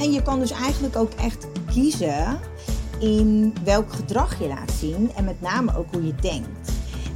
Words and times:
En 0.00 0.12
je 0.12 0.22
kan 0.22 0.38
dus 0.38 0.50
eigenlijk 0.50 0.96
ook 0.96 1.12
echt 1.12 1.46
kiezen 1.72 2.38
in 2.98 3.54
welk 3.64 3.92
gedrag 3.92 4.38
je 4.38 4.48
laat 4.48 4.72
zien. 4.78 5.10
En 5.16 5.24
met 5.24 5.40
name 5.40 5.76
ook 5.76 5.92
hoe 5.92 6.06
je 6.06 6.14
denkt. 6.14 6.72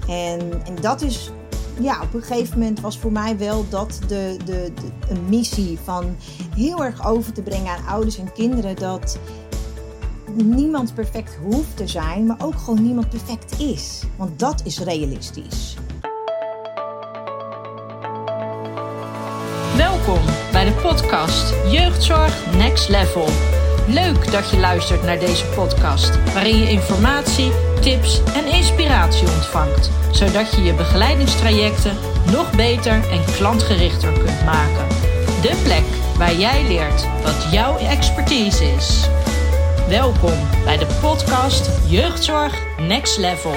En, 0.09 0.65
en 0.65 0.75
dat 0.81 1.03
is 1.03 1.31
ja, 1.81 2.03
op 2.03 2.15
een 2.15 2.23
gegeven 2.23 2.59
moment 2.59 2.81
was 2.81 2.99
voor 2.99 3.13
mij 3.13 3.39
wel 3.39 3.69
dat 3.69 4.01
de, 4.09 4.37
de, 4.45 4.73
de, 4.75 5.13
een 5.15 5.25
missie 5.29 5.79
van 5.85 6.17
heel 6.57 6.85
erg 6.85 7.07
over 7.07 7.33
te 7.33 7.43
brengen 7.43 7.73
aan 7.73 7.87
ouders 7.87 8.19
en 8.19 8.33
kinderen. 8.33 8.77
Dat 8.77 9.19
niemand 10.35 10.95
perfect 10.95 11.39
hoeft 11.45 11.77
te 11.77 11.87
zijn, 11.87 12.27
maar 12.27 12.37
ook 12.43 12.59
gewoon 12.59 12.83
niemand 12.83 13.09
perfect 13.09 13.61
is. 13.61 14.03
Want 14.17 14.39
dat 14.39 14.63
is 14.65 14.79
realistisch. 14.79 15.77
Bij 20.63 20.73
de 20.73 20.81
podcast 20.81 21.55
Jeugdzorg 21.71 22.55
Next 22.57 22.89
Level. 22.89 23.29
Leuk 23.87 24.33
dat 24.33 24.51
je 24.51 24.59
luistert 24.59 25.03
naar 25.03 25.19
deze 25.19 25.47
podcast, 25.47 26.33
waarin 26.33 26.57
je 26.59 26.71
informatie, 26.71 27.53
tips 27.81 28.23
en 28.35 28.47
inspiratie 28.47 29.29
ontvangt, 29.29 29.91
zodat 30.13 30.55
je 30.55 30.63
je 30.63 30.75
begeleidingstrajecten 30.75 31.97
nog 32.31 32.57
beter 32.57 32.93
en 32.93 33.25
klantgerichter 33.37 34.13
kunt 34.13 34.45
maken. 34.45 34.89
De 35.41 35.61
plek 35.63 36.17
waar 36.17 36.35
jij 36.35 36.67
leert 36.67 37.07
wat 37.23 37.53
jouw 37.53 37.79
expertise 37.79 38.65
is. 38.65 39.09
Welkom 39.89 40.49
bij 40.65 40.77
de 40.77 40.87
podcast 41.01 41.71
Jeugdzorg 41.89 42.55
Next 42.79 43.19
Level. 43.19 43.55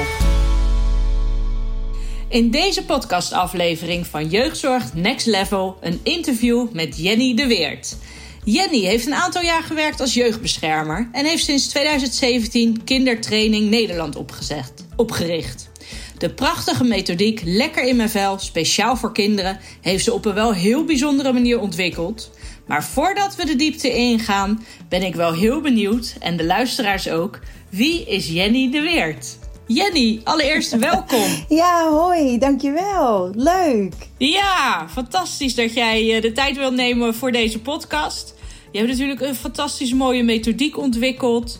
In 2.35 2.51
deze 2.51 2.85
podcastaflevering 2.85 4.07
van 4.07 4.29
Jeugdzorg 4.29 4.93
Next 4.93 5.25
Level 5.25 5.77
een 5.81 5.99
interview 6.03 6.71
met 6.71 6.97
Jenny 6.97 7.35
de 7.35 7.47
Weert. 7.47 7.97
Jenny 8.43 8.79
heeft 8.79 9.05
een 9.05 9.13
aantal 9.13 9.41
jaar 9.41 9.63
gewerkt 9.63 9.99
als 9.99 10.13
jeugdbeschermer 10.13 11.09
en 11.11 11.25
heeft 11.25 11.43
sinds 11.43 11.67
2017 11.67 12.83
Kindertraining 12.83 13.69
Nederland 13.69 14.15
opgezet, 14.15 14.73
opgericht. 14.95 15.69
De 16.17 16.29
prachtige 16.29 16.83
methodiek 16.83 17.41
Lekker 17.43 17.83
in 17.83 17.95
mijn 17.95 18.09
vel, 18.09 18.39
speciaal 18.39 18.95
voor 18.95 19.13
kinderen, 19.13 19.59
heeft 19.81 20.03
ze 20.03 20.13
op 20.13 20.25
een 20.25 20.33
wel 20.33 20.53
heel 20.53 20.85
bijzondere 20.85 21.33
manier 21.33 21.59
ontwikkeld. 21.59 22.31
Maar 22.67 22.83
voordat 22.83 23.35
we 23.35 23.45
de 23.45 23.55
diepte 23.55 23.95
ingaan, 23.95 24.65
ben 24.89 25.03
ik 25.03 25.15
wel 25.15 25.33
heel 25.33 25.61
benieuwd, 25.61 26.15
en 26.19 26.37
de 26.37 26.45
luisteraars 26.45 27.09
ook, 27.09 27.39
wie 27.69 28.05
is 28.05 28.27
Jenny 28.27 28.71
de 28.71 28.81
Weert? 28.81 29.37
Jenny, 29.67 30.21
allereerst 30.23 30.77
welkom. 30.77 31.23
Ja, 31.49 31.89
hoi, 31.89 32.37
dankjewel. 32.37 33.31
Leuk. 33.35 33.93
Ja, 34.17 34.87
fantastisch 34.91 35.55
dat 35.55 35.73
jij 35.73 36.15
eh, 36.15 36.21
de 36.21 36.31
tijd 36.31 36.57
wilt 36.57 36.73
nemen 36.73 37.15
voor 37.15 37.31
deze 37.31 37.59
podcast. 37.59 38.33
Je 38.71 38.77
hebt 38.77 38.91
natuurlijk 38.91 39.21
een 39.21 39.35
fantastisch 39.35 39.93
mooie 39.93 40.23
methodiek 40.23 40.77
ontwikkeld. 40.77 41.59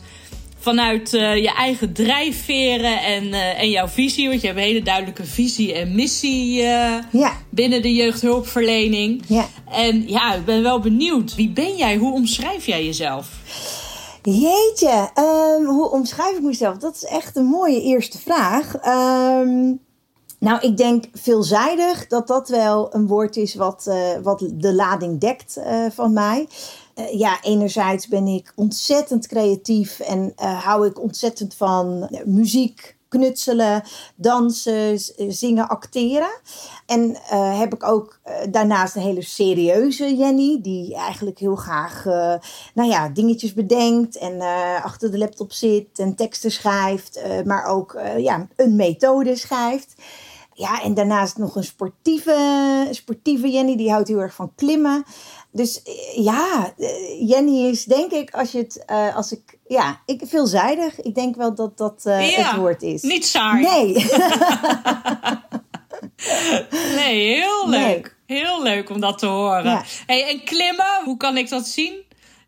Vanuit 0.60 1.14
uh, 1.14 1.36
je 1.36 1.54
eigen 1.54 1.94
drijfveren 1.94 3.02
en, 3.02 3.26
uh, 3.26 3.60
en 3.60 3.70
jouw 3.70 3.88
visie. 3.88 4.30
Want 4.30 4.42
je 4.42 4.48
hebt 4.48 4.60
een 4.60 4.66
hele 4.66 4.82
duidelijke 4.82 5.26
visie 5.26 5.74
en 5.74 5.96
missie 5.96 6.62
uh, 6.62 6.94
ja. 7.12 7.38
binnen 7.50 7.82
de 7.82 7.94
jeugdhulpverlening. 7.94 9.22
Ja. 9.28 9.48
En 9.72 10.08
ja, 10.08 10.36
ik 10.36 10.46
ben 10.46 10.64
wel 10.64 10.80
benieuwd. 10.80 11.36
Wie 11.36 11.50
ben 11.50 11.76
jij? 11.76 11.96
Hoe 11.96 12.14
omschrijf 12.14 12.66
jij 12.66 12.86
jezelf? 12.86 13.28
Jeetje, 14.26 15.10
um, 15.20 15.66
hoe 15.66 15.90
omschrijf 15.90 16.38
ik 16.38 16.44
mezelf? 16.44 16.78
Dat 16.78 16.96
is 16.96 17.04
echt 17.04 17.36
een 17.36 17.46
mooie 17.46 17.82
eerste 17.82 18.18
vraag. 18.18 18.74
Um, 18.74 19.80
nou, 20.40 20.60
ik 20.62 20.78
denk 20.78 21.06
veelzijdig 21.14 22.08
dat 22.08 22.28
dat 22.28 22.50
wel 22.50 22.96
een 22.96 23.08
woord 23.08 23.36
is 23.36 23.56
wat, 23.56 23.86
uh, 23.88 24.18
wat 24.24 24.46
de 24.54 24.74
lading 24.74 25.20
dekt 25.20 25.58
uh, 25.58 25.86
van 25.92 26.14
mij. 26.14 26.48
Uh, 26.96 27.20
ja, 27.20 27.42
enerzijds 27.42 28.08
ben 28.08 28.28
ik 28.28 28.54
ontzettend 28.56 29.28
creatief 29.28 30.00
en 30.00 30.34
hou 30.36 30.88
ik 30.88 31.02
ontzettend 31.02 31.54
van 31.54 32.10
muziek, 32.26 32.98
knutselen, 33.10 33.84
dansen, 34.16 35.00
zingen, 35.30 35.68
acteren. 35.68 36.40
En 36.86 37.10
uh, 37.10 37.60
heb 37.60 37.74
ik 37.74 37.84
ook 37.84 38.20
uh, 38.26 38.34
daarnaast 38.50 38.96
een 38.96 39.02
hele 39.02 39.22
serieuze 39.22 40.16
Jenny, 40.16 40.60
die 40.62 40.96
eigenlijk 40.96 41.40
heel 41.40 41.56
graag 41.56 42.06
uh, 42.06 42.34
nou 42.74 42.90
ja, 42.90 43.10
dingetjes 43.10 43.54
bedenkt 43.54 44.18
en 44.18 44.42
achter 44.84 45.12
de 45.12 45.18
laptop 45.18 45.52
zit 45.52 46.00
en 46.00 46.16
teksten 46.16 46.52
schrijft, 46.52 47.20
maar 47.46 47.66
ook 47.66 48.00
ja, 48.18 48.48
een 48.56 48.76
methode 48.76 49.36
schrijft. 49.36 49.96
Ja, 50.58 50.82
en 50.82 50.94
daarnaast 50.94 51.38
nog 51.38 51.56
een 51.56 51.64
sportieve, 51.64 52.88
sportieve 52.92 53.50
Jenny, 53.50 53.78
die 53.78 53.92
houdt 53.92 54.08
heel 54.08 54.20
erg 54.20 54.34
van 54.34 54.52
klimmen. 54.56 55.04
Dus 55.56 55.82
ja, 56.16 56.74
Jenny 57.20 57.70
is 57.70 57.84
denk 57.84 58.12
ik, 58.12 58.32
als 58.32 58.52
je 58.52 58.58
het, 58.58 58.86
uh, 58.92 59.16
als 59.16 59.32
ik, 59.32 59.58
ja, 59.68 60.02
ik, 60.06 60.22
veelzijdig. 60.26 61.02
Ik 61.02 61.16
denk 61.16 61.36
wel 61.36 61.56
dat 61.56 61.78
dat 61.78 62.04
uh, 62.08 62.32
ja, 62.32 62.48
het 62.48 62.56
woord 62.56 62.82
is. 62.82 63.02
Niet 63.02 63.26
saai. 63.26 63.62
Nee. 63.62 63.94
nee, 67.00 67.36
heel 67.36 67.70
leuk. 67.70 68.16
Nee. 68.28 68.40
Heel 68.40 68.64
leuk 68.64 68.90
om 68.90 69.00
dat 69.00 69.18
te 69.18 69.26
horen. 69.26 69.64
Ja. 69.64 69.84
Hey, 70.06 70.30
en 70.30 70.44
klimmen, 70.44 71.04
hoe 71.04 71.18
kan 71.18 71.38
ik 71.38 71.50
dat 71.50 71.68
zien? 71.68 72.05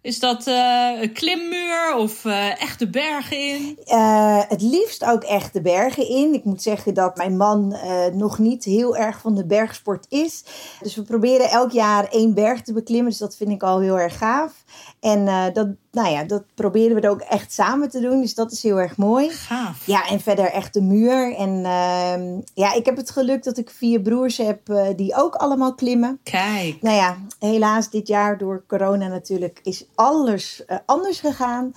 Is 0.07 0.19
dat 0.19 0.47
uh, 0.47 1.01
een 1.01 1.12
klimmuur 1.12 1.95
of 1.95 2.25
uh, 2.25 2.62
echte 2.62 2.90
bergen 2.90 3.38
in? 3.38 3.78
Uh, 3.85 4.41
het 4.47 4.62
liefst 4.62 5.06
ook 5.06 5.23
echte 5.23 5.62
bergen 5.62 6.07
in. 6.09 6.34
Ik 6.34 6.44
moet 6.44 6.62
zeggen 6.62 6.94
dat 6.94 7.18
mijn 7.18 7.38
man 7.38 7.78
nog 8.13 8.40
niet 8.40 8.63
heel 8.63 8.97
erg 8.97 9.19
van 9.19 9.35
de 9.35 9.45
bergsport 9.45 10.06
is. 10.09 10.44
Dus 10.81 10.95
we 10.95 11.01
proberen 11.01 11.50
elk 11.50 11.72
jaar 11.72 12.07
één 12.09 12.34
berg 12.34 12.62
te 12.62 12.73
beklimmen. 12.73 13.09
Dus 13.09 13.19
dat 13.19 13.35
vind 13.35 13.51
ik 13.51 13.63
al 13.63 13.79
heel 13.79 14.00
erg 14.00 14.18
gaaf. 14.18 14.63
En 14.99 15.25
dat, 15.53 15.67
nou 15.91 16.09
ja, 16.09 16.23
dat 16.23 16.43
proberen 16.53 16.95
we 16.95 17.01
er 17.01 17.09
ook 17.09 17.21
echt 17.21 17.53
samen 17.53 17.89
te 17.89 17.99
doen. 17.99 18.21
Dus 18.21 18.35
dat 18.35 18.51
is 18.51 18.63
heel 18.63 18.79
erg 18.79 18.97
mooi. 18.97 19.29
Gaaf. 19.29 19.85
Ja, 19.85 20.07
en 20.07 20.19
verder 20.19 20.45
echt 20.45 20.73
de 20.73 20.81
muur. 20.81 21.35
En 21.35 21.65
ehm, 21.65 22.41
ja, 22.53 22.73
ik 22.73 22.85
heb 22.85 22.97
het 22.97 23.11
geluk 23.11 23.43
dat 23.43 23.57
ik 23.57 23.69
vier 23.69 24.01
broers 24.01 24.37
heb 24.37 24.59
die 24.95 25.15
ook 25.15 25.35
allemaal 25.35 25.75
klimmen. 25.75 26.19
Kijk. 26.23 26.81
Nou 26.81 26.95
ja, 26.95 27.17
helaas 27.39 27.89
dit 27.89 28.07
jaar 28.07 28.37
door 28.37 28.63
corona 28.67 29.07
natuurlijk 29.07 29.59
is 29.63 29.85
alles 29.95 30.63
uh, 30.67 30.77
anders 30.85 31.19
gegaan. 31.19 31.73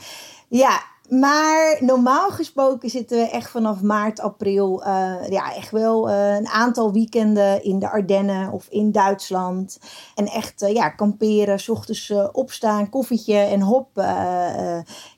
Ja, 0.49 0.83
maar 1.11 1.77
normaal 1.81 2.31
gesproken 2.31 2.91
zitten 2.91 3.19
we 3.19 3.31
echt 3.31 3.51
vanaf 3.51 3.81
maart, 3.81 4.21
april, 4.21 4.83
uh, 4.87 5.15
ja, 5.29 5.55
echt 5.55 5.71
wel 5.71 6.09
uh, 6.09 6.35
een 6.35 6.49
aantal 6.49 6.93
weekenden 6.93 7.65
in 7.65 7.79
de 7.79 7.91
Ardennen 7.91 8.53
of 8.53 8.67
in 8.69 8.93
Duitsland. 8.93 9.79
En 10.15 10.27
echt, 10.27 10.63
uh, 10.63 10.73
ja, 10.73 10.89
kamperen, 10.89 11.61
s 11.61 11.69
ochtends 11.69 12.13
opstaan, 12.33 12.91
koffietje 12.91 13.37
en 13.37 13.61
hop, 13.61 13.89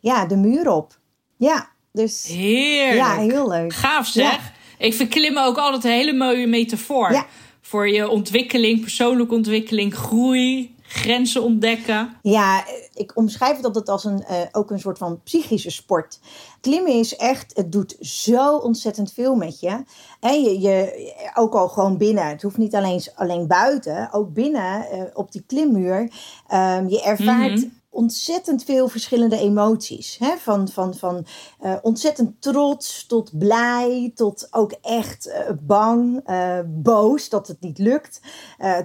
ja, 0.01 0.27
de 0.27 0.37
muur 0.37 0.71
op. 0.71 0.99
Ja, 1.37 1.69
dus. 1.93 2.27
Heerlijk. 2.27 2.97
Ja, 2.97 3.17
heel 3.17 3.49
leuk. 3.49 3.73
Gaaf 3.73 4.07
zeg. 4.07 4.33
Ja. 4.33 4.87
Ik 4.87 4.95
vind 4.95 5.09
klimmen 5.09 5.45
ook 5.45 5.59
altijd 5.59 5.85
een 5.85 5.91
hele 5.91 6.13
mooie 6.13 6.47
metafoor. 6.47 7.13
Ja. 7.13 7.27
Voor 7.61 7.89
je 7.89 8.09
ontwikkeling, 8.09 8.81
persoonlijke 8.81 9.35
ontwikkeling, 9.35 9.95
groei, 9.95 10.75
grenzen 10.83 11.43
ontdekken. 11.43 12.17
Ja, 12.23 12.65
ik 12.95 13.13
omschrijf 13.15 13.57
het 13.57 13.65
altijd 13.65 13.89
als 13.89 14.05
een, 14.05 14.25
uh, 14.31 14.41
ook 14.53 14.71
een 14.71 14.81
soort 14.81 14.99
van 14.99 15.21
psychische 15.23 15.71
sport. 15.71 16.21
Klimmen 16.61 16.93
is 16.93 17.17
echt, 17.17 17.57
het 17.57 17.73
doet 17.73 17.97
zo 18.01 18.57
ontzettend 18.57 19.13
veel 19.13 19.35
met 19.35 19.61
je. 19.61 19.85
En 20.21 20.43
je, 20.43 20.61
je 20.61 21.13
ook 21.35 21.55
al 21.55 21.69
gewoon 21.69 21.97
binnen, 21.97 22.27
het 22.27 22.43
hoeft 22.43 22.57
niet 22.57 22.75
alleen, 22.75 23.03
alleen 23.15 23.47
buiten, 23.47 24.13
ook 24.13 24.33
binnen 24.33 24.87
uh, 24.93 25.03
op 25.13 25.33
die 25.33 25.45
klimmuur. 25.47 25.99
Um, 25.99 26.89
je 26.89 27.03
ervaart 27.03 27.61
-hmm 27.61 27.81
ontzettend 27.93 28.65
veel 28.65 28.89
verschillende 28.89 29.39
emoties. 29.39 30.17
Hè? 30.19 30.37
Van, 30.39 30.69
van, 30.69 30.95
van 30.95 31.27
uh, 31.63 31.75
ontzettend 31.83 32.43
trots 32.43 33.07
tot 33.07 33.39
blij, 33.39 34.13
tot 34.15 34.49
ook 34.51 34.73
echt 34.83 35.27
uh, 35.27 35.35
bang, 35.63 36.29
uh, 36.31 36.59
boos 36.67 37.29
dat 37.29 37.49
het 37.49 37.61
niet 37.61 37.79
lukt, 37.79 38.21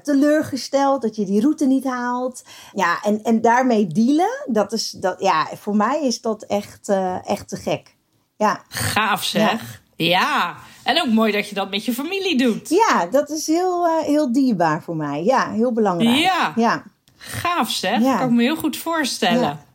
teleurgesteld 0.03 1.01
dat 1.01 1.15
je 1.15 1.25
die 1.25 1.41
route 1.41 1.65
niet 1.65 1.83
haalt. 1.83 2.43
Ja, 2.73 3.01
en, 3.03 3.23
en 3.23 3.41
daarmee 3.41 3.87
dealen, 3.87 4.43
dat 4.45 4.73
is, 4.73 4.91
dat, 4.91 5.19
ja, 5.19 5.47
voor 5.55 5.75
mij 5.75 6.01
is 6.03 6.21
dat 6.21 6.43
echt, 6.43 6.89
echt 7.25 7.47
te 7.47 7.55
gek. 7.55 7.95
Ja. 8.37 8.63
Gaaf 8.67 9.23
zeg. 9.23 9.81
Ja. 9.95 10.07
ja. 10.07 10.55
En 10.83 11.01
ook 11.01 11.13
mooi 11.13 11.31
dat 11.31 11.49
je 11.49 11.55
dat 11.55 11.69
met 11.69 11.85
je 11.85 11.93
familie 11.93 12.37
doet. 12.37 12.69
Ja, 12.69 13.05
dat 13.05 13.29
is 13.29 13.47
heel, 13.47 13.87
heel 13.87 14.31
dierbaar 14.31 14.83
voor 14.83 14.95
mij. 14.95 15.23
Ja, 15.23 15.51
heel 15.51 15.71
belangrijk. 15.71 16.17
Ja. 16.17 16.53
ja. 16.55 16.83
Gaaf 17.17 17.71
zeg, 17.71 18.01
ja. 18.01 18.17
kan 18.17 18.27
ik 18.27 18.33
me 18.33 18.43
heel 18.43 18.55
goed 18.55 18.77
voorstellen. 18.77 19.41
Ja. 19.41 19.65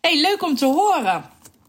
hey, 0.00 0.20
leuk 0.20 0.42
om 0.42 0.56
te 0.56 0.66
horen. 0.66 1.24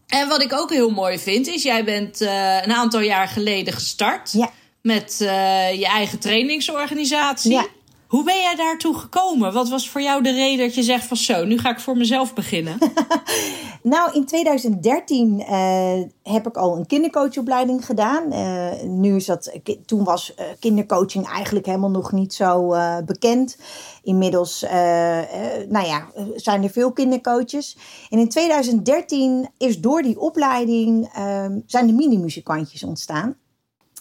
En 0.06 0.28
wat 0.28 0.42
ik 0.42 0.52
ook 0.52 0.70
heel 0.70 0.90
mooi 0.90 1.18
vind, 1.18 1.46
is 1.46 1.62
jij 1.62 1.84
bent 1.84 2.20
uh, 2.20 2.62
een 2.62 2.72
aantal 2.72 3.00
jaar 3.00 3.28
geleden 3.28 3.72
gestart 3.72 4.32
ja. 4.32 4.50
met 4.82 5.18
uh, 5.22 5.28
je 5.72 5.86
eigen 5.86 6.18
trainingsorganisatie. 6.18 7.68
Hoe 8.08 8.24
ben 8.24 8.40
jij 8.40 8.54
daartoe 8.54 8.94
gekomen? 8.94 9.52
Wat 9.52 9.68
was 9.68 9.90
voor 9.90 10.00
jou 10.00 10.22
de 10.22 10.30
reden 10.30 10.66
dat 10.66 10.74
je 10.74 10.82
zegt 10.82 11.06
van 11.06 11.16
zo, 11.16 11.44
nu 11.44 11.58
ga 11.58 11.70
ik 11.70 11.80
voor 11.80 11.96
mezelf 11.96 12.34
beginnen? 12.34 12.78
nou, 13.82 14.12
in 14.12 14.24
2013 14.24 15.40
uh, 15.40 15.92
eh, 15.92 16.06
heb 16.22 16.46
ik 16.46 16.56
al 16.56 16.76
een 16.76 16.86
kindercoachopleiding 16.86 17.86
gedaan. 17.86 18.32
Uh, 18.32 18.82
nu 18.82 19.16
is 19.16 19.26
dat, 19.26 19.58
toen 19.86 20.04
was 20.04 20.34
kindercoaching 20.58 21.26
eigenlijk 21.26 21.66
helemaal 21.66 21.90
nog 21.90 22.12
niet 22.12 22.34
zo 22.34 22.74
bekend. 23.04 23.56
Inmiddels 24.02 24.60
nou 25.68 25.86
ja, 25.86 26.06
zijn 26.34 26.62
er 26.62 26.70
veel 26.70 26.92
kindercoaches. 26.92 27.76
En 28.10 28.18
in 28.18 28.28
2013 28.28 29.48
is 29.58 29.80
door 29.80 30.02
die 30.02 30.20
opleiding 30.20 31.10
zijn 31.66 31.86
de 31.86 31.92
mini-muzikantjes 31.92 32.84
ontstaan. 32.84 33.36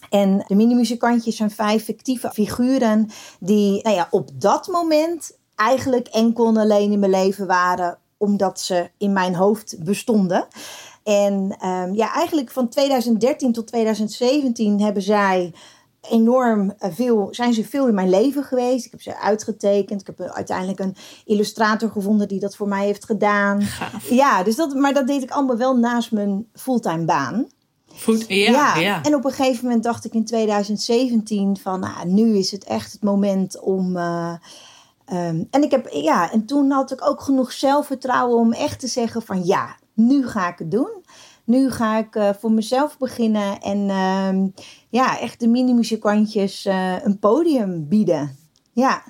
En 0.10 0.44
de 0.48 0.56
mini-muzikantjes 0.56 1.36
zijn 1.36 1.52
vijf 1.52 1.84
fictieve 1.84 2.30
figuren 2.30 3.10
die 3.40 3.84
nou 3.84 3.96
ja, 3.96 4.08
op 4.12 4.30
dat 4.34 4.68
moment 4.68 5.38
eigenlijk 5.56 6.08
enkel 6.08 6.48
en 6.48 6.58
alleen 6.58 6.92
in 6.92 7.00
mijn 7.00 7.12
leven 7.12 7.48
waren 7.48 7.98
omdat 8.18 8.60
ze 8.60 8.90
in 8.98 9.14
mijn 9.14 9.36
hoofd 9.36 9.76
bestonden. 9.84 10.48
En 11.04 11.34
um, 11.66 11.96
ja, 11.96 12.14
eigenlijk 12.14 12.52
van 12.52 12.70
2013 12.70 13.52
tot 13.52 13.68
2017 13.68 14.82
hebben 14.82 15.02
zij 15.04 15.54
enorm 16.02 16.74
veel, 16.80 17.28
zijn 17.32 17.54
ze 17.54 17.64
veel 17.64 17.88
in 17.88 17.94
mijn 17.94 18.10
leven 18.10 18.44
geweest. 18.44 18.86
Ik 18.86 18.92
heb 18.92 19.02
ze 19.02 19.20
uitgetekend. 19.20 20.02
Ik 20.02 20.08
heb 20.08 20.22
uiteindelijk 20.22 20.80
een 20.80 20.96
illustrator 21.26 21.90
gevonden 21.90 22.28
die 22.28 22.40
dat 22.40 22.56
voor 22.56 22.68
mij 22.68 22.86
heeft 22.86 23.06
gedaan. 23.06 23.62
Ja, 24.10 24.44
dus 24.44 24.56
dat, 24.56 24.74
maar 24.74 24.94
dat 24.94 25.08
deed 25.08 25.24
ik 25.24 25.32
allemaal 25.32 25.58
wel 25.58 25.78
naast 25.78 26.12
mijn 26.12 26.48
fulltime 26.54 27.06
baan. 27.06 27.48
Voet, 27.98 28.26
ja, 28.28 28.78
ja, 28.78 29.04
En 29.04 29.16
op 29.16 29.26
een 29.26 29.32
gegeven 29.32 29.66
moment 29.66 29.84
dacht 29.84 30.06
ik 30.06 30.14
in 30.14 30.26
2017 30.26 31.58
van, 31.58 31.80
nou, 31.80 32.08
nu 32.08 32.38
is 32.38 32.52
het 32.52 32.64
echt 32.64 32.92
het 32.92 33.04
moment 33.04 33.60
om. 33.60 33.98
Uh, 33.98 34.34
um, 35.14 35.48
en 35.52 35.64
ik 35.64 35.72
heb, 35.72 35.90
ja, 35.92 36.32
en 36.32 36.46
toen 36.46 36.72
had 36.72 36.92
ik 36.92 37.08
ook 37.10 37.22
genoeg 37.22 37.52
zelfvertrouwen 37.52 38.38
om 38.38 38.54
echt 38.54 38.80
te 38.80 38.88
zeggen 38.88 39.22
van, 39.22 39.46
ja, 39.46 39.76
nu 39.94 40.28
ga 40.28 40.48
ik 40.48 40.60
het 40.60 40.72
doen. 40.72 41.06
Nu 41.44 41.72
ga 41.72 41.98
ik 41.98 42.16
uh, 42.16 42.30
voor 42.40 42.52
mezelf 42.52 42.98
beginnen 42.98 43.60
en 43.60 43.78
uh, 43.78 44.50
ja, 44.90 45.20
echt 45.20 45.40
de 45.40 45.48
mini-muzikantjes 45.48 46.66
uh, 46.66 47.04
een 47.04 47.20
podium 47.20 47.88
bieden. 47.88 48.38
Ja. 48.72 49.04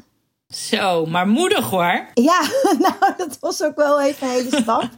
Zo, 0.49 1.05
maar 1.05 1.27
moedig 1.27 1.69
hoor. 1.69 2.05
Ja, 2.13 2.41
nou, 2.79 3.13
dat 3.17 3.37
was 3.39 3.63
ook 3.63 3.75
wel 3.75 4.01
even 4.01 4.27
een 4.27 4.33
hele 4.33 4.61
stap. 4.61 4.89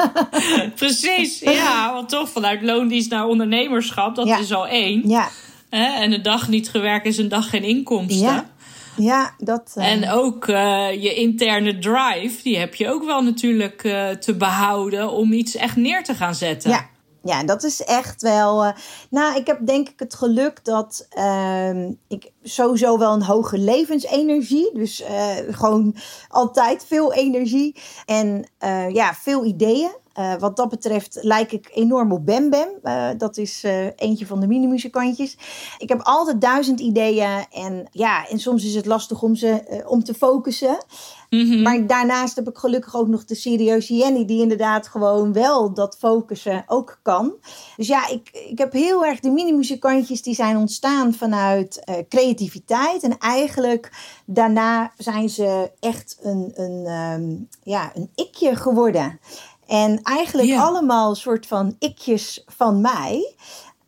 Precies, 0.74 1.38
ja, 1.38 1.92
want 1.92 2.08
toch 2.08 2.28
vanuit 2.28 2.62
loondienst 2.62 3.10
naar 3.10 3.26
ondernemerschap, 3.26 4.14
dat 4.14 4.28
is 4.28 4.52
al 4.52 4.66
één. 4.66 5.08
Ja. 5.08 5.28
En 5.70 6.12
een 6.12 6.22
dag 6.22 6.48
niet 6.48 6.70
gewerkt 6.70 7.06
is 7.06 7.18
een 7.18 7.28
dag 7.28 7.50
geen 7.50 7.62
inkomsten. 7.62 8.26
Ja. 8.26 8.52
Ja, 8.96 9.34
dat. 9.38 9.74
Uh... 9.78 9.90
En 9.90 10.10
ook 10.10 10.48
uh, 10.48 11.02
je 11.02 11.14
interne 11.14 11.78
drive, 11.78 12.42
die 12.42 12.58
heb 12.58 12.74
je 12.74 12.88
ook 12.88 13.04
wel 13.04 13.22
natuurlijk 13.22 13.84
uh, 13.84 14.08
te 14.08 14.34
behouden 14.34 15.10
om 15.10 15.32
iets 15.32 15.56
echt 15.56 15.76
neer 15.76 16.04
te 16.04 16.14
gaan 16.14 16.34
zetten. 16.34 16.70
Ja, 16.70 16.88
ja, 17.24 17.44
dat 17.44 17.62
is 17.62 17.82
echt 17.82 18.22
wel. 18.22 18.64
Uh, 18.64 18.70
nou, 19.10 19.36
ik 19.36 19.46
heb 19.46 19.66
denk 19.66 19.88
ik 19.88 19.98
het 19.98 20.14
geluk 20.14 20.64
dat 20.64 21.08
uh, 21.18 21.88
ik 22.08 22.32
sowieso 22.42 22.98
wel 22.98 23.12
een 23.12 23.22
hoge 23.22 23.58
levensenergie. 23.58 24.70
Dus 24.74 25.00
uh, 25.00 25.30
gewoon 25.50 25.96
altijd 26.28 26.84
veel 26.84 27.12
energie. 27.12 27.76
En 28.06 28.48
uh, 28.64 28.90
ja, 28.90 29.14
veel 29.14 29.44
ideeën. 29.44 30.02
Wat 30.38 30.56
dat 30.56 30.68
betreft 30.68 31.18
lijk 31.20 31.52
ik 31.52 31.70
enorm 31.72 32.12
op 32.12 32.26
Bem 32.26 32.50
Bem. 32.50 32.68
Dat 33.18 33.36
is 33.36 33.64
eentje 33.96 34.26
van 34.26 34.40
de 34.40 34.46
mini-muzikantjes. 34.46 35.38
Ik 35.78 35.88
heb 35.88 36.00
altijd 36.02 36.40
duizend 36.40 36.80
ideeën. 36.80 37.46
En 37.50 37.86
ja, 37.90 38.28
en 38.28 38.38
soms 38.38 38.64
is 38.64 38.74
het 38.74 38.86
lastig 38.86 39.22
om 39.22 39.34
ze 39.34 39.82
om 39.86 40.04
te 40.04 40.14
focussen. 40.14 40.78
Mm-hmm. 41.34 41.62
Maar 41.62 41.86
daarnaast 41.86 42.36
heb 42.36 42.48
ik 42.48 42.58
gelukkig 42.58 42.96
ook 42.96 43.08
nog 43.08 43.24
de 43.24 43.34
serieuze 43.34 43.94
Jenny, 43.94 44.24
die 44.24 44.40
inderdaad 44.40 44.88
gewoon 44.88 45.32
wel 45.32 45.74
dat 45.74 45.96
focussen 45.98 46.64
ook 46.66 46.98
kan. 47.02 47.34
Dus 47.76 47.86
ja, 47.86 48.08
ik, 48.08 48.30
ik 48.48 48.58
heb 48.58 48.72
heel 48.72 49.04
erg 49.04 49.20
de 49.20 49.30
mini-muzikantjes 49.30 50.22
die 50.22 50.34
zijn 50.34 50.56
ontstaan 50.56 51.14
vanuit 51.14 51.82
uh, 51.84 51.94
creativiteit. 52.08 53.02
En 53.02 53.18
eigenlijk 53.18 53.90
daarna 54.26 54.92
zijn 54.96 55.28
ze 55.28 55.70
echt 55.80 56.18
een, 56.22 56.52
een, 56.54 56.86
um, 56.86 57.48
ja, 57.62 57.92
een 57.94 58.10
ikje 58.14 58.56
geworden. 58.56 59.20
En 59.66 60.02
eigenlijk 60.02 60.48
yeah. 60.48 60.62
allemaal 60.62 61.14
soort 61.14 61.46
van 61.46 61.76
ikjes 61.78 62.44
van 62.46 62.80
mij. 62.80 63.34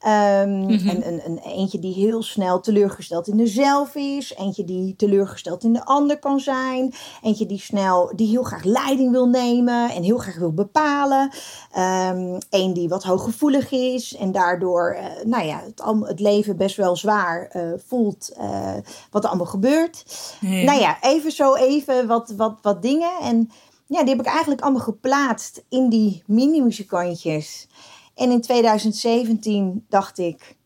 Um, 0.06 0.12
mm-hmm. 0.12 0.88
en 0.88 1.06
een, 1.06 1.20
een, 1.24 1.38
eentje 1.38 1.78
die 1.78 1.94
heel 1.94 2.22
snel 2.22 2.60
teleurgesteld 2.60 3.28
in 3.28 3.36
de 3.36 3.46
zelf 3.46 3.94
is. 3.94 4.34
Eentje 4.36 4.64
die 4.64 4.96
teleurgesteld 4.96 5.64
in 5.64 5.72
de 5.72 5.84
ander 5.84 6.18
kan 6.18 6.40
zijn. 6.40 6.94
Eentje 7.22 7.46
die 7.46 7.58
snel, 7.58 8.12
die 8.16 8.28
heel 8.28 8.42
graag 8.42 8.64
leiding 8.64 9.10
wil 9.10 9.28
nemen 9.28 9.90
en 9.90 10.02
heel 10.02 10.18
graag 10.18 10.38
wil 10.38 10.52
bepalen. 10.52 11.30
Um, 11.78 12.38
een 12.50 12.72
die 12.72 12.88
wat 12.88 13.02
hooggevoelig 13.02 13.70
is 13.70 14.16
en 14.16 14.32
daardoor 14.32 14.96
uh, 14.96 15.24
nou 15.24 15.44
ja, 15.44 15.62
het, 15.64 16.06
het, 16.08 16.20
leven 16.20 16.56
best 16.56 16.76
wel 16.76 16.96
zwaar 16.96 17.50
uh, 17.56 17.72
voelt 17.86 18.32
uh, 18.40 18.74
wat 19.10 19.22
er 19.22 19.28
allemaal 19.28 19.46
gebeurt. 19.46 20.04
Nou 20.40 20.80
ja, 20.80 20.98
even 21.00 21.32
zo 21.32 21.54
even 21.54 22.06
wat, 22.06 22.32
wat, 22.36 22.58
wat 22.62 22.82
dingen. 22.82 23.12
En 23.20 23.50
ja, 23.86 24.00
die 24.00 24.08
heb 24.08 24.20
ik 24.20 24.32
eigenlijk 24.32 24.60
allemaal 24.60 24.82
geplaatst 24.82 25.64
in 25.68 25.88
die 25.88 26.22
mini-muzikantjes. 26.26 27.66
En 28.16 28.30
in 28.30 28.40
2017 28.40 29.84
dacht 29.88 30.18
ik, 30.18 30.56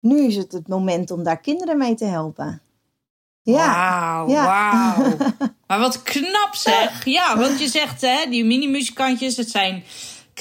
nu 0.00 0.26
is 0.26 0.36
het 0.36 0.52
het 0.52 0.68
moment 0.68 1.10
om 1.10 1.22
daar 1.22 1.40
kinderen 1.40 1.78
mee 1.78 1.94
te 1.94 2.04
helpen. 2.04 2.62
Ja. 3.42 3.74
Wauw, 3.74 4.28
ja. 4.28 4.44
wauw. 4.44 5.16
maar 5.66 5.78
wat 5.78 6.02
knap 6.02 6.54
zeg. 6.54 7.04
Ja, 7.04 7.38
want 7.38 7.60
je 7.60 7.68
zegt, 7.68 8.00
hè, 8.00 8.30
die 8.30 8.44
mini-muzikantjes, 8.44 9.36
het 9.36 9.50
zijn 9.50 9.84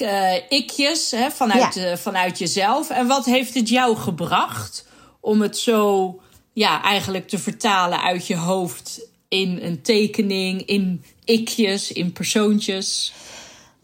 uh, 0.02 0.36
ikjes 0.50 1.12
hè, 1.12 1.32
vanuit, 1.32 1.74
ja. 1.76 1.92
uh, 1.92 1.98
vanuit 1.98 2.38
jezelf. 2.38 2.90
En 2.90 3.08
wat 3.08 3.26
heeft 3.26 3.54
het 3.54 3.70
jou 3.70 3.96
gebracht 3.96 4.86
om 5.20 5.42
het 5.42 5.58
zo 5.58 6.20
ja, 6.54 6.82
eigenlijk 6.82 7.28
te 7.28 7.40
vertalen 7.40 8.02
uit 8.02 8.28
je 8.28 8.38
hoofd 8.38 9.08
in 9.28 9.60
een 9.62 9.82
tekening, 9.82 10.66
in 10.66 11.04
ikjes, 11.26 11.92
in 11.92 12.14
persoontjes? 12.14 13.14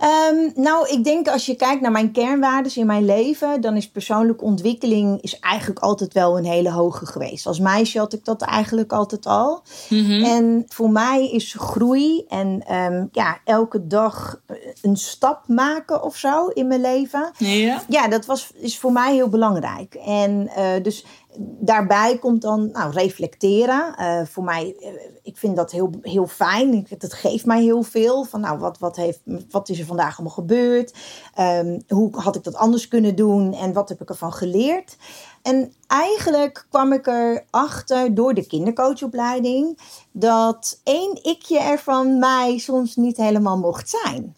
Um, 0.03 0.51
nou, 0.55 0.89
ik 0.89 1.03
denk 1.03 1.27
als 1.27 1.45
je 1.45 1.55
kijkt 1.55 1.81
naar 1.81 1.91
mijn 1.91 2.11
kernwaarden 2.11 2.75
in 2.75 2.85
mijn 2.85 3.05
leven, 3.05 3.61
dan 3.61 3.75
is 3.75 3.89
persoonlijke 3.89 4.43
ontwikkeling 4.43 5.21
is 5.21 5.39
eigenlijk 5.39 5.79
altijd 5.79 6.13
wel 6.13 6.37
een 6.37 6.45
hele 6.45 6.71
hoge 6.71 7.05
geweest. 7.05 7.45
Als 7.45 7.59
meisje 7.59 7.99
had 7.99 8.13
ik 8.13 8.25
dat 8.25 8.41
eigenlijk 8.41 8.91
altijd 8.91 9.25
al. 9.25 9.63
Mm-hmm. 9.89 10.23
En 10.23 10.65
voor 10.67 10.89
mij 10.89 11.29
is 11.29 11.55
groei 11.57 12.25
en 12.27 12.75
um, 12.75 13.09
ja, 13.11 13.39
elke 13.43 13.87
dag 13.87 14.41
een 14.81 14.97
stap 14.97 15.47
maken 15.47 16.03
of 16.03 16.15
zo 16.15 16.47
in 16.47 16.67
mijn 16.67 16.81
leven. 16.81 17.31
Ja, 17.37 17.83
ja 17.87 18.07
dat 18.07 18.25
was, 18.25 18.51
is 18.53 18.79
voor 18.79 18.91
mij 18.91 19.13
heel 19.13 19.29
belangrijk. 19.29 19.95
En 19.95 20.49
uh, 20.57 20.83
dus 20.83 21.05
daarbij 21.41 22.17
komt 22.17 22.41
dan 22.41 22.69
nou, 22.71 22.91
reflecteren. 22.91 23.95
Uh, 23.99 24.21
voor 24.25 24.43
mij, 24.43 24.75
uh, 24.79 24.87
ik 25.23 25.37
vind 25.37 25.55
dat 25.55 25.71
heel, 25.71 25.89
heel 26.01 26.27
fijn. 26.27 26.73
Ik, 26.73 27.01
dat 27.01 27.13
geeft 27.13 27.45
mij 27.45 27.61
heel 27.61 27.83
veel. 27.83 28.23
Van 28.23 28.39
nou, 28.41 28.59
wat, 28.59 28.77
wat, 28.77 28.95
heeft, 28.95 29.19
wat 29.49 29.69
is 29.69 29.79
er 29.79 29.85
vandaag 29.85 30.17
allemaal 30.17 30.35
gebeurd? 30.35 30.93
Um, 31.39 31.83
hoe 31.87 32.19
had 32.19 32.35
ik 32.35 32.43
dat 32.43 32.55
anders 32.55 32.87
kunnen 32.87 33.15
doen? 33.15 33.53
En 33.53 33.73
wat 33.73 33.89
heb 33.89 34.01
ik 34.01 34.09
ervan 34.09 34.33
geleerd? 34.33 34.97
En 35.41 35.73
eigenlijk 35.87 36.65
kwam 36.69 36.93
ik 36.93 37.07
erachter 37.07 38.13
door 38.15 38.33
de 38.33 38.47
kindercoachopleiding 38.47 39.79
dat 40.11 40.79
één 40.83 41.23
ikje 41.23 41.59
er 41.59 41.79
van 41.79 42.19
mij 42.19 42.57
soms 42.57 42.95
niet 42.95 43.17
helemaal 43.17 43.57
mocht 43.57 43.89
zijn. 43.89 44.35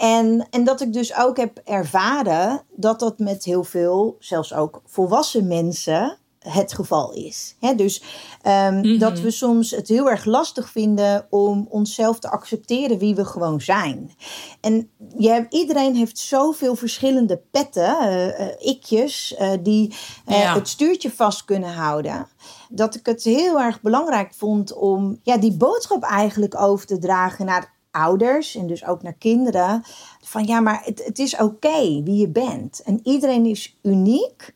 En, 0.00 0.46
en 0.50 0.64
dat 0.64 0.80
ik 0.80 0.92
dus 0.92 1.16
ook 1.16 1.36
heb 1.36 1.60
ervaren 1.64 2.62
dat 2.76 3.00
dat 3.00 3.18
met 3.18 3.44
heel 3.44 3.64
veel, 3.64 4.16
zelfs 4.18 4.54
ook 4.54 4.82
volwassen 4.86 5.46
mensen, 5.46 6.18
het 6.38 6.72
geval 6.72 7.12
is. 7.12 7.56
He, 7.58 7.74
dus 7.74 8.02
um, 8.46 8.74
mm-hmm. 8.74 8.98
dat 8.98 9.20
we 9.20 9.30
soms 9.30 9.70
het 9.70 9.88
heel 9.88 10.10
erg 10.10 10.24
lastig 10.24 10.70
vinden 10.70 11.26
om 11.30 11.66
onszelf 11.70 12.18
te 12.18 12.30
accepteren 12.30 12.98
wie 12.98 13.14
we 13.14 13.24
gewoon 13.24 13.60
zijn. 13.60 14.14
En 14.60 14.90
je 15.18 15.28
hebt, 15.28 15.54
iedereen 15.54 15.94
heeft 15.94 16.18
zoveel 16.18 16.74
verschillende 16.74 17.42
petten, 17.50 17.96
uh, 18.02 18.26
uh, 18.26 18.46
ikjes, 18.58 19.34
uh, 19.40 19.50
die 19.62 19.94
ja. 20.26 20.54
het 20.54 20.68
stuurtje 20.68 21.10
vast 21.10 21.44
kunnen 21.44 21.72
houden. 21.72 22.26
Dat 22.70 22.94
ik 22.94 23.06
het 23.06 23.22
heel 23.22 23.60
erg 23.60 23.80
belangrijk 23.80 24.34
vond 24.34 24.72
om 24.72 25.18
ja, 25.22 25.38
die 25.38 25.56
boodschap 25.56 26.02
eigenlijk 26.02 26.60
over 26.60 26.86
te 26.86 26.98
dragen 26.98 27.46
naar 27.46 27.78
ouders 27.90 28.54
en 28.54 28.66
dus 28.66 28.86
ook 28.86 29.02
naar 29.02 29.16
kinderen. 29.18 29.82
Van 30.20 30.46
ja, 30.46 30.60
maar 30.60 30.82
het, 30.84 31.04
het 31.04 31.18
is 31.18 31.34
oké 31.34 31.44
okay 31.44 32.02
wie 32.04 32.16
je 32.16 32.28
bent. 32.28 32.82
En 32.84 33.00
iedereen 33.02 33.46
is 33.46 33.78
uniek 33.82 34.54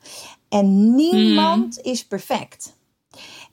en 0.48 0.94
niemand 0.94 1.76
mm. 1.76 1.92
is 1.92 2.06
perfect. 2.06 2.72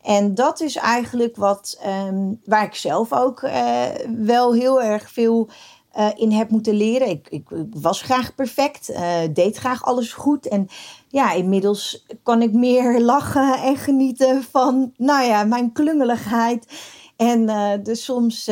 En 0.01 0.35
dat 0.35 0.61
is 0.61 0.75
eigenlijk 0.75 1.35
wat, 1.35 1.79
um, 2.07 2.41
waar 2.45 2.63
ik 2.63 2.75
zelf 2.75 3.13
ook 3.13 3.41
uh, 3.41 3.85
wel 4.17 4.53
heel 4.53 4.81
erg 4.81 5.11
veel 5.11 5.49
eh, 5.91 6.07
in 6.15 6.31
heb 6.31 6.49
moeten 6.49 6.73
leren. 6.73 7.09
Ik, 7.09 7.27
ik, 7.29 7.47
was 7.69 8.01
graag 8.01 8.35
perfect, 8.35 8.89
uh, 8.89 9.17
deed 9.33 9.57
graag 9.57 9.83
alles 9.83 10.13
goed. 10.13 10.47
En 10.47 10.67
ja, 11.07 11.31
inmiddels 11.31 12.05
kan 12.23 12.41
ik 12.41 12.53
meer 12.53 13.01
lachen 13.11 13.61
en 13.61 13.77
genieten 13.77 14.43
van, 14.43 14.93
nou 14.97 15.25
ja, 15.25 15.43
mijn 15.43 15.71
klungeligheid. 15.71 16.65
En 17.21 17.41
uh, 17.41 17.71
de 17.83 17.95
soms 17.95 18.49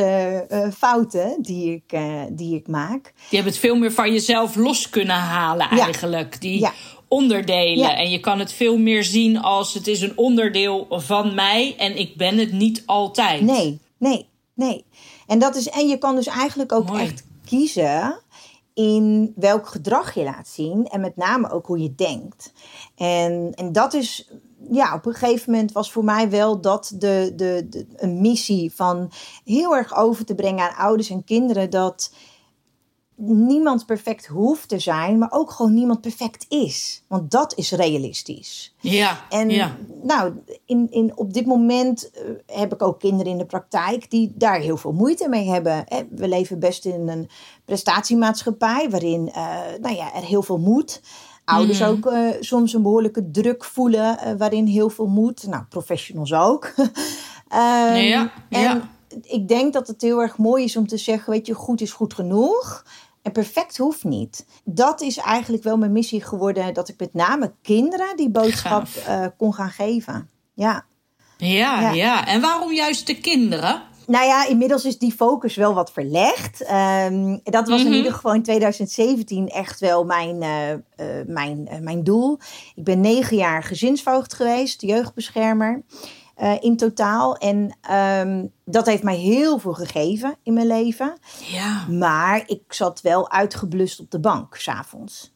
fouten 0.76 1.42
die 1.42 1.72
ik, 1.72 2.00
die 2.32 2.54
ik 2.54 2.68
maak. 2.68 3.12
Je 3.30 3.36
hebt 3.36 3.48
het 3.48 3.58
veel 3.58 3.76
meer 3.76 3.92
van 3.92 4.12
jezelf 4.12 4.56
los 4.56 4.88
kunnen 4.88 5.16
halen 5.16 5.68
eigenlijk. 5.68 6.40
Die 6.40 6.68
onderdelen. 7.08 7.96
En 7.96 8.10
je 8.10 8.20
kan 8.20 8.38
het 8.38 8.52
veel 8.52 8.78
meer 8.78 9.04
zien 9.04 9.38
als 9.38 9.74
het 9.74 9.86
is 9.86 10.00
een 10.00 10.18
onderdeel 10.18 10.86
van 10.90 11.34
mij 11.34 11.74
en 11.78 11.98
ik 11.98 12.16
ben 12.16 12.38
het 12.38 12.52
niet 12.52 12.82
altijd. 12.86 13.40
Nee, 13.40 13.78
nee, 13.98 14.28
nee. 14.54 14.84
En, 15.26 15.38
dat 15.38 15.56
is, 15.56 15.68
en 15.68 15.88
je 15.88 15.98
kan 15.98 16.14
dus 16.14 16.26
eigenlijk 16.26 16.72
ook 16.72 16.98
echt 16.98 17.24
kiezen 17.44 18.20
in 18.74 19.32
welk 19.36 19.66
gedrag 19.66 20.14
je 20.14 20.22
laat 20.22 20.48
zien 20.48 20.86
en 20.86 21.00
met 21.00 21.16
name 21.16 21.50
ook 21.50 21.66
hoe 21.66 21.78
je 21.78 21.94
denkt. 21.94 22.52
En, 22.96 23.52
en 23.54 23.72
dat 23.72 23.94
is, 23.94 24.30
ja, 24.70 24.94
op 24.94 25.06
een 25.06 25.14
gegeven 25.14 25.52
moment 25.52 25.72
was 25.72 25.92
voor 25.92 26.04
mij 26.04 26.30
wel 26.30 26.60
dat 26.60 26.92
de, 26.94 27.32
de, 27.36 27.66
de, 27.70 27.86
een 27.96 28.20
missie 28.20 28.72
van 28.74 29.10
heel 29.44 29.76
erg 29.76 29.96
over 29.96 30.24
te 30.24 30.34
brengen 30.34 30.68
aan 30.68 30.76
ouders 30.76 31.10
en 31.10 31.24
kinderen 31.24 31.70
dat 31.70 32.10
niemand 33.20 33.86
perfect 33.86 34.26
hoeft 34.26 34.68
te 34.68 34.78
zijn, 34.78 35.18
maar 35.18 35.32
ook 35.32 35.50
gewoon 35.50 35.74
niemand 35.74 36.00
perfect 36.00 36.46
is. 36.48 37.04
Want 37.06 37.30
dat 37.30 37.56
is 37.56 37.70
realistisch. 37.70 38.74
Ja. 38.80 39.24
En 39.28 39.50
ja. 39.50 39.76
nou, 40.02 40.32
in, 40.64 40.86
in, 40.90 41.12
op 41.16 41.32
dit 41.32 41.46
moment 41.46 42.10
eh, 42.10 42.22
heb 42.46 42.72
ik 42.72 42.82
ook 42.82 43.00
kinderen 43.00 43.32
in 43.32 43.38
de 43.38 43.46
praktijk 43.46 44.10
die 44.10 44.32
daar 44.34 44.60
heel 44.60 44.76
veel 44.76 44.92
moeite 44.92 45.28
mee 45.28 45.48
hebben. 45.48 45.84
We 46.10 46.28
leven 46.28 46.58
best 46.58 46.84
in 46.84 47.08
een 47.08 47.28
prestatiemaatschappij 47.64 48.90
waarin 48.90 49.26
uh, 49.28 49.58
nou 49.80 49.94
ja, 49.94 50.14
er 50.14 50.24
heel 50.24 50.42
veel 50.42 50.58
moet. 50.58 51.00
Ouders 51.50 51.80
mm. 51.80 51.86
ook 51.86 52.12
uh, 52.12 52.28
soms 52.40 52.72
een 52.72 52.82
behoorlijke 52.82 53.30
druk 53.30 53.64
voelen, 53.64 54.36
waarin 54.38 54.66
heel 54.66 54.90
veel 54.90 55.06
moet. 55.06 55.46
Nou, 55.46 55.64
professionals 55.68 56.32
ook. 56.32 56.64
um, 56.76 57.94
ja, 57.94 58.32
en 58.48 58.60
ja. 58.60 58.88
ik 59.22 59.48
denk 59.48 59.72
dat 59.72 59.86
het 59.86 60.02
heel 60.02 60.20
erg 60.20 60.38
mooi 60.38 60.64
is 60.64 60.76
om 60.76 60.86
te 60.86 60.96
zeggen, 60.96 61.32
weet 61.32 61.46
je, 61.46 61.54
goed 61.54 61.80
is 61.80 61.92
goed 61.92 62.14
genoeg. 62.14 62.84
En 63.22 63.32
perfect 63.32 63.76
hoeft 63.76 64.04
niet. 64.04 64.46
Dat 64.64 65.00
is 65.00 65.16
eigenlijk 65.16 65.62
wel 65.62 65.76
mijn 65.76 65.92
missie 65.92 66.22
geworden. 66.22 66.74
Dat 66.74 66.88
ik 66.88 66.98
met 66.98 67.14
name 67.14 67.52
kinderen 67.62 68.16
die 68.16 68.30
boodschap 68.30 68.86
uh, 69.08 69.26
kon 69.36 69.54
gaan 69.54 69.70
geven. 69.70 70.30
Ja. 70.54 70.84
ja. 71.36 71.80
Ja, 71.80 71.90
ja. 71.90 72.26
En 72.26 72.40
waarom 72.40 72.72
juist 72.72 73.06
de 73.06 73.20
kinderen? 73.20 73.82
Nou 74.10 74.26
ja, 74.26 74.46
inmiddels 74.46 74.84
is 74.84 74.98
die 74.98 75.12
focus 75.12 75.54
wel 75.56 75.74
wat 75.74 75.92
verlegd. 75.92 76.70
Um, 76.70 77.40
dat 77.42 77.68
was 77.68 77.80
in 77.80 77.86
Mhm. 77.86 77.96
ieder 77.96 78.12
geval 78.12 78.34
in 78.34 78.42
2017 78.42 79.48
echt 79.48 79.80
wel 79.80 80.04
mijn, 80.04 80.42
uh, 80.42 80.70
uh, 80.70 81.26
mijn, 81.26 81.68
mijn 81.80 82.04
doel. 82.04 82.38
Ik 82.74 82.84
ben 82.84 83.00
negen 83.00 83.36
jaar 83.36 83.62
gezinsvoogd 83.62 84.34
geweest, 84.34 84.82
jeugdbeschermer. 84.82 85.82
In 86.60 86.76
totaal. 86.76 87.36
En 87.36 87.76
um, 88.26 88.52
dat 88.64 88.86
heeft 88.86 89.02
mij 89.02 89.16
heel 89.16 89.58
veel 89.58 89.72
gegeven 89.72 90.36
in 90.42 90.52
mijn 90.52 90.66
leven. 90.66 91.18
Ja. 91.46 91.86
Maar 91.88 92.42
ik 92.46 92.62
zat 92.68 93.00
wel 93.00 93.30
uitgeblust 93.30 94.00
op 94.00 94.10
de 94.10 94.20
bank 94.20 94.56
s'avonds. 94.56 95.32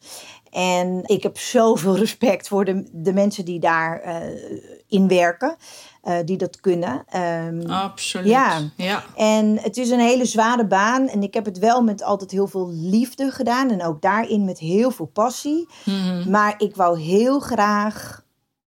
En 0.50 1.00
ik 1.04 1.23
heb 1.23 1.38
zoveel 1.38 1.97
respect 2.07 2.49
voor 2.49 2.64
de, 2.64 2.88
de 2.93 3.12
mensen 3.12 3.45
die 3.45 3.61
daarin 3.61 4.40
in 4.43 4.84
werken. 5.03 5.57
Uh, 6.05 6.17
die 6.25 6.37
dat 6.37 6.61
kunnen. 6.61 7.05
Um, 7.17 7.71
Absoluut. 7.71 8.29
Ja. 8.29 8.61
ja. 8.77 9.05
En 9.17 9.59
het 9.61 9.77
is 9.77 9.91
een 9.91 10.01
hele 10.01 10.25
zware 10.25 10.67
baan. 10.67 11.09
En 11.09 11.23
ik 11.23 11.35
heb 11.35 11.45
het 11.45 11.59
wel 11.59 11.83
met 11.83 12.03
altijd 12.03 12.31
heel 12.31 12.47
veel 12.47 12.71
liefde 12.71 13.31
gedaan. 13.31 13.71
En 13.71 13.85
ook 13.85 14.03
daarin 14.03 14.45
met 14.45 14.59
heel 14.59 14.91
veel 14.91 15.11
passie. 15.13 15.69
Mhm. 15.85 16.31
Maar 16.31 16.55
ik 16.59 16.77
wou 16.77 17.01
heel 17.01 17.41
graag 17.41 18.25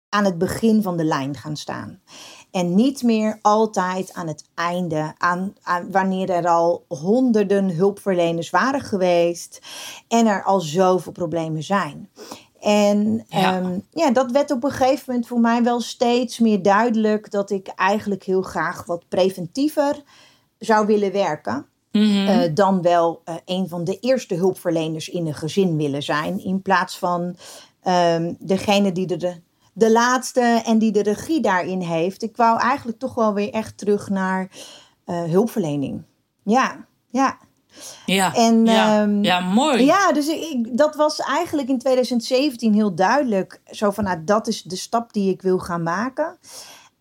aan 0.09 0.25
het 0.25 0.37
begin 0.37 0.81
van 0.81 0.97
de 0.97 1.03
lijn 1.03 1.37
gaan 1.37 1.55
staan. 1.55 1.99
En 2.51 2.75
niet 2.75 3.03
meer 3.03 3.39
altijd 3.41 4.13
aan 4.13 4.27
het 4.27 4.43
einde, 4.53 5.13
aan, 5.17 5.53
aan, 5.63 5.91
wanneer 5.91 6.29
er 6.29 6.47
al 6.47 6.85
honderden 6.87 7.69
hulpverleners 7.69 8.49
waren 8.49 8.81
geweest 8.81 9.61
en 10.07 10.27
er 10.27 10.43
al 10.43 10.59
zoveel 10.59 11.11
problemen 11.11 11.63
zijn. 11.63 12.09
En 12.65 13.25
ja. 13.27 13.57
Um, 13.57 13.85
ja, 13.91 14.11
dat 14.11 14.31
werd 14.31 14.51
op 14.51 14.63
een 14.63 14.71
gegeven 14.71 15.03
moment 15.07 15.27
voor 15.27 15.39
mij 15.39 15.63
wel 15.63 15.81
steeds 15.81 16.39
meer 16.39 16.61
duidelijk 16.61 17.31
dat 17.31 17.49
ik 17.49 17.67
eigenlijk 17.67 18.23
heel 18.23 18.41
graag 18.41 18.85
wat 18.85 19.07
preventiever 19.07 20.03
zou 20.57 20.85
willen 20.85 21.11
werken. 21.11 21.65
Mhm. 21.91 22.03
Mm 22.03 22.11
-hmm. 22.11 22.27
uh, 22.27 22.49
dan 22.53 22.81
wel 22.81 23.21
uh, 23.25 23.35
een 23.45 23.69
van 23.69 23.83
de 23.83 23.99
eerste 23.99 24.35
hulpverleners 24.35 25.09
in 25.09 25.27
een 25.27 25.33
gezin 25.33 25.77
willen 25.77 26.03
zijn. 26.03 26.43
In 26.43 26.61
plaats 26.61 26.97
van 26.97 27.35
um, 27.87 28.35
degene 28.39 28.91
die 28.91 29.07
er 29.07 29.19
de, 29.19 29.41
de 29.73 29.91
laatste 29.91 30.61
en 30.65 30.77
die 30.77 30.91
de 30.91 31.03
regie 31.03 31.41
daarin 31.41 31.81
heeft. 31.81 32.23
Ik 32.23 32.37
wou 32.37 32.59
eigenlijk 32.59 32.99
toch 32.99 33.13
wel 33.13 33.33
weer 33.33 33.51
echt 33.51 33.77
terug 33.77 34.09
naar 34.09 34.49
uh, 35.05 35.23
hulpverlening. 35.23 36.01
Ja, 36.43 36.85
ja. 37.09 37.37
Ja, 38.05 38.33
en, 38.33 38.65
ja. 38.65 39.01
Um, 39.01 39.23
ja 39.23 39.39
mooi. 39.39 39.85
Ja, 39.85 40.11
dus 40.11 40.27
ik, 40.27 40.77
dat 40.77 40.95
was 40.95 41.19
eigenlijk 41.19 41.69
in 41.69 41.79
2017 41.79 42.73
heel 42.73 42.95
duidelijk. 42.95 43.61
Zo 43.65 43.91
van, 43.91 44.03
nou, 44.03 44.23
dat 44.23 44.47
is 44.47 44.61
de 44.61 44.75
stap 44.75 45.13
die 45.13 45.31
ik 45.31 45.41
wil 45.41 45.57
gaan 45.57 45.83
maken. 45.83 46.37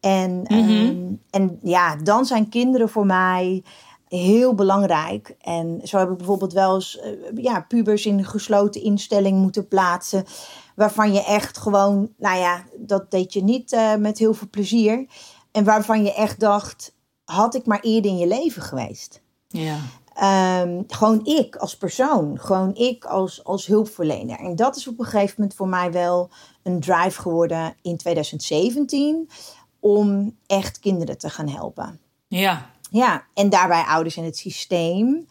En, 0.00 0.30
mm 0.30 0.46
-hmm. 0.46 0.86
um, 0.86 1.22
en 1.30 1.58
ja, 1.62 1.96
dan 1.96 2.26
zijn 2.26 2.48
kinderen 2.48 2.88
voor 2.88 3.06
mij 3.06 3.62
heel 4.08 4.54
belangrijk. 4.54 5.36
En 5.40 5.80
zo 5.84 5.98
heb 5.98 6.10
ik 6.10 6.16
bijvoorbeeld 6.16 6.52
wel 6.52 6.74
eens 6.74 6.98
uh, 7.04 7.42
ja, 7.44 7.60
pubers 7.60 8.06
in 8.06 8.18
een 8.18 8.24
gesloten 8.24 8.82
instelling 8.82 9.38
moeten 9.38 9.68
plaatsen. 9.68 10.24
Waarvan 10.74 11.12
je 11.12 11.24
echt 11.24 11.58
gewoon, 11.58 12.12
nou 12.16 12.38
ja, 12.38 12.64
dat 12.78 13.10
deed 13.10 13.32
je 13.32 13.42
niet 13.42 13.72
uh, 13.72 13.94
met 13.94 14.18
heel 14.18 14.34
veel 14.34 14.48
plezier. 14.50 15.06
En 15.52 15.64
waarvan 15.64 16.04
je 16.04 16.14
echt 16.14 16.40
dacht, 16.40 16.94
had 17.24 17.54
ik 17.54 17.66
maar 17.66 17.80
eerder 17.80 18.10
in 18.10 18.18
je 18.18 18.26
leven 18.26 18.62
geweest. 18.62 19.22
Ja. 19.48 19.76
Um, 20.22 20.84
gewoon 20.86 21.24
ik 21.24 21.56
als 21.56 21.76
persoon, 21.76 22.38
gewoon 22.40 22.74
ik 22.74 23.04
als, 23.04 23.44
als 23.44 23.66
hulpverlener. 23.66 24.38
En 24.38 24.56
dat 24.56 24.76
is 24.76 24.88
op 24.88 24.98
een 24.98 25.04
gegeven 25.04 25.34
moment 25.36 25.56
voor 25.56 25.68
mij 25.68 25.92
wel 25.92 26.30
een 26.62 26.80
drive 26.80 27.20
geworden 27.20 27.74
in 27.82 27.96
2017 27.96 29.28
om 29.80 30.36
echt 30.46 30.78
kinderen 30.78 31.18
te 31.18 31.30
gaan 31.30 31.48
helpen. 31.48 32.00
Ja. 32.26 32.70
Ja, 32.90 33.24
en 33.34 33.50
daarbij 33.50 33.82
ouders 33.82 34.16
en 34.16 34.24
het 34.24 34.36
systeem. 34.36 35.26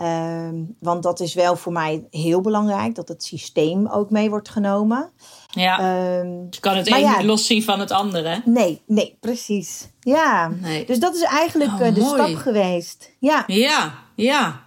Um, 0.00 0.76
want 0.80 1.02
dat 1.02 1.20
is 1.20 1.34
wel 1.34 1.56
voor 1.56 1.72
mij 1.72 2.06
heel 2.10 2.40
belangrijk, 2.40 2.94
dat 2.94 3.08
het 3.08 3.24
systeem 3.24 3.86
ook 3.86 4.10
mee 4.10 4.30
wordt 4.30 4.48
genomen. 4.48 5.12
Ja, 5.54 5.78
um, 6.18 6.46
je 6.50 6.60
kan 6.60 6.76
het 6.76 6.90
een 6.90 7.00
ja, 7.00 7.16
niet 7.16 7.26
loszien 7.26 7.62
van 7.62 7.80
het 7.80 7.90
andere. 7.90 8.42
Nee, 8.44 8.80
nee, 8.86 9.16
precies. 9.20 9.88
Ja, 10.00 10.48
nee. 10.60 10.84
dus 10.86 10.98
dat 10.98 11.14
is 11.14 11.22
eigenlijk 11.22 11.72
oh, 11.72 11.80
uh, 11.80 11.94
de 11.94 12.00
mooi. 12.00 12.22
stap 12.22 12.36
geweest. 12.36 13.10
Ja, 13.18 13.44
ja, 13.46 13.94
ja. 14.14 14.62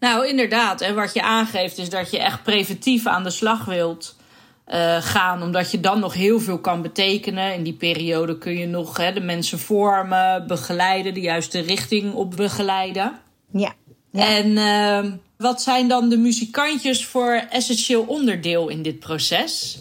Nou, 0.00 0.28
inderdaad. 0.28 0.80
En 0.80 0.94
wat 0.94 1.14
je 1.14 1.22
aangeeft 1.22 1.78
is 1.78 1.90
dat 1.90 2.10
je 2.10 2.18
echt 2.18 2.42
preventief 2.42 3.06
aan 3.06 3.22
de 3.22 3.30
slag 3.30 3.64
wilt 3.64 4.16
uh, 4.68 4.96
gaan. 5.00 5.42
Omdat 5.42 5.70
je 5.70 5.80
dan 5.80 6.00
nog 6.00 6.14
heel 6.14 6.40
veel 6.40 6.58
kan 6.58 6.82
betekenen. 6.82 7.54
In 7.54 7.62
die 7.62 7.72
periode 7.72 8.38
kun 8.38 8.58
je 8.58 8.66
nog 8.66 8.96
hè, 8.96 9.12
de 9.12 9.20
mensen 9.20 9.58
vormen, 9.58 10.46
begeleiden, 10.46 11.14
de 11.14 11.20
juiste 11.20 11.60
richting 11.60 12.14
op 12.14 12.36
begeleiden. 12.36 13.18
Ja. 13.52 13.74
ja. 14.10 14.26
En 14.26 14.46
uh, 14.46 15.12
wat 15.36 15.62
zijn 15.62 15.88
dan 15.88 16.08
de 16.08 16.16
muzikantjes 16.16 17.06
voor 17.06 17.42
essentieel 17.50 18.02
onderdeel 18.02 18.68
in 18.68 18.82
dit 18.82 18.98
proces? 18.98 19.80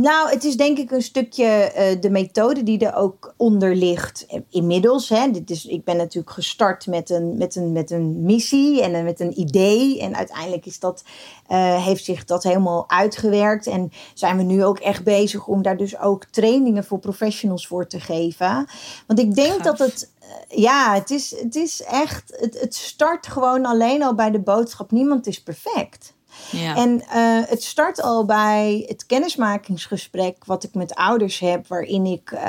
Nou, 0.00 0.30
het 0.30 0.44
is 0.44 0.56
denk 0.56 0.78
ik 0.78 0.90
een 0.90 1.02
stukje 1.02 1.72
uh, 1.76 2.00
de 2.00 2.10
methode 2.10 2.62
die 2.62 2.86
er 2.86 2.94
ook 2.94 3.34
onder 3.36 3.74
ligt. 3.74 4.26
Inmiddels, 4.50 5.08
hè, 5.08 5.30
dit 5.30 5.50
is, 5.50 5.66
ik 5.66 5.84
ben 5.84 5.96
natuurlijk 5.96 6.32
gestart 6.32 6.86
met 6.86 7.10
een, 7.10 7.38
met 7.38 7.56
een, 7.56 7.72
met 7.72 7.90
een 7.90 8.22
missie 8.22 8.82
en 8.82 9.04
met 9.04 9.20
een 9.20 9.40
idee. 9.40 10.00
En 10.00 10.16
uiteindelijk 10.16 10.66
is 10.66 10.78
dat, 10.78 11.04
uh, 11.48 11.84
heeft 11.84 12.04
zich 12.04 12.24
dat 12.24 12.42
helemaal 12.42 12.90
uitgewerkt. 12.90 13.66
En 13.66 13.90
zijn 14.14 14.36
we 14.36 14.42
nu 14.42 14.64
ook 14.64 14.78
echt 14.78 15.04
bezig 15.04 15.46
om 15.46 15.62
daar 15.62 15.76
dus 15.76 15.98
ook 15.98 16.24
trainingen 16.24 16.84
voor 16.84 16.98
professionals 16.98 17.66
voor 17.66 17.86
te 17.86 18.00
geven. 18.00 18.66
Want 19.06 19.18
ik 19.18 19.34
denk 19.34 19.52
Gaaf. 19.52 19.62
dat 19.62 19.78
het 19.78 20.12
ja, 20.48 20.94
het 20.94 21.10
is, 21.10 21.40
het 21.40 21.56
is 21.56 21.82
echt, 21.82 22.36
het, 22.36 22.60
het 22.60 22.74
start 22.74 23.26
gewoon 23.26 23.64
alleen 23.64 24.02
al 24.02 24.14
bij 24.14 24.30
de 24.30 24.40
boodschap: 24.40 24.90
niemand 24.90 25.26
is 25.26 25.42
perfect. 25.42 26.14
Ja. 26.50 26.76
En 26.76 27.02
uh, 27.14 27.48
het 27.48 27.62
start 27.62 28.02
al 28.02 28.24
bij 28.24 28.84
het 28.88 29.06
kennismakingsgesprek 29.06 30.44
wat 30.44 30.64
ik 30.64 30.74
met 30.74 30.94
ouders 30.94 31.38
heb, 31.38 31.66
waarin 31.66 32.06
ik 32.06 32.30
uh, 32.30 32.40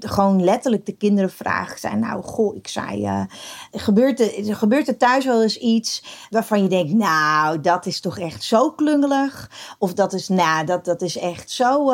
gewoon 0.00 0.44
letterlijk 0.44 0.86
de 0.86 0.96
kinderen 0.96 1.30
vraag: 1.30 1.78
zijn 1.78 1.98
nou, 1.98 2.22
goh, 2.22 2.56
ik 2.56 2.68
zei, 2.68 3.02
uh, 3.02 3.22
gebeurt, 3.72 4.20
er, 4.20 4.56
gebeurt 4.56 4.88
er 4.88 4.96
thuis 4.96 5.24
wel 5.24 5.42
eens 5.42 5.58
iets 5.58 6.02
waarvan 6.30 6.62
je 6.62 6.68
denkt, 6.68 6.92
nou, 6.92 7.60
dat 7.60 7.86
is 7.86 8.00
toch 8.00 8.18
echt 8.18 8.42
zo 8.44 8.70
klungelig? 8.70 9.50
Of 9.78 9.94
dat 9.94 10.12
is, 10.12 10.28
nou, 10.28 10.66
dat, 10.66 10.84
dat 10.84 11.02
is 11.02 11.16
echt 11.16 11.50
zo 11.50 11.92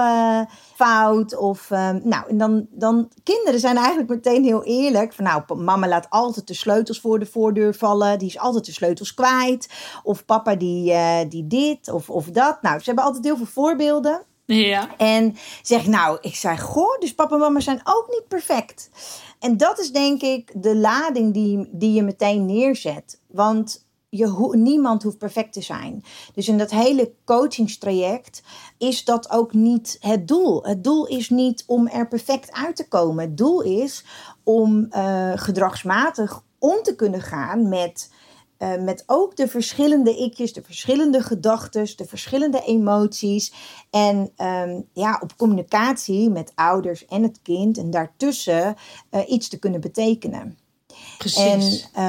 fout. 0.84 1.36
Of, 1.36 1.70
ehm, 1.70 2.00
nou, 2.02 2.28
en 2.28 2.38
dan, 2.38 2.66
dan, 2.70 3.08
kinderen 3.22 3.60
zijn 3.60 3.76
eigenlijk 3.76 4.08
meteen 4.08 4.44
heel 4.44 4.64
eerlijk. 4.64 5.12
Van 5.12 5.24
nou, 5.24 5.62
mama 5.62 5.88
laat 5.88 6.10
altijd 6.10 6.46
de 6.46 6.54
sleutels 6.54 7.00
voor 7.00 7.18
de 7.18 7.26
voordeur 7.26 7.74
vallen. 7.74 8.18
Die 8.18 8.28
is 8.28 8.38
altijd 8.38 8.64
de 8.64 8.72
sleutels 8.72 9.14
kwijt. 9.14 9.68
Of 10.02 10.24
papa 10.24 10.54
die, 10.54 10.92
uh, 10.92 11.18
die 11.28 11.46
dit 11.46 11.88
of, 11.92 12.10
of 12.10 12.26
dat. 12.26 12.62
Nou, 12.62 12.78
ze 12.78 12.84
hebben 12.84 13.04
altijd 13.04 13.24
heel 13.24 13.36
veel 13.36 13.46
voorbeelden. 13.46 14.22
Ja. 14.46 14.96
En 14.96 15.36
zeg 15.62 15.86
nou, 15.86 16.18
ik 16.20 16.34
zei, 16.34 16.58
goh, 16.58 16.98
dus 16.98 17.14
papa 17.14 17.34
en 17.34 17.40
mama 17.40 17.60
zijn 17.60 17.80
ook 17.84 18.06
niet 18.10 18.28
perfect. 18.28 18.90
En 19.38 19.56
dat 19.56 19.78
is 19.78 19.92
denk 19.92 20.22
ik 20.22 20.52
de 20.62 20.76
lading 20.76 21.34
die, 21.34 21.68
die 21.72 21.92
je 21.92 22.02
meteen 22.02 22.46
neerzet. 22.46 23.20
Want 23.26 23.86
je, 24.08 24.48
niemand 24.52 25.02
hoeft 25.02 25.18
perfect 25.18 25.52
te 25.52 25.60
zijn. 25.60 26.04
Dus 26.34 26.48
in 26.48 26.58
dat 26.58 26.70
hele 26.70 27.12
coachingstraject 27.24 28.42
is 28.88 29.04
dat 29.04 29.30
ook 29.30 29.52
niet 29.52 29.96
het 30.00 30.28
doel. 30.28 30.64
Het 30.64 30.84
doel 30.84 31.06
is 31.06 31.30
niet 31.30 31.64
om 31.66 31.88
er 31.88 32.08
perfect 32.08 32.52
uit 32.52 32.76
te 32.76 32.88
komen. 32.88 33.24
Het 33.24 33.36
doel 33.36 33.62
is 33.62 34.04
om 34.42 34.86
uh, 34.90 35.32
gedragsmatig 35.34 36.42
om 36.58 36.82
te 36.82 36.94
kunnen 36.94 37.20
gaan 37.20 37.68
met 37.68 38.12
uh, 38.58 38.82
met 38.82 39.04
ook 39.06 39.36
de 39.36 39.48
verschillende 39.48 40.16
ikjes, 40.16 40.52
de 40.52 40.62
verschillende 40.62 41.22
gedachten, 41.22 41.96
de 41.96 42.04
verschillende 42.04 42.62
emoties. 42.66 43.52
En 43.90 44.32
um, 44.36 44.88
ja, 44.92 45.18
op 45.22 45.36
communicatie 45.36 46.30
met 46.30 46.52
ouders 46.54 47.06
en 47.06 47.22
het 47.22 47.42
kind 47.42 47.78
en 47.78 47.90
daartussen 47.90 48.76
uh, 49.10 49.20
iets 49.30 49.48
te 49.48 49.58
kunnen 49.58 49.80
betekenen. 49.80 50.58
Precies. 51.18 51.88
En 51.92 52.04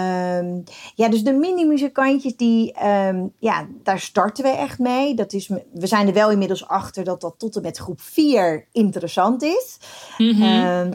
um, 0.46 0.64
ja, 0.96 1.10
dus 1.10 1.24
de 1.24 1.34
mini-muzikantjes, 1.34 2.36
die, 2.36 2.86
um, 2.86 3.32
ja, 3.40 3.66
daar 3.84 4.00
starten 4.00 4.44
we 4.44 4.50
echt 4.50 4.80
mee. 4.80 5.14
Dat 5.16 5.34
is, 5.34 5.48
we 5.74 5.88
zijn 5.88 6.08
er 6.08 6.14
wel 6.14 6.32
inmiddels 6.32 6.68
achter 6.68 7.04
dat 7.04 7.22
dat 7.22 7.36
tot 7.38 7.56
en 7.56 7.62
met 7.62 7.78
groep 7.78 8.02
4 8.02 8.66
interessant 8.72 9.44
is. 9.44 9.78
Mm 10.18 10.42
-hmm. 10.42 10.94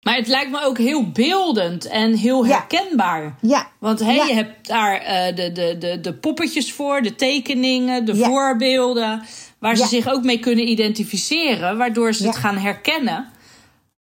Maar 0.00 0.16
het 0.16 0.26
lijkt 0.28 0.50
me 0.50 0.64
ook 0.64 0.78
heel 0.78 1.10
beeldend 1.10 1.84
en 1.86 2.14
heel 2.14 2.46
herkenbaar. 2.46 3.34
Ja. 3.40 3.66
Want 3.78 4.00
hey, 4.00 4.14
Ja. 4.14 4.24
je 4.24 4.34
hebt 4.34 4.68
daar 4.68 5.02
uh, 5.02 5.36
de, 5.36 5.52
de, 5.52 5.76
de, 5.78 6.00
de 6.00 6.14
poppetjes 6.14 6.72
voor, 6.72 7.02
de 7.02 7.14
tekeningen, 7.14 8.04
de 8.04 8.14
Ja. 8.16 8.28
voorbeelden. 8.28 9.22
Waar 9.58 9.76
ze 9.76 9.86
zich 9.86 10.08
ook 10.08 10.22
mee 10.22 10.38
kunnen 10.38 10.68
identificeren. 10.68 11.76
Waardoor 11.76 12.12
ze 12.12 12.26
het 12.26 12.36
gaan 12.36 12.56
herkennen. 12.56 13.28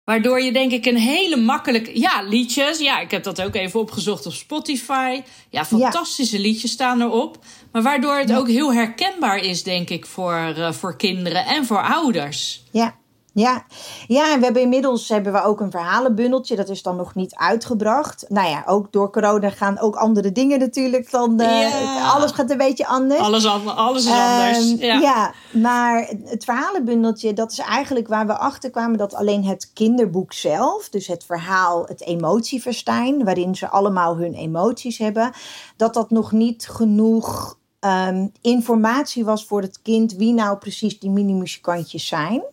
Waardoor 0.06 0.42
je 0.42 0.52
denk 0.54 0.72
ik 0.72 0.86
een 0.86 0.98
hele 0.98 1.36
makkelijke... 1.36 2.00
Ja, 2.00 2.22
liedjes. 2.22 2.80
Ja, 2.80 3.00
ik 3.00 3.12
heb 3.12 3.24
dat 3.24 3.42
ook 3.42 3.56
even 3.56 3.80
opgezocht 3.80 4.26
op 4.26 4.34
Spotify. 4.34 5.22
Ja, 5.50 5.66
fantastische 5.66 6.40
liedjes 6.40 6.72
staan 6.72 7.02
erop. 7.02 7.38
Maar 7.72 7.82
waardoor 7.82 8.16
het 8.18 8.30
Ja. 8.30 8.38
ook 8.38 8.48
heel 8.48 8.74
herkenbaar 8.74 9.38
is, 9.38 9.64
denk 9.64 9.90
ik, 9.90 10.06
voor, 10.06 10.54
uh, 10.58 10.72
voor 10.72 10.98
kinderen 10.98 11.46
en 11.46 11.66
voor 11.66 11.82
ouders. 11.84 12.64
Ja. 12.72 12.96
Ja. 13.34 13.66
ja, 14.08 14.34
en 14.34 14.40
we 14.40 14.46
hebben 14.46 14.62
inmiddels 14.62 15.10
hebben 15.10 15.34
we 15.34 15.44
ook 15.44 15.60
een 15.60 15.72
verhalenbundeltje. 15.72 16.56
Dat 16.56 16.70
is 16.70 16.82
dan 16.82 16.96
nog 16.96 17.16
niet 17.16 17.36
uitgebracht. 17.36 18.26
Nou 18.28 18.50
ja, 18.50 18.64
ook 18.66 18.92
door 18.92 19.12
corona 19.12 19.50
gaan 19.50 19.80
ook 19.80 19.96
andere 19.96 20.32
dingen 20.32 20.60
natuurlijk. 20.60 21.12
Dan, 21.12 21.42
uh, 21.42 21.62
Ja. 21.62 22.10
Alles 22.10 22.32
gaat 22.32 22.50
een 22.50 22.58
beetje 22.58 22.88
anders. 22.88 23.20
Alles, 23.20 23.46
alles 23.66 24.06
is 24.06 24.12
anders. 24.12 24.72
Ehm, 24.72 24.84
ja. 24.84 25.00
ja, 25.00 25.34
maar 25.52 26.10
het 26.24 26.44
verhalenbundeltje, 26.44 27.34
dat 27.34 27.52
is 27.52 27.60
eigenlijk 27.60 28.08
waar 28.08 28.28
we 28.28 28.38
achter 28.38 28.70
kwamen 28.70 28.98
dat 28.98 29.14
alleen 29.14 29.46
het 29.46 29.72
kinderboek 29.74 30.34
zelf, 30.34 30.90
dus 30.90 31.08
het 31.08 31.24
verhaal, 31.26 31.86
het 31.86 32.02
emotieverstijn, 32.02 33.24
waarin 33.24 33.56
ze 33.56 33.70
allemaal 33.70 34.18
hun 34.18 34.34
emoties 34.34 34.98
hebben, 34.98 35.32
dat 35.78 35.94
dat 35.94 36.10
nog 36.10 36.32
niet 36.32 36.68
genoeg 36.68 37.58
um, 37.80 38.32
informatie 38.42 39.26
was 39.26 39.46
voor 39.46 39.62
het 39.62 39.82
kind 39.82 40.14
wie 40.14 40.34
nou 40.34 40.58
precies 40.58 41.00
die 41.00 41.10
mini-muzikantjes 41.10 42.08
zijn. 42.08 42.44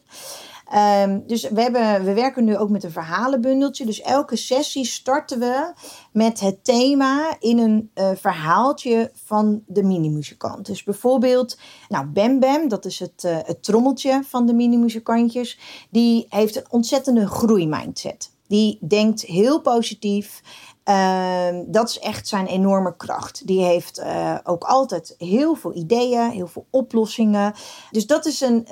Um, 0.74 1.22
dus 1.26 1.48
we, 1.48 1.62
hebben, 1.62 2.04
we 2.04 2.14
werken 2.14 2.44
nu 2.44 2.56
ook 2.56 2.70
met 2.70 2.84
een 2.84 2.90
verhalenbundeltje. 2.90 3.86
Dus 3.86 4.00
elke 4.00 4.36
sessie 4.36 4.84
starten 4.84 5.38
we 5.38 5.72
met 6.12 6.40
het 6.40 6.64
thema 6.64 7.36
in 7.38 7.58
een 7.58 7.90
uh, 7.94 8.10
verhaaltje 8.14 9.10
van 9.14 9.62
de 9.66 9.82
mini-muzikant. 9.82 10.66
Dus 10.66 10.82
bijvoorbeeld, 10.82 11.58
nou, 11.88 12.06
Bem 12.06 12.40
Bem, 12.40 12.68
dat 12.68 12.84
is 12.84 12.98
het, 12.98 13.22
uh, 13.26 13.38
het 13.42 13.62
trommeltje 13.62 14.22
van 14.26 14.46
de 14.46 14.52
mini-muzikantjes. 14.52 15.58
Die 15.90 16.26
heeft 16.28 16.56
een 16.56 16.66
ontzettende 16.70 17.26
groeimindset. 17.26 18.30
Die 18.46 18.78
denkt 18.80 19.22
heel 19.22 19.60
positief. 19.60 20.42
Uh, 20.90 21.60
dat 21.66 21.88
is 21.88 21.98
echt 21.98 22.28
zijn 22.28 22.46
enorme 22.46 22.96
kracht. 22.96 23.46
Die 23.46 23.62
heeft 23.62 23.98
uh, 23.98 24.38
ook 24.44 24.64
altijd 24.64 25.14
heel 25.18 25.54
veel 25.54 25.74
ideeën, 25.74 26.30
heel 26.30 26.46
veel 26.46 26.66
oplossingen. 26.70 27.54
Dus 27.90 28.06
dat 28.06 28.26
is 28.26 28.40
een, 28.40 28.66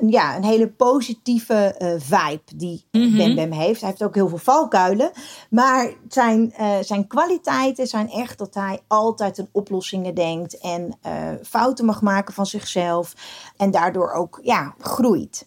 een 0.00 0.08
ja, 0.08 0.36
een 0.36 0.44
hele 0.44 0.68
positieve 0.68 1.74
uh, 1.78 1.88
vibe 1.98 2.42
die 2.56 2.86
mm 2.92 3.02
-hmm. 3.02 3.16
Bem 3.16 3.34
Bem 3.34 3.52
heeft. 3.52 3.80
Hij 3.80 3.88
heeft 3.88 4.02
ook 4.02 4.14
heel 4.14 4.28
veel 4.28 4.38
valkuilen. 4.38 5.10
Maar 5.50 5.92
zijn, 6.08 6.54
zijn 6.80 7.06
kwaliteiten 7.06 7.86
zijn 7.86 8.10
echt 8.10 8.38
dat 8.38 8.54
hij 8.54 8.80
altijd 8.86 9.38
aan 9.38 9.48
oplossingen 9.52 10.14
denkt. 10.14 10.58
En 10.58 10.98
fouten 11.42 11.84
mag 11.84 12.02
maken 12.02 12.34
van 12.34 12.46
zichzelf. 12.46 13.14
En 13.56 13.70
daardoor 13.70 14.12
ook 14.12 14.38
ja, 14.42 14.74
groeit. 14.78 15.46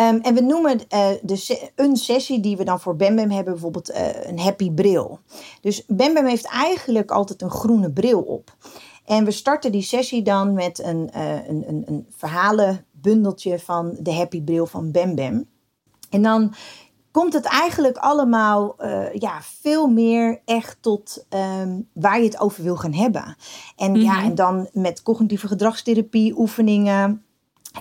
Um, 0.00 0.20
en 0.20 0.34
we 0.34 0.40
noemen 0.40 0.80
uh, 0.94 1.08
de 1.22 1.36
se 1.36 1.70
een 1.74 1.96
sessie 1.96 2.40
die 2.40 2.56
we 2.56 2.64
dan 2.64 2.80
voor 2.80 2.96
Bem 2.96 3.16
Bem 3.16 3.30
hebben 3.30 3.52
bijvoorbeeld 3.52 3.90
uh, 3.90 3.96
een 4.22 4.38
happy 4.38 4.70
bril. 4.70 5.18
Dus 5.60 5.84
Bem 5.86 6.14
Bem 6.14 6.26
heeft 6.26 6.46
eigenlijk 6.46 7.10
altijd 7.10 7.42
een 7.42 7.50
groene 7.50 7.90
bril 7.90 8.20
op. 8.20 8.56
En 9.04 9.24
we 9.24 9.30
starten 9.30 9.72
die 9.72 9.82
sessie 9.82 10.22
dan 10.22 10.52
met 10.52 10.82
een, 10.82 11.10
uh, 11.16 11.48
een, 11.48 11.64
een, 11.68 11.82
een 11.86 12.06
verhalenbundeltje 12.16 13.58
van 13.58 13.96
de 14.00 14.12
happy 14.12 14.42
bril 14.42 14.66
van 14.66 14.90
Bem 14.90 15.14
Bem. 15.14 15.48
En 16.10 16.22
dan 16.22 16.54
komt 17.10 17.32
het 17.32 17.44
eigenlijk 17.44 17.96
allemaal 17.96 18.76
uh, 18.78 19.12
ja, 19.12 19.40
veel 19.42 19.88
meer 19.88 20.40
echt 20.44 20.76
tot 20.80 21.26
um, 21.60 21.88
waar 21.92 22.18
je 22.18 22.24
het 22.24 22.40
over 22.40 22.62
wil 22.62 22.76
gaan 22.76 22.92
hebben. 22.94 23.36
En, 23.76 23.90
mm 23.90 23.94
-hmm. 23.94 24.04
ja, 24.04 24.22
en 24.22 24.34
dan 24.34 24.68
met 24.72 25.02
cognitieve 25.02 25.46
gedragstherapie 25.46 26.38
oefeningen. 26.38 27.24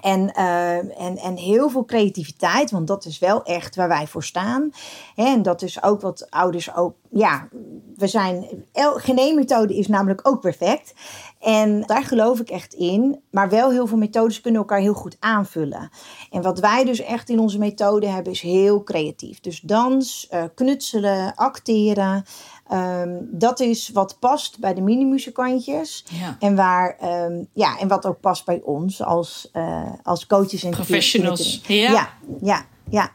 En, 0.02 0.34
uh, 0.38 0.78
en, 0.78 1.18
en 1.18 1.36
heel 1.36 1.70
veel 1.70 1.86
creativiteit, 1.86 2.72
want 2.72 2.88
dat 2.88 3.06
is 3.06 3.20
wel 3.20 3.44
echt 3.44 3.76
waar 3.76 3.88
wij 3.88 4.08
voor 4.08 4.24
staan. 4.24 4.72
En 5.16 5.42
dat 5.42 5.62
is 5.62 5.84
ook 5.84 6.02
wat 6.02 6.28
ouders 6.30 6.76
ook, 6.76 6.96
ja, 7.10 7.48
we 7.96 8.08
zijn, 8.08 8.48
geen 8.74 9.48
is 9.70 9.88
namelijk 9.88 10.28
ook 10.28 10.42
perfect. 10.42 10.94
En 11.40 11.82
daar 11.82 12.04
geloof 12.04 12.40
ik 12.40 12.50
echt 12.50 12.74
in. 12.74 13.22
Maar 13.32 13.50
wel 13.50 13.72
heel 13.72 13.88
veel 13.88 13.98
methodes 13.98 14.42
kunnen 14.42 14.62
elkaar 14.62 14.80
heel 14.80 14.94
goed 14.94 15.18
aanvullen. 15.20 15.90
En 16.32 16.42
wat 16.42 16.60
wij 16.60 16.86
dus 16.86 17.00
echt 17.00 17.30
in 17.30 17.40
onze 17.40 17.58
methode 17.58 18.08
hebben 18.08 18.34
is 18.34 18.42
heel 18.42 18.84
creatief. 18.84 19.40
Dus 19.40 19.60
dans, 19.62 20.28
uh, 20.34 20.44
knutselen, 20.56 21.36
acteren. 21.36 22.26
Um, 22.72 23.28
dat 23.32 23.60
is 23.60 23.90
wat 23.90 24.20
past 24.20 24.60
bij 24.60 24.74
de 24.74 24.82
mini-muzikantjes. 24.82 26.06
Ja. 26.12 26.36
En, 26.40 26.56
waar, 26.56 26.98
um, 27.04 27.48
ja, 27.54 27.78
en 27.80 27.88
wat 27.88 28.06
ook 28.06 28.20
past 28.20 28.46
bij 28.46 28.62
ons 28.64 29.04
als, 29.04 29.50
uh, 29.54 29.92
als 30.04 30.28
coaches 30.28 30.64
en 30.64 30.72
professionals. 30.72 31.62
Ja, 31.68 31.92
ja, 31.92 32.10
ja. 32.42 32.66
ja. 32.90 33.12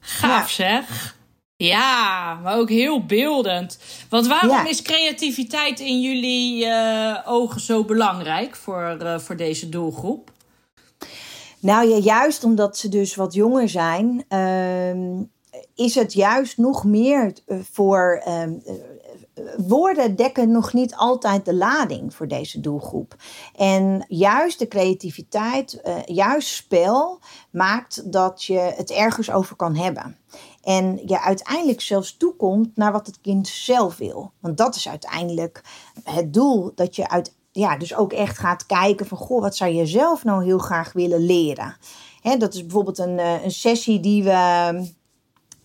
Gaaf 0.00 0.50
zeg. 0.50 1.16
Ja, 1.56 2.34
maar 2.42 2.56
ook 2.56 2.68
heel 2.68 3.06
beeldend. 3.06 3.78
Want 4.08 4.26
waarom 4.26 4.50
ja. 4.50 4.68
is 4.68 4.82
creativiteit 4.82 5.80
in 5.80 6.00
jullie 6.00 6.66
uh, 6.66 7.18
ogen 7.24 7.60
zo 7.60 7.84
belangrijk 7.84 8.56
voor, 8.56 8.98
uh, 9.02 9.18
voor 9.18 9.36
deze 9.36 9.68
doelgroep? 9.68 10.30
Nou 11.58 11.88
ja, 11.88 11.96
juist 11.96 12.44
omdat 12.44 12.78
ze 12.78 12.88
dus 12.88 13.14
wat 13.14 13.34
jonger 13.34 13.68
zijn, 13.68 14.24
uh, 14.28 15.20
is 15.74 15.94
het 15.94 16.12
juist 16.12 16.58
nog 16.58 16.84
meer 16.84 17.32
voor. 17.46 18.22
Um, 18.28 18.62
woorden 19.56 20.16
dekken 20.16 20.50
nog 20.50 20.72
niet 20.72 20.94
altijd 20.94 21.44
de 21.44 21.54
lading 21.54 22.14
voor 22.14 22.28
deze 22.28 22.60
doelgroep. 22.60 23.16
En 23.56 24.04
juist 24.08 24.58
de 24.58 24.68
creativiteit, 24.68 25.80
uh, 25.84 25.96
juist 26.04 26.48
spel, 26.48 27.20
maakt 27.50 28.12
dat 28.12 28.44
je 28.44 28.58
het 28.58 28.90
ergens 28.90 29.30
over 29.30 29.56
kan 29.56 29.76
hebben. 29.76 30.18
En 30.62 31.00
je 31.06 31.20
uiteindelijk 31.20 31.80
zelfs 31.80 32.16
toekomt 32.16 32.76
naar 32.76 32.92
wat 32.92 33.06
het 33.06 33.20
kind 33.20 33.48
zelf 33.48 33.96
wil. 33.96 34.32
Want 34.40 34.56
dat 34.56 34.74
is 34.76 34.88
uiteindelijk 34.88 35.64
het 36.04 36.34
doel, 36.34 36.72
dat 36.74 36.96
je 36.96 37.08
uit, 37.08 37.34
ja, 37.52 37.76
dus 37.76 37.94
ook 37.94 38.12
echt 38.12 38.38
gaat 38.38 38.66
kijken 38.66 39.06
van, 39.06 39.18
goh, 39.18 39.40
wat 39.40 39.56
zou 39.56 39.72
je 39.72 39.86
zelf 39.86 40.24
nou 40.24 40.44
heel 40.44 40.58
graag 40.58 40.92
willen 40.92 41.24
leren? 41.26 41.76
Hè, 42.20 42.36
dat 42.36 42.54
is 42.54 42.60
bijvoorbeeld 42.60 42.98
een, 42.98 43.18
een 43.18 43.50
sessie 43.50 44.00
die 44.00 44.22
we 44.22 44.92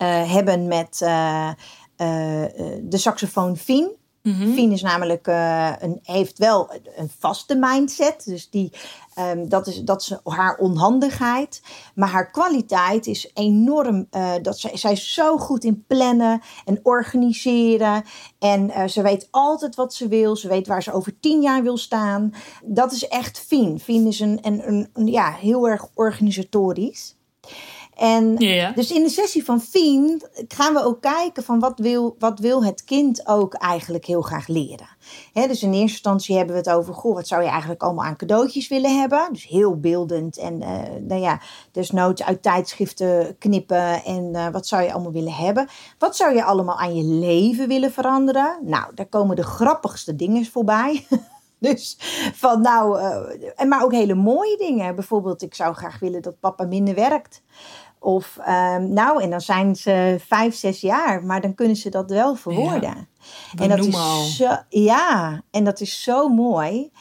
hebben 0.05 0.67
met 0.67 0.99
uh, 1.03 1.47
uh, 1.97 2.45
de 2.81 2.97
saxofoon 2.97 3.57
Fien. 3.57 3.95
Mm 4.23 4.33
-hmm. 4.33 4.53
Fien 4.53 4.71
is 4.71 4.81
namelijk 4.81 5.27
een, 5.79 5.99
heeft 6.03 6.37
wel 6.37 6.71
een 6.95 7.09
vaste 7.19 7.55
mindset. 7.55 8.25
Dus 8.25 8.49
die, 8.49 8.71
um, 9.19 9.49
dat, 9.49 9.67
is, 9.67 9.81
dat 9.81 10.01
is 10.01 10.17
haar 10.23 10.57
onhandigheid. 10.57 11.61
Maar 11.95 12.09
haar 12.09 12.31
kwaliteit 12.31 13.07
is 13.07 13.31
enorm. 13.33 14.07
Dat 14.41 14.59
zij, 14.59 14.77
zij 14.77 14.91
is 14.91 15.13
zo 15.13 15.37
goed 15.37 15.63
in 15.63 15.83
plannen 15.87 16.41
en 16.65 16.79
organiseren. 16.83 18.03
En 18.39 18.89
ze 18.89 19.01
weet 19.01 19.27
altijd 19.31 19.75
wat 19.75 19.93
ze 19.93 20.07
wil. 20.07 20.35
Ze 20.35 20.47
weet 20.47 20.67
waar 20.67 20.83
ze 20.83 20.93
over 20.93 21.19
tien 21.19 21.41
jaar 21.41 21.63
wil 21.63 21.77
staan. 21.77 22.33
Dat 22.63 22.91
is 22.91 23.07
echt 23.07 23.39
Fien. 23.39 23.79
Fien 23.79 24.07
is 24.07 24.19
een, 24.19 24.39
een, 24.41 24.67
een, 24.67 24.89
een 24.93 25.07
ja, 25.07 25.31
heel 25.31 25.67
erg 25.67 25.87
organisatorisch. 25.93 27.15
En 27.97 28.35
dus 28.75 28.91
in 28.91 29.03
de 29.03 29.09
sessie 29.09 29.45
van 29.45 29.61
Fien 29.61 30.21
gaan 30.47 30.73
we 30.73 30.83
ook 30.83 31.01
kijken 31.01 31.43
van 31.43 31.59
wat 31.59 31.79
wil, 31.79 32.15
wat 32.19 32.39
wil 32.39 32.63
het 32.63 32.83
kind 32.83 33.27
ook 33.27 33.53
eigenlijk 33.53 34.05
heel 34.05 34.21
graag 34.21 34.47
leren. 34.47 34.87
dus 35.33 35.63
in 35.63 35.71
eerste 35.71 35.71
instantie 35.71 36.37
hebben 36.37 36.55
we 36.55 36.61
het 36.61 36.77
over, 36.77 36.93
goh, 36.93 37.13
wat 37.13 37.27
zou 37.27 37.43
je 37.43 37.49
eigenlijk 37.49 37.81
allemaal 37.81 38.05
aan 38.05 38.15
cadeautjes 38.15 38.67
willen 38.67 38.99
hebben? 38.99 39.29
Dus 39.31 39.47
heel 39.47 39.79
beeldend 39.79 40.37
en 40.37 40.61
uh, 40.61 40.67
nou 41.07 41.21
ja, 41.21 41.41
desnoods 41.71 42.23
uit 42.23 42.41
tijdschriften 42.41 43.37
knippen 43.37 44.03
en 44.03 44.31
uh, 44.33 44.47
wat 44.47 44.67
zou 44.67 44.83
je 44.83 44.93
allemaal 44.93 45.11
willen 45.11 45.33
hebben? 45.33 45.67
Wat 45.97 46.15
zou 46.15 46.35
je 46.35 46.43
allemaal 46.43 46.79
aan 46.79 46.95
je 46.95 47.03
leven 47.03 47.67
willen 47.67 47.91
veranderen? 47.91 48.57
Nou, 48.61 48.93
daar 48.95 49.05
komen 49.05 49.35
de 49.35 49.43
grappigste 49.43 50.15
dingen 50.15 50.45
voorbij. 50.45 51.05
Dus 51.59 51.97
van 52.33 52.61
nou, 52.61 53.01
uh, 53.01 53.67
maar 53.67 53.83
ook 53.83 53.91
hele 53.91 54.15
mooie 54.15 54.57
dingen. 54.57 54.95
Bijvoorbeeld, 54.95 55.41
ik 55.41 55.55
zou 55.55 55.75
graag 55.75 55.99
willen 55.99 56.21
dat 56.21 56.39
papa 56.39 56.65
minder 56.65 56.95
werkt. 56.95 57.41
Of 57.99 58.37
um, 58.47 58.93
nou, 58.93 59.21
en 59.23 59.29
dan 59.29 59.41
zijn 59.41 59.75
ze 59.75 60.17
vijf, 60.27 60.55
zes 60.55 60.81
jaar, 60.81 61.23
maar 61.23 61.41
dan 61.41 61.55
kunnen 61.55 61.75
ze 61.75 61.89
dat 61.89 62.09
wel 62.09 62.35
verwoorden. 62.35 63.07
Ja, 63.51 63.63
en 63.63 63.69
dat 63.69 63.85
is 63.85 64.35
zo, 64.35 64.55
ja, 64.69 65.41
en 65.51 65.63
dat 65.63 65.81
is 65.81 66.03
zo 66.03 66.27
mooi. 66.29 66.91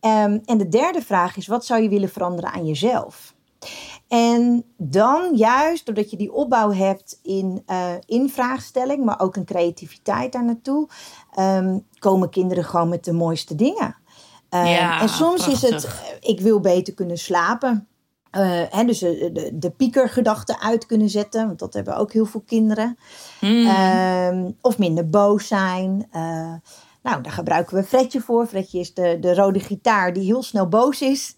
Um, 0.00 0.40
en 0.44 0.58
de 0.58 0.68
derde 0.68 1.02
vraag 1.02 1.36
is: 1.36 1.46
wat 1.46 1.64
zou 1.64 1.82
je 1.82 1.88
willen 1.88 2.08
veranderen 2.08 2.52
aan 2.52 2.66
jezelf? 2.66 3.34
En 4.08 4.64
dan 4.76 5.36
juist 5.36 5.86
doordat 5.86 6.10
je 6.10 6.16
die 6.16 6.32
opbouw 6.32 6.72
hebt 6.72 7.18
in, 7.22 7.62
uh, 7.66 7.92
in 8.06 8.30
vraagstelling, 8.30 9.04
maar 9.04 9.20
ook 9.20 9.36
een 9.36 9.44
creativiteit 9.44 10.32
daar 10.32 10.44
naartoe, 10.44 10.88
um, 11.38 11.86
komen 11.98 12.30
kinderen 12.30 12.64
gewoon 12.64 12.88
met 12.88 13.04
de 13.04 13.12
mooiste 13.12 13.54
dingen. 13.54 13.96
ja, 14.50 15.00
en 15.00 15.08
soms 15.08 15.44
prachtig. 15.44 15.62
is 15.62 15.70
het: 15.70 16.18
ik 16.20 16.40
wil 16.40 16.60
beter 16.60 16.94
kunnen 16.94 17.18
slapen. 17.18 17.86
Uh, 18.36 18.62
hè, 18.70 18.84
dus 18.84 18.98
de, 18.98 19.30
de, 19.32 19.50
de 19.58 19.70
piekergedachten 19.70 20.60
uit 20.60 20.86
kunnen 20.86 21.08
zetten, 21.08 21.46
want 21.46 21.58
dat 21.58 21.74
hebben 21.74 21.96
ook 21.96 22.12
heel 22.12 22.24
veel 22.24 22.42
kinderen. 22.46 22.98
Mm. 23.40 23.50
Uh, 23.50 24.48
of 24.60 24.78
minder 24.78 25.08
boos 25.08 25.46
zijn. 25.46 26.08
Uh, 26.16 26.54
nou, 27.02 27.22
daar 27.22 27.32
gebruiken 27.32 27.76
we 27.76 27.84
Fredje 27.84 28.20
voor. 28.20 28.46
Fredje 28.46 28.78
is 28.78 28.94
de, 28.94 29.18
de 29.20 29.34
rode 29.34 29.60
gitaar 29.60 30.12
die 30.12 30.24
heel 30.24 30.42
snel 30.42 30.68
boos 30.68 31.00
is. 31.00 31.34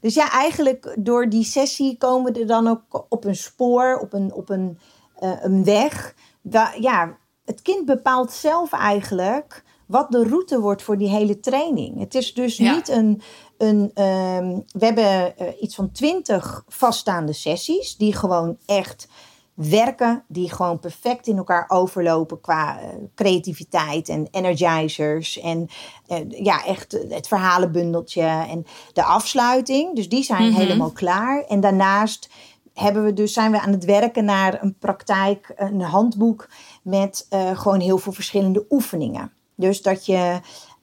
Dus 0.00 0.14
ja, 0.14 0.30
eigenlijk 0.30 0.96
door 0.98 1.28
die 1.28 1.44
sessie 1.44 1.96
komen 1.96 2.32
we 2.32 2.40
er 2.40 2.46
dan 2.46 2.68
ook 2.68 3.06
op 3.08 3.24
een 3.24 3.36
spoor, 3.36 3.98
op 3.98 4.12
een, 4.12 4.32
op 4.32 4.48
een, 4.48 4.78
een 5.18 5.64
weg. 5.64 6.14
Waar, 6.40 6.80
ja, 6.80 7.16
het 7.44 7.62
kind 7.62 7.84
bepaalt 7.84 8.32
zelf 8.32 8.72
eigenlijk 8.72 9.64
wat 9.88 10.10
de 10.10 10.24
route 10.24 10.60
wordt 10.60 10.82
voor 10.82 10.98
die 10.98 11.08
hele 11.08 11.40
training. 11.40 11.98
Het 11.98 12.14
is 12.14 12.34
dus 12.34 12.56
Ja. 12.56 12.74
niet 12.74 12.88
een. 12.88 13.22
een 13.58 13.80
um, 14.04 14.64
we 14.72 14.84
hebben 14.84 15.34
uh, 15.42 15.48
iets 15.60 15.74
van 15.74 15.90
twintig 15.92 16.64
vaststaande 16.68 17.32
sessies 17.32 17.96
die 17.96 18.14
gewoon 18.14 18.56
echt 18.66 19.08
werken, 19.54 20.24
die 20.28 20.50
gewoon 20.52 20.78
perfect 20.78 21.26
in 21.26 21.36
elkaar 21.36 21.64
overlopen 21.68 22.40
qua 22.40 22.80
uh, 22.80 22.88
creativiteit 23.14 24.08
en 24.08 24.28
energizers 24.30 25.40
en 25.40 25.68
uh, 26.08 26.18
ja, 26.44 26.64
echt 26.64 26.92
het 27.08 27.28
verhalenbundeltje 27.28 28.22
en 28.22 28.66
de 28.92 29.02
afsluiting. 29.04 29.94
Dus 29.96 30.08
die 30.08 30.22
zijn 30.22 30.48
Mhm. 30.48 30.60
helemaal 30.60 30.90
klaar. 30.92 31.44
En 31.44 31.60
daarnaast 31.60 32.28
hebben 32.74 33.04
we 33.04 33.12
dus, 33.12 33.32
zijn 33.32 33.50
we 33.50 33.60
aan 33.60 33.72
het 33.72 33.84
werken 33.84 34.24
naar 34.24 34.62
een 34.62 34.74
praktijk, 34.78 35.52
een 35.56 35.80
handboek 35.80 36.48
met 36.82 37.26
uh, 37.30 37.58
gewoon 37.58 37.80
heel 37.80 37.98
veel 37.98 38.12
verschillende 38.12 38.64
oefeningen. 38.70 39.32
Dus 39.58 39.82
dat 39.82 40.06
je 40.06 40.40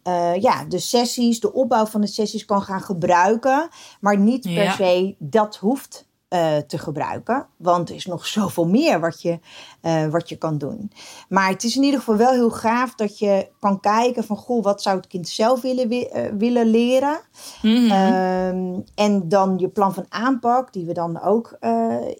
uh, 0.07 0.35
ja, 0.35 0.65
de 0.65 0.79
sessies, 0.79 1.39
de 1.39 1.53
opbouw 1.53 1.85
van 1.85 2.01
de 2.01 2.07
sessies 2.07 2.45
kan 2.45 2.61
gaan 2.61 2.81
gebruiken, 2.81 3.69
maar 3.99 4.17
niet 4.17 4.41
per 4.41 4.63
Ja. 4.63 4.75
se 4.75 5.15
dat 5.19 5.55
hoeft 5.55 6.07
uh, 6.29 6.57
te 6.57 6.77
gebruiken. 6.77 7.47
Want 7.57 7.89
er 7.89 7.95
is 7.95 8.05
nog 8.05 8.25
zoveel 8.25 8.67
meer 8.67 8.99
wat 8.99 9.21
je, 9.21 9.39
uh, 9.81 10.07
wat 10.07 10.29
je 10.29 10.35
kan 10.35 10.57
doen. 10.57 10.91
Maar 11.29 11.49
het 11.49 11.63
is 11.63 11.75
in 11.75 11.83
ieder 11.83 11.99
geval 11.99 12.15
wel 12.15 12.31
heel 12.31 12.49
gaaf 12.49 12.95
dat 12.95 13.19
je 13.19 13.49
kan 13.59 13.79
kijken 13.79 14.23
van... 14.23 14.37
goh, 14.37 14.63
wat 14.63 14.81
zou 14.81 14.97
het 14.97 15.07
kind 15.07 15.27
zelf 15.27 15.61
willen, 15.61 15.89
willen 16.37 16.65
leren? 16.65 17.19
Mhm. 17.61 17.91
Um, 17.91 18.83
en 18.95 19.29
dan 19.29 19.57
je 19.57 19.69
plan 19.69 19.93
van 19.93 20.05
aanpak, 20.09 20.73
die 20.73 20.85
we 20.85 20.93
dan 20.93 21.21
ook 21.21 21.57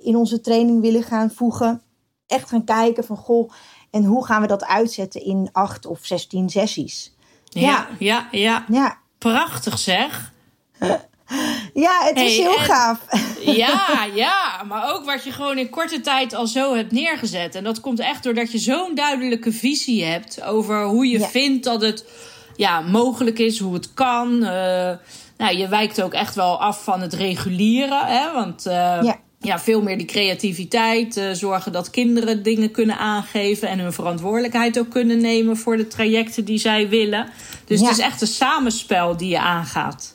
in 0.02 0.16
onze 0.16 0.42
training 0.42 0.82
willen 0.82 1.04
gaan 1.04 1.32
voegen. 1.32 1.82
Echt 2.28 2.50
gaan 2.50 2.64
kijken 2.64 3.04
van 3.04 3.18
goh, 3.18 3.52
en 3.96 4.04
hoe 4.04 4.26
gaan 4.26 4.42
we 4.42 4.48
dat 4.48 4.66
uitzetten 4.66 5.26
in 5.26 5.50
acht 5.52 5.86
of 5.86 6.00
zestien 6.02 6.50
sessies? 6.50 7.14
Ja, 7.50 7.88
ja, 8.00 8.28
ja. 8.32 8.66
Ja, 8.72 8.98
Prachtig 9.18 9.80
zeg. 9.80 10.32
ja 11.74 12.02
het 12.04 12.18
is 12.20 12.38
heel 12.38 12.58
en- 12.58 12.64
gaaf. 12.64 13.00
Ja, 13.46 14.06
ja, 14.26 14.64
maar 14.68 14.94
ook 14.94 15.06
wat 15.06 15.24
je 15.24 15.32
gewoon 15.32 15.58
in 15.58 15.70
korte 15.70 16.02
tijd 16.02 16.34
al 16.34 16.48
zo 16.48 16.76
hebt 16.76 16.92
neergezet. 16.92 17.56
En 17.56 17.64
dat 17.64 17.80
komt 17.80 18.00
echt 18.00 18.24
doordat 18.24 18.52
je 18.52 18.58
zo'n 18.58 18.96
duidelijke 18.96 19.52
visie 19.52 20.04
hebt 20.06 20.44
over 20.44 20.84
hoe 20.86 21.08
je 21.08 21.20
Ja. 21.20 21.28
vindt 21.28 21.64
dat 21.64 21.82
het 21.82 22.06
ja, 22.56 22.80
mogelijk 22.82 23.40
is, 23.40 23.60
hoe 23.60 23.74
het 23.74 23.94
kan. 23.94 24.44
Eh, 24.44 24.94
nou, 25.38 25.58
je 25.58 25.68
wijkt 25.68 26.02
ook 26.02 26.14
echt 26.14 26.36
wel 26.36 26.62
af 26.62 26.84
van 26.84 27.02
het 27.02 27.14
regulieren, 27.14 28.06
hè? 28.06 28.34
Want 28.34 28.66
eh, 28.66 28.74
Ja. 29.02 29.18
Ja, 29.46 29.60
veel 29.60 29.82
meer 29.82 29.98
die 29.98 30.08
creativiteit, 30.08 31.18
eh, 31.18 31.26
zorgen 31.32 31.72
dat 31.72 31.90
kinderen 31.90 32.44
dingen 32.44 32.72
kunnen 32.72 32.98
aangeven 32.98 33.68
en 33.68 33.80
hun 33.80 33.94
verantwoordelijkheid 33.94 34.80
ook 34.80 34.90
kunnen 34.90 35.22
nemen 35.22 35.58
voor 35.58 35.78
de 35.78 35.88
trajecten 35.88 36.46
die 36.46 36.58
zij 36.58 36.90
willen. 36.90 37.30
Dus 37.66 37.80
Ja. 37.80 37.88
het 37.88 37.98
is 37.98 38.04
echt 38.04 38.22
een 38.22 38.28
samenspel 38.28 39.18
die 39.18 39.30
je 39.30 39.40
aangaat. 39.40 40.14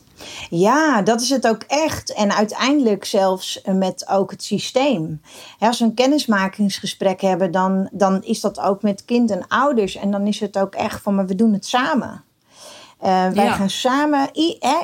Ja, 0.50 1.02
dat 1.02 1.20
is 1.20 1.30
het 1.30 1.46
ook 1.48 1.62
echt. 1.66 2.14
En 2.14 2.32
uiteindelijk 2.36 3.04
zelfs 3.04 3.60
met 3.64 4.08
ook 4.08 4.30
het 4.30 4.42
systeem. 4.44 5.20
Als 5.58 5.78
we 5.78 5.84
een 5.84 5.94
kennismakingsgesprek 5.94 7.20
hebben, 7.20 7.50
dan, 7.50 7.88
dan 7.92 8.22
is 8.22 8.40
dat 8.40 8.60
ook 8.60 8.82
met 8.82 9.04
kind 9.04 9.30
en 9.30 9.48
ouders. 9.48 9.94
En 9.96 10.10
dan 10.10 10.26
is 10.26 10.40
het 10.40 10.58
ook 10.58 10.74
echt 10.74 11.02
van, 11.02 11.14
maar 11.14 11.26
we 11.26 11.34
doen 11.34 11.52
het 11.52 11.66
samen. 11.66 12.24
Uh, 13.04 13.28
wij 13.28 13.44
Ja. 13.44 13.52
gaan 13.52 13.70
samen, 13.70 14.28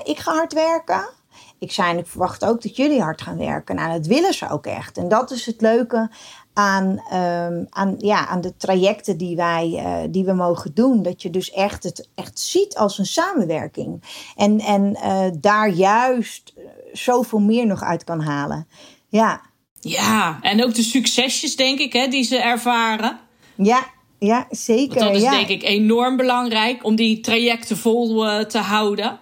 ik 0.05 0.19
ga 0.19 0.33
hard 0.35 0.53
werken. 0.53 1.09
Ik, 1.59 1.73
zei, 1.73 1.99
ik 1.99 2.07
verwacht 2.07 2.45
ook 2.45 2.63
dat 2.63 2.77
jullie 2.77 3.01
hard 3.01 3.23
gaan 3.23 3.37
werken. 3.37 3.75
Nou, 3.75 3.93
dat 3.93 4.07
willen 4.07 4.35
ze 4.35 4.51
ook 4.51 4.67
echt. 4.67 4.97
En 4.99 5.09
dat 5.09 5.31
is 5.31 5.47
het 5.47 5.61
leuke 5.61 6.11
aan, 6.53 7.03
um, 7.13 7.67
aan, 7.71 7.95
ja, 7.99 8.27
aan 8.27 8.41
de 8.41 8.57
trajecten 8.57 9.17
die, 9.17 9.37
wij, 9.37 9.69
uh, 9.69 10.13
die 10.13 10.25
we 10.25 10.33
mogen 10.33 10.75
doen. 10.75 11.03
Dat 11.03 11.23
je 11.23 11.31
dus 11.31 11.51
echt 11.51 11.83
het 11.83 12.09
echt 12.15 12.39
ziet 12.39 12.77
als 12.77 12.99
een 12.99 13.07
samenwerking. 13.07 14.03
En, 14.37 14.61
en 14.61 14.99
uh, 15.05 15.25
daar 15.41 15.69
juist 15.69 16.55
zoveel 16.93 17.41
meer 17.41 17.67
nog 17.67 17.83
uit 17.83 18.05
kan 18.05 18.21
halen. 18.21 18.69
Ja, 19.09 19.41
Ja, 19.81 20.39
en 20.43 20.65
ook 20.65 20.75
de 20.75 20.83
succesjes, 20.83 21.57
denk 21.57 21.79
ik, 21.79 21.93
hè, 21.93 22.09
die 22.09 22.23
ze 22.23 22.37
ervaren. 22.37 23.19
ja, 23.55 23.87
ja 24.19 24.47
zeker. 24.51 24.99
Want 24.99 25.07
dat 25.07 25.17
is 25.17 25.23
ja. 25.23 25.31
denk 25.31 25.49
ik 25.49 25.63
enorm 25.63 26.17
belangrijk 26.17 26.85
om 26.85 26.97
die 26.97 27.21
trajecten 27.21 27.77
vol 27.77 28.27
uh, 28.27 28.39
te 28.39 28.59
houden. 28.59 29.19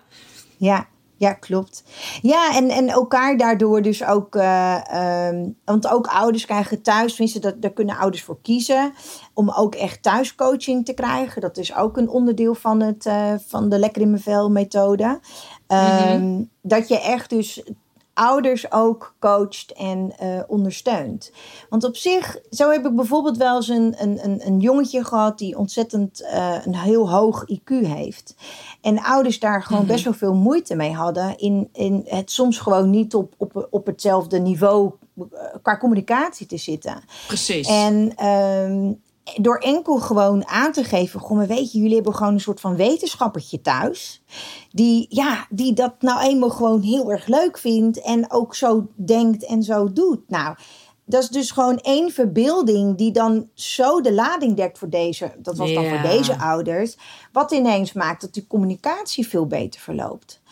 Ja, 0.56 0.88
ja, 1.24 1.32
klopt. 1.32 1.84
Ja, 2.22 2.54
en, 2.56 2.70
en 2.70 2.88
elkaar 2.88 3.36
daardoor 3.36 3.82
dus 3.82 4.04
ook. 4.04 4.34
Uh, 4.34 5.28
um, 5.28 5.56
want 5.64 5.88
ook 5.88 6.06
ouders 6.06 6.46
krijgen 6.46 6.82
thuis, 6.82 7.10
tenminste, 7.10 7.40
dat, 7.40 7.62
daar 7.62 7.72
kunnen 7.72 7.96
ouders 7.96 8.22
voor 8.22 8.38
kiezen. 8.42 8.92
Om 9.34 9.50
ook 9.50 9.74
echt 9.74 10.02
thuiscoaching 10.02 10.84
te 10.84 10.92
krijgen. 10.92 11.40
Dat 11.40 11.56
is 11.56 11.74
ook 11.74 11.96
een 11.96 12.08
onderdeel 12.08 12.54
van, 12.54 12.80
het, 12.80 13.06
uh, 13.06 13.32
van 13.46 13.68
de 13.68 13.78
Lekker 13.78 14.02
in 14.02 14.10
mijn 14.10 14.22
vel 14.22 14.50
methode. 14.50 15.20
Um, 15.68 15.78
mm-hmm. 15.78 16.50
Dat 16.62 16.88
je 16.88 17.00
echt 17.00 17.30
dus 17.30 17.62
ouders 18.14 18.72
ook 18.72 19.14
coacht 19.18 19.72
en 19.72 20.12
uh, 20.22 20.40
ondersteunt. 20.46 21.32
Want 21.68 21.84
op 21.84 21.96
zich, 21.96 22.38
zo 22.50 22.70
heb 22.70 22.86
ik 22.86 22.96
bijvoorbeeld 22.96 23.36
wel 23.36 23.56
eens 23.56 23.68
een, 23.68 23.94
een, 23.98 24.46
een 24.46 24.60
jongetje 24.60 25.04
gehad 25.04 25.38
die 25.38 25.58
ontzettend 25.58 26.22
uh, 26.22 26.56
een 26.64 26.76
heel 26.76 27.10
hoog 27.10 27.44
IQ 27.52 27.86
heeft. 27.86 28.34
En 28.80 29.02
ouders 29.02 29.38
daar 29.38 29.62
gewoon 29.62 29.80
mm-hmm. 29.80 29.94
best 29.94 30.04
wel 30.04 30.14
veel 30.14 30.34
moeite 30.34 30.74
mee 30.74 30.92
hadden 30.92 31.38
in, 31.38 31.68
in 31.72 32.04
het 32.06 32.30
soms 32.30 32.58
gewoon 32.58 32.90
niet 32.90 33.14
op, 33.14 33.34
op, 33.36 33.68
op 33.70 33.86
hetzelfde 33.86 34.38
niveau 34.38 34.92
uh, 35.16 35.24
qua 35.62 35.78
communicatie 35.78 36.46
te 36.46 36.56
zitten. 36.56 37.02
Precies. 37.26 37.68
En 37.68 38.26
um, 38.26 39.02
door 39.40 39.58
enkel 39.58 39.98
gewoon 39.98 40.46
aan 40.46 40.72
te 40.72 40.84
geven, 40.84 41.20
goh, 41.20 41.36
maar 41.36 41.46
weet 41.46 41.72
je, 41.72 41.78
jullie 41.78 41.94
hebben 41.94 42.14
gewoon 42.14 42.32
een 42.32 42.40
soort 42.40 42.60
van 42.60 42.76
wetenschappertje 42.76 43.60
thuis. 43.60 44.22
Die, 44.70 45.06
ja, 45.08 45.46
die 45.50 45.72
dat 45.72 46.02
nou 46.02 46.20
eenmaal 46.20 46.50
gewoon 46.50 46.80
heel 46.80 47.10
erg 47.12 47.26
leuk 47.26 47.58
vindt 47.58 48.00
en 48.00 48.30
ook 48.30 48.54
zo 48.54 48.86
denkt 48.94 49.44
en 49.44 49.62
zo 49.62 49.92
doet. 49.92 50.20
Nou, 50.28 50.56
dat 51.06 51.22
is 51.22 51.28
dus 51.28 51.50
gewoon 51.50 51.78
één 51.78 52.10
verbeelding 52.10 52.96
die 52.96 53.12
dan 53.12 53.48
zo 53.54 54.00
de 54.00 54.12
lading 54.12 54.56
dekt 54.56 54.78
voor 54.78 54.88
deze, 54.88 55.32
dat 55.38 55.56
was 55.56 55.72
dan 55.72 55.88
voor 55.88 56.02
deze 56.02 56.38
ouders, 56.38 56.96
wat 57.32 57.52
ineens 57.52 57.92
maakt 57.92 58.20
dat 58.20 58.34
die 58.34 58.46
communicatie 58.46 59.28
veel 59.28 59.46
beter 59.46 59.80
verloopt. 59.80 60.42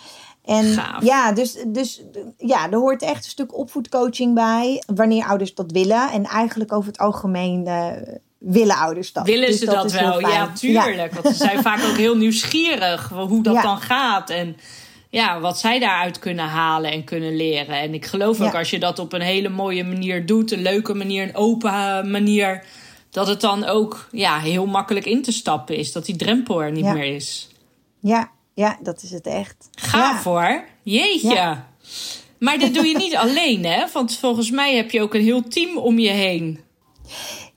En 0.44 0.64
Gaaf. 0.64 1.04
ja, 1.04 1.32
dus, 1.32 1.64
dus 1.66 2.04
ja, 2.36 2.70
er 2.70 2.78
hoort 2.78 3.02
echt 3.02 3.24
een 3.24 3.30
stuk 3.30 3.56
opvoedcoaching 3.56 4.34
bij, 4.34 4.82
wanneer 4.94 5.26
ouders 5.26 5.54
dat 5.54 5.72
willen. 5.72 6.10
En 6.10 6.24
eigenlijk 6.24 6.72
over 6.72 6.88
het 6.88 7.00
algemeen 7.00 7.66
uh, 7.66 8.16
willen 8.44 8.76
ouders 8.76 9.12
dat. 9.12 9.26
Willen 9.26 9.46
Dus 9.46 9.58
ze 9.58 9.64
dat, 9.64 9.92
wel? 9.92 10.20
Ja, 10.20 10.52
tuurlijk. 10.52 11.12
Want 11.14 11.36
ze 11.36 11.44
zijn 11.44 11.62
vaak 11.68 11.84
ook 11.84 11.96
heel 11.96 12.16
nieuwsgierig 12.16 13.08
hoe 13.08 13.42
dat 13.42 13.54
Ja. 13.54 13.62
dan 13.62 13.78
gaat. 13.80 14.30
En 14.30 14.56
ja, 15.10 15.40
wat 15.40 15.58
zij 15.58 15.78
daaruit 15.78 16.18
kunnen 16.18 16.44
halen 16.44 16.90
en 16.90 17.04
kunnen 17.04 17.36
leren. 17.36 17.80
En 17.80 17.94
ik 17.94 18.06
geloof 18.06 18.40
ook 18.40 18.54
als 18.54 18.70
je 18.70 18.78
dat 18.78 18.98
op 18.98 19.12
een 19.12 19.20
hele 19.20 19.48
mooie 19.48 19.84
manier 19.84 20.26
doet, 20.26 20.52
een 20.52 20.62
leuke 20.62 20.94
manier, 20.94 21.22
een 21.22 21.36
open 21.36 22.10
manier, 22.10 22.64
dat 23.10 23.26
het 23.26 23.40
dan 23.40 23.64
ook 23.64 24.08
ja, 24.10 24.38
heel 24.38 24.66
makkelijk 24.66 25.06
in 25.06 25.22
te 25.22 25.32
stappen 25.32 25.76
is. 25.76 25.92
Dat 25.92 26.06
die 26.06 26.16
drempel 26.16 26.62
er 26.62 26.72
niet 26.72 26.84
meer 26.84 27.14
is. 27.14 27.48
Ja, 28.00 28.30
ja, 28.54 28.78
dat 28.82 29.02
is 29.02 29.10
het 29.10 29.26
echt. 29.26 29.68
Gaaf 29.78 30.24
hoor. 30.24 30.64
Jeetje. 30.82 31.56
Maar 32.38 32.58
dit 32.58 32.74
doe 32.74 32.86
je 32.86 32.96
niet 32.96 33.16
alleen, 33.26 33.64
hè? 33.64 33.84
Want 33.92 34.16
volgens 34.16 34.50
mij 34.50 34.76
heb 34.76 34.90
je 34.90 35.02
ook 35.02 35.14
een 35.14 35.22
heel 35.22 35.48
team 35.48 35.76
om 35.78 35.98
je 35.98 36.10
heen. 36.10 36.60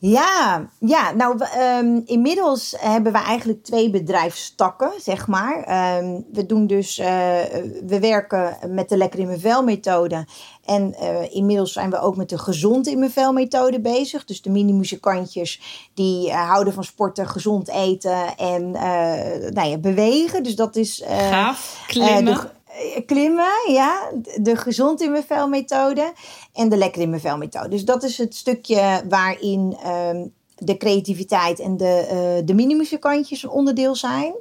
Ja, 0.07 0.69
ja 0.79 1.11
nou 1.11 1.39
um, 1.79 2.01
inmiddels 2.05 2.75
hebben 2.77 3.11
we 3.11 3.17
eigenlijk 3.17 3.63
twee 3.63 3.89
bedrijfstakken, 3.89 4.91
zeg 4.97 5.27
maar. 5.27 5.57
Um, 5.97 6.25
we 6.31 6.45
doen 6.45 6.67
dus, 6.67 6.99
uh, 6.99 7.05
we 7.85 7.97
werken 7.99 8.57
met 8.67 8.89
de 8.89 8.97
Lekker 8.97 9.19
in 9.19 9.25
mijn 9.25 9.39
vel 9.39 9.63
methode. 9.63 10.27
En 10.65 10.95
uh, 11.01 11.35
inmiddels 11.35 11.73
zijn 11.73 11.89
we 11.89 11.99
ook 11.99 12.15
met 12.15 12.29
de 12.29 12.37
Gezond 12.37 12.87
in 12.87 12.99
mijn 12.99 13.11
vel 13.11 13.33
methode 13.33 13.81
bezig. 13.81 14.25
Dus 14.25 14.41
de 14.41 14.49
mini-muzikantjes 14.49 15.61
die 15.93 16.27
uh, 16.27 16.49
houden 16.49 16.73
van 16.73 16.83
sporten, 16.83 17.27
gezond 17.27 17.69
eten 17.69 18.37
en 18.37 18.71
nou 19.53 19.67
ja, 19.67 19.77
bewegen. 19.77 20.43
Dus 20.43 20.55
dat 20.55 20.75
is... 20.75 21.03
Gaaf, 21.05 21.83
klimmen. 21.87 22.33
Eh, 22.33 22.43
klimmen, 23.05 23.71
ja. 23.71 24.11
De 24.41 24.55
gezond 24.55 25.01
in 25.01 25.11
mijn 25.11 25.23
vel 25.23 25.47
methode 25.47 26.13
en 26.53 26.69
de 26.69 26.77
lekker 26.77 27.01
in 27.01 27.09
mijn 27.09 27.21
vel 27.21 27.37
methode. 27.37 27.69
Dus 27.69 27.85
dat 27.85 28.03
is 28.03 28.17
het 28.17 28.35
stukje 28.35 29.03
waarin 29.09 29.77
um, 29.87 30.33
de 30.55 30.77
creativiteit 30.77 31.59
en 31.59 31.77
de, 31.77 32.07
uh, 32.39 32.45
de 32.45 32.53
minimuzikantjes 32.53 33.43
een 33.43 33.49
onderdeel 33.49 33.95
zijn. 33.95 34.33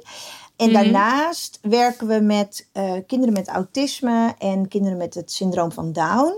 En 0.55 0.71
mhm. 0.71 0.73
daarnaast 0.73 1.59
werken 1.61 2.07
we 2.07 2.19
met 2.19 2.67
uh, 2.73 2.93
kinderen 3.07 3.33
met 3.33 3.47
autisme 3.47 4.33
en 4.37 4.67
kinderen 4.67 4.97
met 4.97 5.13
het 5.13 5.31
syndroom 5.31 5.71
van 5.71 5.91
Down. 5.91 6.33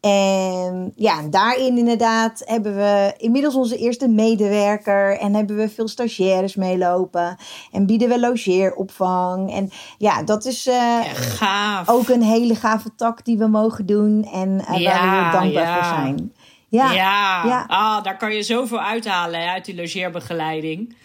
En 0.00 0.92
ja, 0.96 1.22
daarin 1.30 1.78
inderdaad 1.78 2.42
hebben 2.44 2.76
we 2.76 3.14
inmiddels 3.16 3.54
onze 3.54 3.76
eerste 3.76 4.08
medewerker 4.08 5.18
en 5.18 5.34
hebben 5.34 5.56
we 5.56 5.68
veel 5.68 5.88
stagiaires 5.88 6.54
meelopen 6.54 7.36
en 7.72 7.86
bieden 7.86 8.08
we 8.08 8.20
logeeropvang. 8.20 9.52
En 9.52 9.70
ja, 9.98 10.22
dat 10.22 10.44
is 10.44 10.66
uh, 10.66 11.82
ook 11.86 12.08
een 12.08 12.22
hele 12.22 12.54
gave 12.54 12.94
tak 12.94 13.24
die 13.24 13.38
we 13.38 13.46
mogen 13.46 13.86
doen 13.86 14.24
en 14.32 14.48
uh, 14.50 14.68
waar 14.68 15.10
we 15.10 15.22
heel 15.22 15.40
dankbaar 15.40 15.50
ja. 15.52 15.74
voor 15.74 15.84
zijn. 15.84 16.32
Ja, 16.68 16.92
ja. 16.92 17.44
ja. 17.44 17.64
Ah, 17.66 18.02
daar 18.02 18.16
kan 18.16 18.34
je 18.34 18.42
zoveel 18.42 18.80
uithalen 18.80 19.50
uit 19.50 19.64
die 19.64 19.74
logeerbegeleiding. 19.74 20.96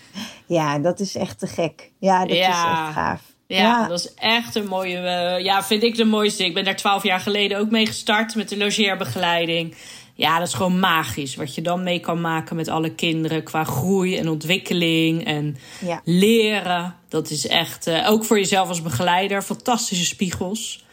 Ja, 0.45 0.79
dat 0.79 0.99
is 0.99 1.15
echt 1.15 1.39
te 1.39 1.47
gek. 1.47 1.91
Ja, 1.99 2.19
dat 2.19 2.29
is 2.29 2.45
echt 2.45 2.93
gaaf. 2.93 3.34
Ja, 3.47 3.87
dat 3.87 3.99
is 3.99 4.13
echt 4.13 4.55
een 4.55 4.67
mooie. 4.67 4.97
Uh, 4.97 5.43
ja, 5.43 5.63
vind 5.63 5.83
ik 5.83 5.95
de 5.95 6.05
mooiste. 6.05 6.45
Ik 6.45 6.53
ben 6.53 6.63
daar 6.63 6.75
twaalf 6.75 7.03
jaar 7.03 7.19
geleden 7.19 7.57
ook 7.57 7.69
mee 7.69 7.85
gestart 7.85 8.35
met 8.35 8.49
de 8.49 8.57
logeerbegeleiding. 8.57 9.75
Ja, 10.13 10.39
dat 10.39 10.47
is 10.47 10.53
gewoon 10.53 10.79
magisch. 10.79 11.35
Wat 11.35 11.55
je 11.55 11.61
dan 11.61 11.83
mee 11.83 11.99
kan 11.99 12.21
maken 12.21 12.55
met 12.55 12.67
alle 12.67 12.89
kinderen 12.89 13.43
qua 13.43 13.63
groei 13.63 14.17
en 14.17 14.29
ontwikkeling 14.29 15.25
en 15.25 15.57
leren. 16.03 16.95
Dat 17.09 17.29
is 17.29 17.47
echt, 17.47 17.87
uh, 17.87 18.09
ook 18.09 18.25
voor 18.25 18.37
jezelf 18.37 18.67
als 18.67 18.81
begeleider, 18.81 19.41
fantastische 19.41 20.05
spiegels. 20.05 20.83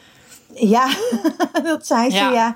Ja, 0.55 0.91
dat 1.63 1.87
zijn 1.87 2.11
ze, 2.11 2.17
ja. 2.17 2.55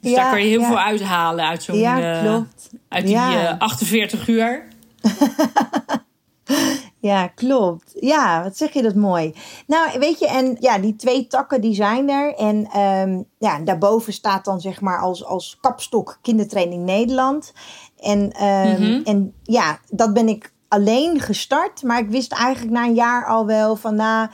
Dus 0.00 0.14
daar 0.14 0.30
kan 0.30 0.42
je 0.42 0.48
heel 0.48 0.64
veel 0.64 0.78
uithalen 0.78 1.46
uit 1.46 1.62
zo'n. 1.62 1.78
Ja, 1.78 2.20
klopt. 2.22 2.70
uit 2.88 3.06
die 3.06 3.18
48 3.18 4.28
uur. 4.28 4.62
Ja, 7.04 7.26
klopt. 7.26 7.92
Ja, 8.00 8.42
wat 8.42 8.56
zeg 8.56 8.72
je 8.72 8.82
dat 8.82 8.94
mooi. 8.94 9.34
Nou, 9.66 9.98
weet 9.98 10.18
je, 10.18 10.26
en 10.26 10.56
ja, 10.60 10.78
die 10.78 10.96
twee 10.96 11.26
takken 11.26 11.60
die 11.60 11.74
zijn 11.74 12.10
er. 12.10 12.34
En 12.34 12.80
um, 12.80 13.24
ja, 13.38 13.58
daarboven 13.58 14.12
staat 14.12 14.44
dan 14.44 14.60
zeg 14.60 14.80
maar 14.80 15.00
als, 15.00 15.24
als 15.24 15.58
kapstok 15.60 16.18
kindertraining 16.22 16.84
Nederland. 16.84 17.52
En, 17.98 18.44
um, 18.44 19.02
en 19.04 19.34
ja, 19.42 19.78
dat 19.90 20.12
ben 20.12 20.28
ik 20.28 20.52
alleen 20.68 21.20
gestart. 21.20 21.82
Maar 21.82 21.98
ik 21.98 22.08
wist 22.08 22.32
eigenlijk 22.32 22.72
na 22.72 22.84
een 22.84 22.94
jaar 22.94 23.26
al 23.26 23.46
wel 23.46 23.76
van, 23.76 23.94
nou, 23.94 24.28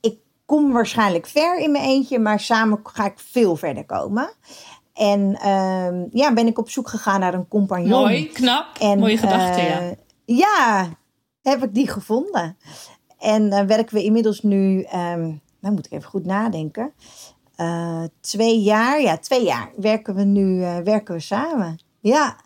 ik 0.00 0.18
kom 0.46 0.72
waarschijnlijk 0.72 1.26
ver 1.26 1.58
in 1.58 1.72
mijn 1.72 1.84
eentje. 1.84 2.18
Maar 2.18 2.40
samen 2.40 2.80
ga 2.82 3.04
ik 3.04 3.18
veel 3.30 3.56
verder 3.56 3.84
komen. 3.86 4.30
En 4.94 5.48
um, 5.48 6.08
ja, 6.10 6.32
ben 6.32 6.46
ik 6.46 6.58
op 6.58 6.70
zoek 6.70 6.88
gegaan 6.88 7.20
naar 7.20 7.34
een 7.34 7.48
compagnon. 7.48 8.00
Mooi, 8.00 8.28
knap. 8.28 8.66
En, 8.80 8.98
Mooie 8.98 9.18
gedachte, 9.18 9.60
uh, 9.60 9.68
ja. 9.68 9.80
Eh, 9.80 9.96
ja, 10.24 10.88
heb 11.42 11.62
ik 11.62 11.74
die 11.74 11.88
gevonden. 11.88 12.56
En 13.18 13.42
uh, 13.42 13.60
werken 13.60 13.94
we 13.94 14.02
inmiddels 14.02 14.40
nu, 14.40 14.86
um, 14.94 15.40
nou 15.60 15.74
moet 15.74 15.86
ik 15.86 15.92
even 15.92 16.08
goed 16.08 16.24
nadenken. 16.24 16.92
Uh, 17.56 18.02
twee 18.20 18.60
jaar, 18.60 19.00
ja, 19.00 19.18
twee 19.18 19.44
jaar 19.44 19.70
werken 19.76 20.14
we 20.14 20.24
nu 20.24 20.60
uh, 20.60 20.78
werken 20.78 21.14
we 21.14 21.20
samen. 21.20 21.78
Ja, 22.00 22.36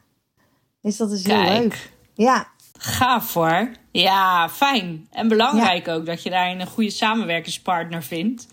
dus 0.81 0.97
dat 0.97 1.13
is 1.13 1.27
heel 1.27 1.43
leuk. 1.43 1.93
Ja. 2.15 2.49
Gaaf 2.79 3.35
hoor. 3.35 3.71
Ja, 3.91 4.49
fijn. 4.49 5.09
En 5.11 5.29
belangrijk 5.29 5.89
ook 5.89 6.07
dat 6.07 6.23
je 6.23 6.31
daar 6.31 6.51
een 6.51 6.67
goede 6.67 6.91
samenwerkingspartner 6.91 8.03
vindt. 8.03 8.47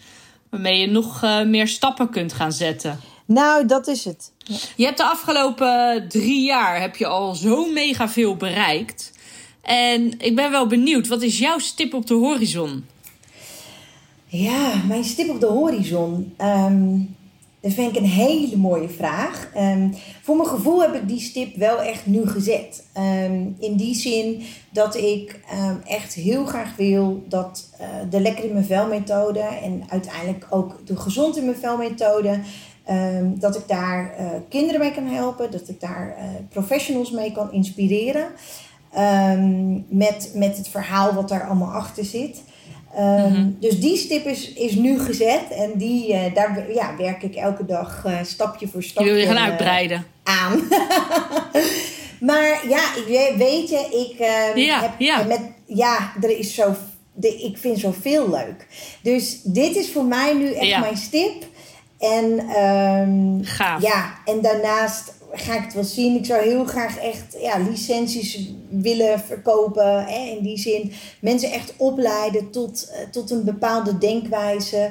Waarmee 0.50 0.80
je 0.80 0.88
nog 0.88 1.22
meer 1.46 1.68
stappen 1.68 2.10
kunt 2.10 2.34
gaan 2.34 2.52
zetten. 2.52 3.00
Nou, 3.26 3.66
dat 3.66 3.88
is 3.88 4.06
het. 4.06 4.32
Ja. 4.38 4.56
Je 4.76 4.86
hebt 4.86 4.98
de 4.98 5.04
afgelopen 5.04 6.06
drie 6.08 6.46
jaar 6.46 6.82
heb 6.82 6.96
je 6.96 7.08
al 7.08 7.36
zo 7.36 7.72
mega 7.72 8.10
veel 8.10 8.36
bereikt. 8.36 9.12
En 9.62 10.20
ik 10.20 10.36
ben 10.36 10.52
wel 10.52 10.68
benieuwd, 10.68 11.08
wat 11.08 11.22
is 11.22 11.40
jouw 11.40 11.60
stip 11.60 11.94
op 11.94 12.08
de 12.08 12.14
horizon? 12.14 12.86
Ja, 14.26 14.84
mijn 14.88 15.04
stip 15.04 15.30
op 15.30 15.40
de 15.40 15.46
horizon. 15.46 16.34
Um, 16.42 17.16
dat 17.60 17.74
vind 17.74 17.96
ik 17.96 18.02
een 18.02 18.10
hele 18.10 18.58
mooie 18.58 18.90
vraag. 18.90 19.50
Um, 19.58 19.94
voor 20.22 20.36
mijn 20.36 20.50
gevoel 20.50 20.82
heb 20.82 20.96
ik 20.96 21.08
die 21.08 21.20
stip 21.20 21.56
wel 21.56 21.82
echt 21.82 22.06
nu 22.06 22.28
gezet. 22.28 22.84
Um, 22.98 23.56
in 23.60 23.76
die 23.76 23.96
zin 23.96 24.42
dat 24.70 24.96
ik 24.96 25.40
echt 25.86 26.14
heel 26.14 26.46
graag 26.46 26.76
wil 26.76 27.24
dat 27.28 27.70
uh, 27.82 27.88
de 28.10 28.20
Lekker 28.20 28.44
in 28.44 28.54
mijn 28.54 28.66
en 29.62 29.84
uiteindelijk 29.88 30.48
ook 30.50 30.82
de 30.86 30.96
Gezond 30.96 31.38
in 31.38 31.46
mijn 31.46 31.58
dat 33.40 33.56
ik 33.56 33.68
daar 33.68 34.16
uh, 34.20 34.26
kinderen 34.50 34.80
mee 34.80 34.92
kan 34.92 35.06
helpen, 35.06 35.52
dat 35.52 35.70
ik 35.70 35.80
daar 35.80 36.16
uh, 36.18 36.24
professionals 36.50 37.12
mee 37.12 37.32
kan 37.32 37.52
inspireren. 37.52 38.28
Um, 38.98 39.86
met, 39.90 40.32
met 40.34 40.58
het 40.58 40.68
verhaal 40.68 41.14
wat 41.14 41.30
daar 41.30 41.46
allemaal 41.46 41.72
achter 41.72 42.06
zit. 42.06 42.44
Um, 42.98 43.04
mm-hmm. 43.04 43.58
Dus 43.60 43.80
die 43.80 43.98
stip 43.98 44.26
is, 44.26 44.54
is 44.54 44.76
nu 44.76 45.00
gezet 45.00 45.50
en 45.50 45.72
die, 45.78 46.14
uh, 46.14 46.20
daar 46.34 46.74
ja, 46.74 46.98
werk 46.98 47.24
ik 47.24 47.36
elke 47.36 47.66
dag 47.66 48.04
uh, 48.08 48.18
stapje 48.24 48.68
voor 48.68 48.84
stapje 48.84 49.10
Je 49.10 49.16
wil 49.16 49.28
je 49.28 49.28
gaan 49.34 49.50
uitbreiden. 49.50 49.98
Uh, 50.28 50.44
aan. 50.44 50.68
maar 52.30 52.68
ja, 52.68 52.96
ik 52.96 53.34
weet 53.38 53.70
je, 53.70 54.08
ik 54.10 54.18
ja, 54.58 54.82
heb 54.82 54.92
ja. 54.98 55.24
met 55.24 55.42
ja, 55.66 56.14
er 56.22 56.38
is 56.38 56.56
zo, 56.56 56.76
de, 57.14 57.28
ik 57.28 57.58
vind 57.58 57.80
zoveel 57.80 58.30
leuk. 58.30 58.68
Dus 59.02 59.42
dit 59.44 59.76
is 59.76 59.92
voor 59.92 60.06
mij 60.06 60.34
nu 60.34 60.54
echt 60.54 60.68
ja. 60.68 60.80
mijn 60.80 60.98
stip. 60.98 61.44
En, 62.00 62.40
um, 62.64 63.40
Gaaf. 63.44 63.82
Ja, 63.82 64.14
en 64.26 64.42
daarnaast 64.42 65.14
ga 65.34 65.56
ik 65.56 65.64
het 65.64 65.74
wel 65.74 65.84
zien. 65.84 66.16
Ik 66.16 66.26
zou 66.26 66.42
heel 66.42 66.66
graag 66.66 66.98
echt 66.98 67.36
ja, 67.42 67.58
licenties 67.58 68.50
willen 68.70 69.20
verkopen. 69.20 70.06
Hè, 70.06 70.36
in 70.38 70.44
die 70.44 70.58
zin 70.58 70.94
mensen 71.20 71.52
echt 71.52 71.74
opleiden 71.78 72.52
tot, 72.52 72.92
uh, 72.92 73.10
tot 73.12 73.32
een 73.32 73.44
bepaalde 73.44 73.98
denkwijze. 73.98 74.90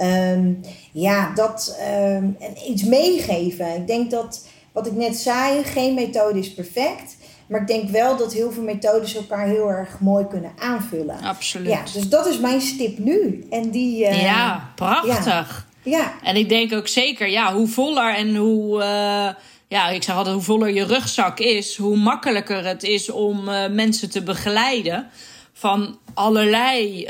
Um, 0.00 0.60
ja, 0.92 1.32
dat 1.34 1.78
um, 1.96 2.36
iets 2.68 2.82
meegeven. 2.82 3.76
Ik 3.76 3.86
denk 3.86 4.10
dat 4.10 4.46
wat 4.72 4.86
ik 4.86 4.92
net 4.92 5.16
zei, 5.16 5.64
geen 5.64 5.94
methode 5.94 6.38
is 6.38 6.54
perfect. 6.54 7.16
Maar 7.46 7.60
ik 7.60 7.66
denk 7.66 7.88
wel 7.88 8.16
dat 8.16 8.32
heel 8.32 8.52
veel 8.52 8.62
methodes 8.62 9.14
elkaar 9.14 9.46
heel 9.46 9.68
erg 9.68 10.00
mooi 10.00 10.26
kunnen 10.26 10.52
aanvullen. 10.58 11.20
Absoluut. 11.22 11.68
Ja, 11.68 11.82
dus 11.92 12.08
dat 12.08 12.26
is 12.26 12.38
mijn 12.38 12.60
stip 12.60 12.98
nu. 12.98 13.46
En 13.50 13.70
die, 13.70 14.04
uh, 14.04 14.22
ja, 14.22 14.72
prachtig. 14.74 15.68
Ja. 15.82 15.98
ja. 15.98 16.12
En 16.22 16.36
ik 16.36 16.48
denk 16.48 16.72
ook 16.72 16.88
zeker, 16.88 17.28
ja, 17.28 17.54
hoe 17.54 17.68
voller 17.68 18.14
en 18.14 18.36
hoe. 18.36 18.82
Uh 18.82 19.28
ja, 19.72 19.88
ik 19.88 20.02
zeg 20.02 20.16
altijd, 20.16 20.34
hoe 20.34 20.44
voller 20.44 20.70
je 20.70 20.84
rugzak 20.84 21.38
is, 21.38 21.76
hoe 21.76 21.96
makkelijker 21.96 22.64
het 22.64 22.82
is 22.82 23.10
om 23.10 23.48
uh, 23.48 23.68
mensen 23.68 24.10
te 24.10 24.22
begeleiden. 24.22 25.10
Van 25.52 25.98
allerlei 26.14 27.02
uh, 27.02 27.08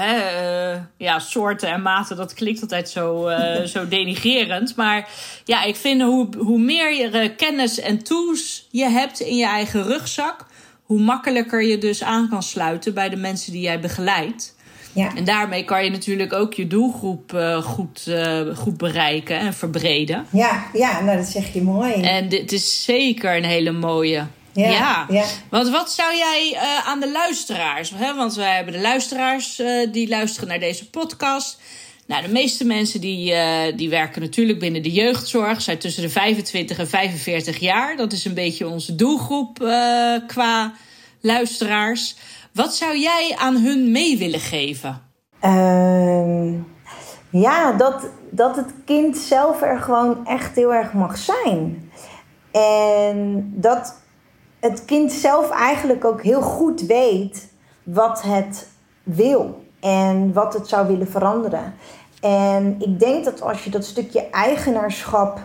hè, 0.00 0.16
uh, 0.74 0.80
ja, 0.96 1.18
soorten 1.18 1.68
en 1.68 1.82
maten. 1.82 2.16
Dat 2.16 2.34
klinkt 2.34 2.62
altijd 2.62 2.88
zo, 2.90 3.30
zo 3.74 3.88
denigerend. 3.88 4.76
Maar 4.76 5.08
ja, 5.44 5.62
ik 5.62 5.76
vind 5.76 6.02
hoe, 6.02 6.28
hoe 6.38 6.58
meer 6.58 6.94
je 6.94 7.34
kennis 7.36 7.80
en 7.80 8.02
tools 8.02 8.66
je 8.70 8.88
hebt 8.88 9.20
in 9.20 9.36
je 9.36 9.46
eigen 9.46 9.82
rugzak, 9.82 10.46
hoe 10.82 11.00
makkelijker 11.00 11.62
je 11.62 11.78
dus 11.78 12.02
aan 12.02 12.28
kan 12.28 12.42
sluiten 12.42 12.94
bij 12.94 13.08
de 13.08 13.16
mensen 13.16 13.52
die 13.52 13.60
jij 13.60 13.80
begeleidt. 13.80 14.55
Ja. 14.96 15.14
En 15.14 15.24
daarmee 15.24 15.64
kan 15.64 15.84
je 15.84 15.90
natuurlijk 15.90 16.32
ook 16.32 16.54
je 16.54 16.66
doelgroep 16.66 17.32
uh, 17.32 17.62
goed, 17.62 18.04
uh, 18.08 18.56
goed 18.56 18.76
bereiken 18.76 19.38
en 19.38 19.54
verbreden. 19.54 20.26
Ja, 20.30 20.66
ja, 20.72 21.00
nou 21.00 21.16
dat 21.16 21.26
zeg 21.26 21.52
je 21.52 21.62
mooi. 21.62 21.92
En 21.92 22.28
dit 22.28 22.52
is 22.52 22.84
zeker 22.84 23.36
een 23.36 23.44
hele 23.44 23.72
mooie. 23.72 24.26
Ja, 24.52 24.70
ja. 24.70 25.06
ja. 25.08 25.24
Want 25.50 25.68
wat 25.68 25.92
zou 25.92 26.16
jij 26.16 26.50
uh, 26.52 26.88
aan 26.88 27.00
de 27.00 27.10
luisteraars, 27.10 27.92
hè? 27.94 28.14
want 28.14 28.34
wij 28.34 28.54
hebben 28.54 28.72
de 28.72 28.80
luisteraars 28.80 29.62
die 29.92 30.08
luisteren 30.08 30.48
naar 30.48 30.60
deze 30.60 30.90
podcast. 30.90 31.60
Nou, 32.06 32.22
de 32.22 32.32
meeste 32.32 32.64
mensen 32.64 33.00
die, 33.00 33.34
die 33.74 33.88
werken 33.88 34.22
natuurlijk 34.22 34.58
binnen 34.58 34.82
de 34.82 34.92
jeugdzorg, 34.92 35.62
zijn 35.62 35.78
tussen 35.78 36.02
de 36.02 36.08
25 36.08 36.78
en 36.78 36.88
45 36.88 37.58
jaar. 37.58 37.96
Dat 37.96 38.12
is 38.12 38.24
een 38.24 38.34
beetje 38.34 38.68
onze 38.68 38.94
doelgroep 38.94 39.58
qua 40.26 40.74
luisteraars. 41.20 42.14
Wat 42.56 42.74
zou 42.74 42.98
jij 42.98 43.36
aan 43.38 43.56
hun 43.56 43.90
mee 43.90 44.18
willen 44.18 44.40
geven? 44.40 45.02
Uh, 45.44 46.52
ja, 47.30 47.72
dat, 47.72 48.08
dat 48.30 48.56
het 48.56 48.74
kind 48.84 49.16
zelf 49.16 49.62
er 49.62 49.78
gewoon 49.78 50.26
echt 50.26 50.56
heel 50.56 50.74
erg 50.74 50.92
mag 50.92 51.16
zijn. 51.16 51.90
En 52.50 53.52
dat 53.54 53.94
het 54.60 54.84
kind 54.84 55.12
zelf 55.12 55.50
eigenlijk 55.50 56.04
ook 56.04 56.22
heel 56.22 56.40
goed 56.40 56.80
weet 56.80 57.48
wat 57.82 58.22
het 58.22 58.68
wil 59.02 59.64
en 59.80 60.32
wat 60.32 60.54
het 60.54 60.68
zou 60.68 60.86
willen 60.86 61.10
veranderen. 61.10 61.74
En 62.20 62.76
ik 62.78 62.98
denk 62.98 63.24
dat 63.24 63.42
als 63.42 63.64
je 63.64 63.70
dat 63.70 63.84
stukje 63.84 64.30
eigenaarschap 64.30 65.40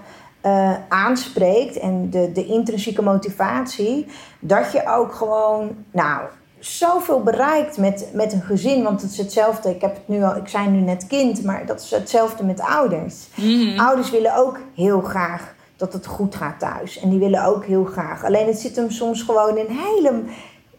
uh, 0.46 0.74
aanspreekt 0.90 1.80
en 1.80 2.10
de, 2.10 2.32
de 2.32 2.46
intrinsieke 2.46 3.02
motivatie, 3.02 4.08
dat 4.40 4.72
je 4.72 4.88
ook 4.88 5.14
gewoon, 5.14 5.86
nou, 5.92 6.22
zoveel 6.62 7.24
bereikt 7.24 7.78
met, 7.78 8.08
met 8.14 8.34
een 8.34 8.42
gezin. 8.42 8.84
Want 8.84 9.02
het 9.02 9.12
is 9.12 9.18
hetzelfde. 9.18 9.70
Ik, 9.70 9.82
heb 9.82 9.94
het 9.94 10.08
nu 10.08 10.24
al, 10.24 10.36
ik 10.36 10.48
zijn 10.48 10.72
nu 10.72 10.80
net 10.80 11.08
kind, 11.08 11.44
maar 11.44 11.66
dat 11.66 11.82
is 11.82 11.92
hetzelfde 11.92 12.44
met 12.44 12.62
ouders. 12.62 13.28
Mhm. 13.36 13.80
Ouders 13.80 14.10
willen 14.10 14.36
ook 14.36 14.60
heel 14.76 15.02
graag 15.02 15.54
dat 15.76 15.94
het 15.94 16.06
goed 16.06 16.36
gaat 16.36 16.60
thuis. 16.60 17.00
En 17.00 17.10
die 17.10 17.20
willen 17.20 17.46
ook 17.46 17.66
heel 17.66 17.84
graag. 17.84 18.26
Alleen 18.26 18.48
het 18.48 18.60
zit 18.60 18.76
hem 18.76 18.90
soms 18.90 19.22
gewoon 19.22 19.58
in 19.58 19.66
hele, 19.70 20.24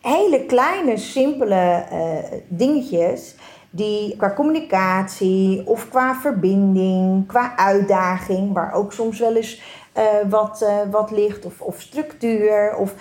hele 0.01 0.45
kleine, 0.47 0.97
simpele 0.97 1.85
uh, 1.93 2.39
dingetjes. 2.49 3.35
Die 3.71 4.17
qua 4.17 4.33
communicatie 4.35 5.67
of 5.67 5.89
qua 5.89 6.15
verbinding, 6.15 7.27
qua 7.27 7.57
uitdaging, 7.57 8.53
waar 8.53 8.73
ook 8.73 8.93
soms 8.93 9.19
wel 9.19 9.37
eens 9.37 9.63
uh, 9.99 10.03
wat, 10.31 10.61
uh, 10.63 10.91
wat 10.91 11.11
ligt, 11.11 11.45
of, 11.45 11.61
of 11.61 11.81
structuur. 11.81 12.77
Of, 12.77 12.95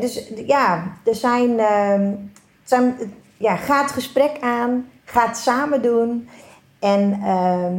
dus 0.00 0.28
ja, 0.46 0.96
er 1.04 1.14
zijn, 1.14 1.50
uh, 1.50 2.18
zijn 2.64 2.96
ja, 3.36 3.56
ga 3.56 3.82
het 3.82 3.92
gesprek 3.92 4.36
aan, 4.40 4.88
ga 5.04 5.26
het 5.26 5.36
samen 5.36 5.82
doen 5.82 6.28
en 6.78 7.20
ehm, 7.22 7.74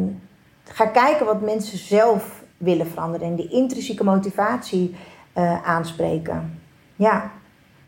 ga 0.63 0.85
kijken 0.85 1.25
wat 1.25 1.41
mensen 1.41 1.77
zelf 1.77 2.43
willen 2.57 2.87
veranderen 2.87 3.27
en 3.27 3.35
die 3.35 3.49
intrinsieke 3.49 4.03
motivatie 4.03 4.95
uh, 5.35 5.67
aanspreken. 5.67 6.61
Ja. 6.95 7.31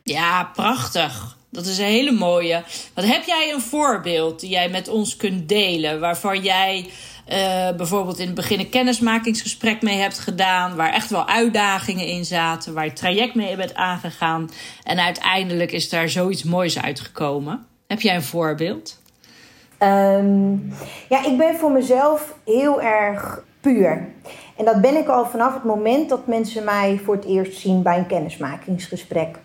Ja, 0.04 0.44
prachtig. 0.44 1.38
Dat 1.50 1.66
is 1.66 1.78
een 1.78 1.86
hele 1.86 2.12
mooie. 2.12 2.64
Wat 2.94 3.06
heb 3.06 3.24
jij 3.24 3.54
een 3.54 3.62
voorbeeld 3.62 4.40
die 4.40 4.50
jij 4.50 4.70
met 4.70 4.88
ons 4.88 5.16
kunt 5.16 5.50
delen, 5.50 6.00
waarvan 6.00 6.42
jij 6.42 6.90
uh, 7.32 7.76
bijvoorbeeld 7.78 8.20
in 8.20 8.26
het 8.26 8.36
begin 8.36 8.60
een 8.60 8.70
kennismakingsgesprek 8.70 9.82
mee 9.82 9.98
hebt 9.98 10.20
gedaan, 10.20 10.76
waar 10.76 10.94
echt 10.94 11.10
wel 11.10 11.28
uitdagingen 11.28 12.06
in 12.06 12.26
zaten, 12.26 12.74
waar 12.74 12.86
je 12.86 12.94
traject 12.94 13.36
mee 13.36 13.56
bent 13.56 13.76
aangegaan 13.76 14.50
en 14.84 15.00
uiteindelijk 15.00 15.72
is 15.72 15.90
daar 15.90 16.10
zoiets 16.10 16.44
moois 16.44 16.82
uitgekomen? 16.82 17.66
Heb 17.88 18.02
jij 18.02 18.16
een 18.16 18.24
voorbeeld? 18.24 19.00
Um, 19.80 20.74
ja, 21.10 21.26
ik 21.26 21.38
ben 21.38 21.56
voor 21.56 21.72
mezelf 21.72 22.36
heel 22.46 22.82
erg 22.82 23.44
puur. 23.62 24.08
En 24.62 24.68
dat 24.68 24.82
ben 24.82 24.98
ik 24.98 25.08
al 25.08 25.26
vanaf 25.26 25.54
het 25.54 25.64
moment 25.64 26.10
dat 26.10 26.28
mensen 26.28 26.64
mij 26.64 27.00
voor 27.04 27.16
het 27.16 27.26
eerst 27.26 27.60
zien 27.60 27.82
bij 27.82 27.98
een 27.98 28.08
kennismakingsgesprek. 28.08 29.38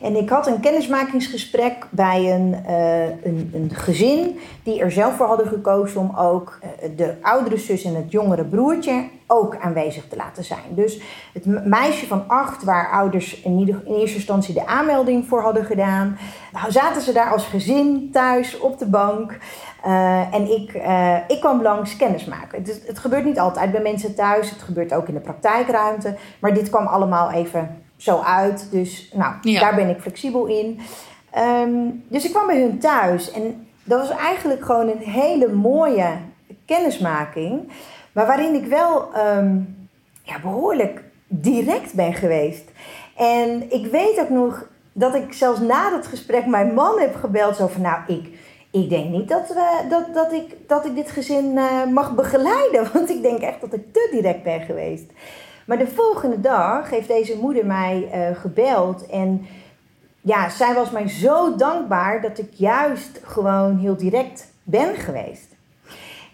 En 0.00 0.16
ik 0.16 0.28
had 0.28 0.46
een 0.46 0.60
kennismakingsgesprek 0.60 1.86
bij 1.90 2.34
een, 2.34 2.56
uh, 2.68 3.04
een, 3.04 3.50
een, 3.54 3.70
gezin 3.72 4.38
die 4.62 4.80
er 4.80 4.90
zelf 4.90 5.16
voor 5.16 5.26
hadden 5.26 5.46
gekozen 5.46 6.00
om 6.00 6.16
ook 6.16 6.58
uh, 6.62 6.96
de 6.96 7.14
oudere 7.22 7.56
zus 7.56 7.84
en 7.84 7.94
het 7.94 8.10
jongere 8.12 8.44
broertje 8.44 9.04
ook 9.30 9.56
aanwezig 9.56 10.08
te 10.08 10.16
laten 10.16 10.44
zijn. 10.44 10.74
Dus 10.74 11.00
het 11.32 11.66
meisje 11.66 12.06
van 12.06 12.24
acht, 12.26 12.64
waar 12.64 12.90
ouders 12.90 13.40
in, 13.40 13.58
ieder, 13.58 13.82
in 13.84 13.94
eerste 13.94 14.16
instantie 14.16 14.54
de 14.54 14.66
aanmelding 14.66 15.26
voor 15.26 15.42
hadden 15.42 15.64
gedaan, 15.64 16.18
nou, 16.52 16.70
zaten 16.70 17.02
ze 17.02 17.12
daar 17.12 17.32
als 17.32 17.46
gezin 17.46 18.08
thuis 18.12 18.58
op 18.58 18.78
de 18.78 18.86
bank. 18.86 19.38
Uh, 19.86 20.34
en 20.34 20.50
ik, 20.50 20.74
uh, 20.74 21.16
ik 21.28 21.40
kwam 21.40 21.62
langs 21.62 21.96
kennismaken. 21.96 22.58
Het, 22.58 22.82
het, 22.86 22.98
gebeurt 22.98 23.24
niet 23.24 23.38
altijd 23.38 23.72
bij 23.72 23.82
mensen 23.82 24.14
thuis. 24.14 24.50
Het 24.50 24.62
gebeurt 24.62 24.94
ook 24.94 25.08
in 25.08 25.14
de 25.14 25.20
praktijkruimte. 25.20 26.16
Maar 26.38 26.54
dit 26.54 26.70
kwam 26.70 26.86
allemaal 26.86 27.30
even 27.30 27.82
zo 27.96 28.20
uit. 28.20 28.68
Dus 28.70 29.12
nou, 29.14 29.58
daar 29.58 29.74
ben 29.74 29.88
ik 29.88 30.00
flexibel 30.00 30.46
in. 30.46 30.80
Um, 31.38 32.04
dus 32.08 32.24
ik 32.24 32.30
kwam 32.30 32.46
bij 32.46 32.60
hun 32.60 32.78
thuis. 32.78 33.30
En 33.30 33.68
dat 33.84 34.08
was 34.08 34.18
eigenlijk 34.18 34.64
gewoon 34.64 34.88
een 34.88 35.10
hele 35.10 35.48
mooie 35.52 36.08
kennismaking. 36.64 37.68
Maar 38.12 38.26
waarin 38.26 38.54
ik 38.54 38.66
wel 38.66 39.08
um, 39.16 39.88
ja, 40.22 40.40
behoorlijk 40.40 41.02
direct 41.26 41.94
ben 41.94 42.14
geweest. 42.14 42.64
En 43.16 43.72
ik 43.72 43.86
weet 43.86 44.20
ook 44.20 44.28
nog 44.28 44.66
dat 44.92 45.14
ik 45.14 45.32
zelfs 45.32 45.60
na 45.60 45.90
dat 45.90 46.06
gesprek 46.06 46.46
mijn 46.46 46.74
man 46.74 47.00
heb 47.00 47.14
gebeld. 47.14 47.56
Zo 47.56 47.66
van, 47.66 47.82
nou, 47.82 47.98
ik 48.06 48.38
ik 48.70 48.88
denk 48.88 49.10
niet 49.10 49.28
dat, 49.28 49.48
we, 49.48 49.86
dat, 49.88 50.14
dat, 50.14 50.32
ik, 50.32 50.56
dat 50.68 50.84
ik 50.84 50.94
dit 50.94 51.10
gezin 51.10 51.44
uh, 51.44 51.86
mag 51.86 52.14
begeleiden. 52.14 52.88
Want 52.92 53.10
ik 53.10 53.22
denk 53.22 53.40
echt 53.40 53.60
dat 53.60 53.72
ik 53.72 53.92
te 53.92 54.08
direct 54.10 54.42
ben 54.42 54.60
geweest. 54.60 55.10
Maar 55.66 55.78
de 55.78 55.86
volgende 55.86 56.40
dag 56.40 56.90
heeft 56.90 57.08
deze 57.08 57.36
moeder 57.36 57.66
mij 57.66 58.10
uh, 58.14 58.36
gebeld. 58.36 59.06
En 59.06 59.46
ja, 60.20 60.48
zij 60.48 60.74
was 60.74 60.90
mij 60.90 61.08
zo 61.08 61.56
dankbaar 61.56 62.20
dat 62.20 62.38
ik 62.38 62.52
juist 62.52 63.20
gewoon 63.22 63.78
heel 63.78 63.96
direct 63.96 64.52
ben 64.62 64.94
geweest. 64.94 65.49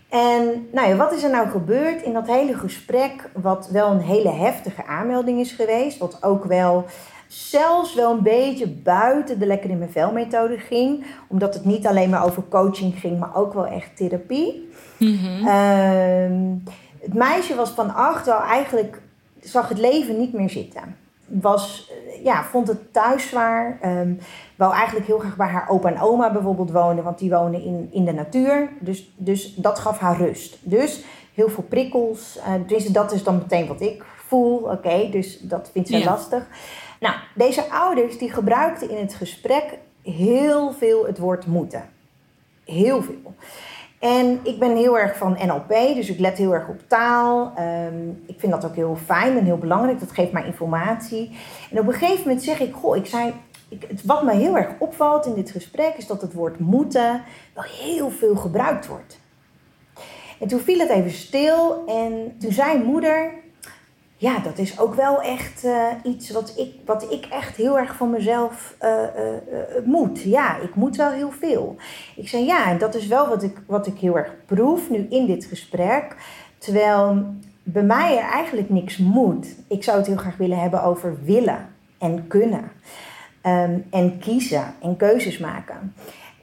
En 0.08 0.68
nou 0.72 0.88
ja, 0.88 0.96
wat 0.96 1.12
is 1.12 1.22
er 1.22 1.30
nou 1.30 1.48
gebeurd 1.48 2.02
in 2.02 2.12
dat 2.12 2.26
hele 2.26 2.54
gesprek, 2.54 3.30
wat 3.32 3.68
wel 3.72 3.90
een 3.90 4.00
hele 4.00 4.30
heftige 4.30 4.86
aanmelding 4.86 5.40
is 5.40 5.52
geweest, 5.52 5.98
wat 5.98 6.22
ook 6.22 6.44
wel 6.44 6.84
zelfs 7.26 7.94
wel 7.94 8.10
een 8.10 8.22
beetje 8.22 8.68
buiten 8.68 9.38
de 9.38 9.46
lekker 9.46 9.70
in 9.70 9.78
mijn 9.78 9.90
vel 9.90 10.12
methode 10.12 10.58
ging. 10.58 11.04
Omdat 11.28 11.54
het 11.54 11.64
niet 11.64 11.86
alleen 11.86 12.10
maar 12.10 12.24
over 12.24 12.42
coaching 12.48 13.00
ging, 13.00 13.18
maar 13.18 13.36
ook 13.36 13.54
wel 13.54 13.66
echt 13.66 13.96
therapie. 13.96 14.68
Mm 14.98 16.64
het 17.06 17.14
meisje 17.14 17.54
was 17.54 17.70
van 17.70 17.94
acht 17.94 18.26
wel 18.26 18.40
eigenlijk, 18.40 19.00
zag 19.40 19.68
het 19.68 19.78
leven 19.78 20.18
niet 20.18 20.32
meer 20.32 20.50
zitten. 20.50 20.96
Was, 21.26 21.92
ja, 22.22 22.44
vond 22.44 22.68
het 22.68 22.92
thuis 22.92 23.28
zwaar. 23.28 23.78
Um, 23.84 24.18
wou 24.56 24.74
eigenlijk 24.74 25.06
heel 25.06 25.18
graag 25.18 25.36
bij 25.36 25.46
haar 25.46 25.68
opa 25.68 25.88
en 25.88 26.00
oma 26.00 26.32
bijvoorbeeld 26.32 26.70
wonen, 26.70 27.04
want 27.04 27.18
die 27.18 27.30
wonen 27.30 27.62
in, 27.62 27.88
in 27.92 28.04
de 28.04 28.12
natuur. 28.12 28.68
Dus, 28.80 29.12
dus 29.16 29.54
dat 29.54 29.78
gaf 29.78 29.98
haar 29.98 30.16
rust. 30.16 30.58
Dus 30.60 31.04
heel 31.34 31.48
veel 31.48 31.62
prikkels. 31.62 32.38
Uh, 32.68 32.92
dat 32.92 33.12
is 33.12 33.22
dan 33.22 33.36
meteen 33.36 33.66
wat 33.66 33.80
ik 33.80 34.04
voel. 34.26 34.56
Oké, 34.56 35.08
dus 35.10 35.40
dat 35.40 35.70
vindt 35.72 35.88
ze 35.88 36.04
lastig. 36.04 36.46
Nou, 37.00 37.14
deze 37.34 37.70
ouders 37.70 38.18
die 38.18 38.32
gebruikten 38.32 38.90
in 38.90 38.96
het 38.96 39.14
gesprek 39.14 39.78
heel 40.02 40.72
veel 40.72 41.06
het 41.06 41.18
woord 41.18 41.46
moeten. 41.46 41.88
Heel 42.64 43.02
veel. 43.02 43.34
En 43.98 44.40
ik 44.42 44.58
ben 44.58 44.76
heel 44.76 44.98
erg 44.98 45.16
van 45.16 45.38
NLP, 45.46 45.68
dus 45.68 46.08
ik 46.08 46.18
let 46.18 46.38
heel 46.38 46.54
erg 46.54 46.68
op 46.68 46.80
taal. 46.86 47.52
Um, 47.58 48.22
ik 48.26 48.40
vind 48.40 48.52
dat 48.52 48.64
ook 48.64 48.74
heel 48.74 48.96
fijn 49.04 49.38
en 49.38 49.44
heel 49.44 49.58
belangrijk. 49.58 50.00
Dat 50.00 50.12
geeft 50.12 50.32
mij 50.32 50.44
informatie. 50.44 51.36
En 51.70 51.78
op 51.78 51.86
een 51.86 51.92
gegeven 51.92 52.22
moment 52.22 52.42
zeg 52.42 52.60
ik, 52.60 52.74
goh, 52.74 52.96
ik 52.96 53.06
zei, 53.06 53.32
ik, 53.68 53.86
wat 54.04 54.22
me 54.22 54.34
heel 54.34 54.56
erg 54.56 54.68
opvalt 54.78 55.26
in 55.26 55.34
dit 55.34 55.50
gesprek 55.50 55.94
is 55.96 56.06
dat 56.06 56.20
het 56.20 56.32
woord 56.32 56.58
moeten 56.58 57.22
wel 57.54 57.64
heel 57.64 58.10
veel 58.10 58.36
gebruikt 58.36 58.86
wordt. 58.86 59.18
En 60.40 60.48
toen 60.48 60.60
viel 60.60 60.78
het 60.78 60.90
even 60.90 61.10
stil 61.10 61.84
en 61.86 62.36
toen 62.38 62.52
zei 62.52 62.82
moeder, 62.84 63.32
ja, 64.16 64.38
dat 64.38 64.58
is 64.58 64.80
ook 64.80 64.94
wel 64.94 65.22
echt 65.22 65.64
uh, 65.64 65.86
iets 66.02 66.30
wat 66.30 66.52
ik, 66.56 66.74
wat 66.84 67.12
ik 67.12 67.26
echt 67.26 67.56
heel 67.56 67.78
erg 67.78 67.96
van 67.96 68.10
mezelf 68.10 68.76
uh, 68.82 68.90
uh, 68.90 69.84
moet. 69.84 70.22
Ja, 70.22 70.56
ik 70.56 70.74
moet 70.74 70.96
wel 70.96 71.10
heel 71.10 71.30
veel. 71.30 71.76
Ik 72.16 72.28
zei 72.28 72.44
ja, 72.44 72.70
en 72.70 72.78
dat 72.78 72.94
is 72.94 73.06
wel 73.06 73.28
wat 73.28 73.42
ik, 73.42 73.56
wat 73.66 73.86
ik 73.86 73.98
heel 73.98 74.16
erg 74.18 74.32
proef 74.46 74.90
nu 74.90 75.06
in 75.10 75.26
dit 75.26 75.44
gesprek. 75.44 76.16
Terwijl 76.58 77.24
bij 77.62 77.82
mij 77.82 78.18
er 78.18 78.30
eigenlijk 78.30 78.70
niks 78.70 78.96
moet. 78.96 79.46
Ik 79.68 79.84
zou 79.84 79.98
het 79.98 80.06
heel 80.06 80.16
graag 80.16 80.36
willen 80.36 80.58
hebben 80.58 80.82
over 80.82 81.18
willen 81.24 81.68
en 81.98 82.26
kunnen. 82.26 82.70
Um, 83.42 83.86
en 83.90 84.18
kiezen 84.18 84.74
en 84.82 84.96
keuzes 84.96 85.38
maken. 85.38 85.94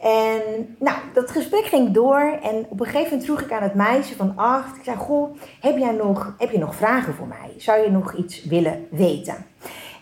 En 0.03 0.75
nou, 0.79 0.97
dat 1.13 1.31
gesprek 1.31 1.65
ging 1.65 1.91
door 1.91 2.39
en 2.41 2.65
op 2.69 2.79
een 2.79 2.85
gegeven 2.85 3.09
moment 3.09 3.25
vroeg 3.25 3.41
ik 3.41 3.51
aan 3.51 3.63
het 3.63 3.73
meisje 3.73 4.15
van 4.15 4.33
acht, 4.35 4.77
ik 4.77 4.83
zei, 4.83 4.97
goh, 4.97 5.37
heb, 5.59 5.77
jij 5.77 5.91
nog, 5.91 6.35
heb 6.37 6.51
je 6.51 6.57
nog 6.57 6.75
vragen 6.75 7.13
voor 7.13 7.27
mij? 7.27 7.53
Zou 7.57 7.81
je 7.81 7.91
nog 7.91 8.13
iets 8.13 8.43
willen 8.43 8.87
weten? 8.89 9.45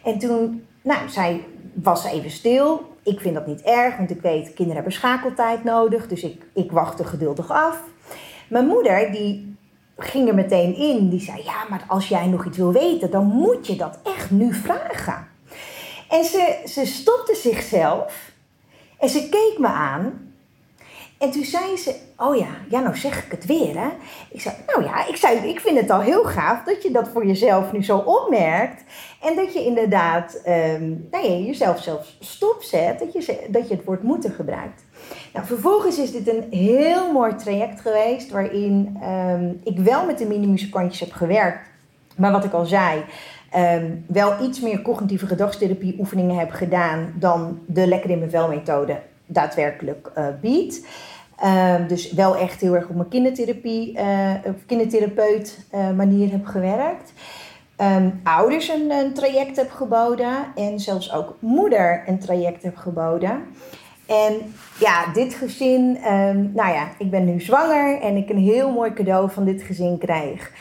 En 0.04 0.20
toen, 0.20 0.66
nou, 0.82 1.10
zij 1.10 1.44
was 1.74 2.06
even 2.06 2.32
stil. 2.32 2.96
Ik 3.04 3.20
vind 3.20 3.36
dat 3.36 3.48
niet 3.48 3.62
erg, 3.62 3.98
want 3.98 4.10
ik 4.10 4.22
weet, 4.22 4.46
kinderen 4.46 4.74
hebben 4.74 4.94
schakeltijd 4.94 5.64
nodig, 5.64 6.08
dus 6.08 6.24
ik, 6.24 6.46
ik 6.54 6.72
wachtte 6.72 7.04
geduldig 7.04 7.52
af. 7.52 7.84
Mijn 8.50 8.68
moeder, 8.68 9.12
die 9.12 9.56
ging 9.98 10.28
er 10.28 10.36
meteen 10.36 10.76
in, 10.76 11.10
die 11.10 11.20
zei, 11.20 11.44
ja, 11.44 11.66
maar 11.70 11.84
als 11.88 12.08
jij 12.08 12.28
nog 12.28 12.46
iets 12.46 12.58
wil 12.58 12.72
weten, 12.72 13.12
dan 13.12 13.26
moet 13.26 13.68
je 13.68 13.76
dat 13.76 14.00
echt 14.04 14.32
nu 14.32 14.54
vragen. 14.54 15.28
En 16.10 16.24
ze, 16.24 16.62
ze 16.66 16.86
stopte 16.86 17.36
zichzelf 17.36 18.31
en 19.02 19.10
ze 19.10 19.30
keek 19.30 19.56
me 19.58 19.68
aan. 19.68 20.30
En 21.18 21.32
toen 21.32 21.44
zei 21.44 21.78
ze, 21.78 21.96
oh 22.18 22.36
ja, 22.36 22.48
ja, 22.70 22.80
nou 22.80 22.98
zeg 22.98 23.26
ik 23.26 23.32
het 23.32 23.46
weer, 23.46 23.80
hè. 23.80 23.90
Ik 24.32 24.42
zei, 24.42 24.56
nou 24.68 24.84
ja, 24.84 25.08
ik, 25.08 25.16
zei, 25.16 25.50
ik 25.50 25.60
vind 25.60 25.80
het 25.80 25.90
al 25.90 26.00
heel 26.00 26.24
gaaf 26.24 26.64
dat 26.64 26.84
je 26.84 26.92
dat 26.92 27.10
voor 27.10 27.26
jezelf 27.26 27.72
nu 27.72 27.84
zo 27.84 27.98
opmerkt. 27.98 28.84
En 29.22 29.36
dat 29.36 29.54
je 29.54 29.66
inderdaad 29.66 30.42
um, 30.48 31.08
nou 31.12 31.26
ja, 31.26 31.46
jezelf 31.46 31.82
zelfs 31.82 32.18
stopzet, 32.20 33.00
dat 33.00 33.14
je, 33.14 33.48
dat 33.50 33.68
je 33.68 33.76
het 33.76 33.86
woord 33.86 34.04
moeten 34.04 34.32
gebruikt. 34.32 34.86
Nou, 35.34 35.46
vervolgens 35.46 35.98
is 35.98 36.12
dit 36.12 36.28
een 36.28 36.48
heel 36.50 37.12
mooi 37.12 37.36
traject 37.36 37.82
geweest 37.82 38.32
waarin 38.32 38.98
um, 39.04 39.62
ik 39.64 39.78
wel 39.78 40.06
met 40.06 40.18
de 40.18 40.26
mini-muzikantjes 40.26 41.00
heb 41.00 41.12
gewerkt. 41.12 41.70
Maar 42.18 42.32
wat 42.32 42.44
ik 42.44 42.54
al 42.54 42.66
zei, 42.66 43.04
um, 43.56 44.06
wel 44.08 44.44
iets 44.44 44.60
meer 44.60 44.82
cognitieve 44.82 45.28
gedragstherapie 45.28 45.96
oefeningen 46.00 46.38
heb 46.38 46.52
gedaan 46.52 47.14
dan 47.16 47.60
de 47.66 47.88
Lekker 47.88 48.10
in 48.10 48.20
mijn 48.20 48.30
vel 48.30 48.48
methode 48.48 49.00
daadwerkelijk 49.26 50.12
uh, 50.18 50.26
biedt. 50.42 50.86
Um, 51.46 51.88
dus 51.88 52.12
wel 52.12 52.36
echt 52.36 52.62
heel 52.62 52.76
erg 52.76 52.88
op 52.88 52.96
mijn 52.96 53.10
kindertherapie, 53.10 53.98
uh, 53.98 54.32
kindertherapeut 54.66 55.66
uh, 55.76 55.92
manier 55.92 56.32
heb 56.32 56.46
gewerkt. 56.46 57.14
Um, 57.78 58.20
ouders 58.24 58.70
een, 58.70 59.14
traject 59.14 59.56
heb 59.56 59.72
geboden 59.72 60.36
en 60.56 60.80
zelfs 60.80 61.14
ook 61.14 61.36
moeder 61.40 62.04
een 62.06 62.20
traject 62.20 62.64
heb 62.64 62.76
geboden. 62.76 63.44
En 64.06 64.54
ja, 64.80 65.14
dit 65.14 65.34
gezin, 65.34 65.98
nou 66.54 66.74
ja, 66.74 66.88
ik 66.98 67.10
ben 67.10 67.26
nu 67.26 67.40
zwanger 67.40 68.02
en 68.02 68.16
ik 68.16 68.30
een 68.30 68.38
heel 68.38 68.72
mooi 68.72 68.94
cadeau 68.94 69.32
van 69.32 69.46
dit 69.46 69.62
gezin 69.62 69.98
krijg. 69.98 70.52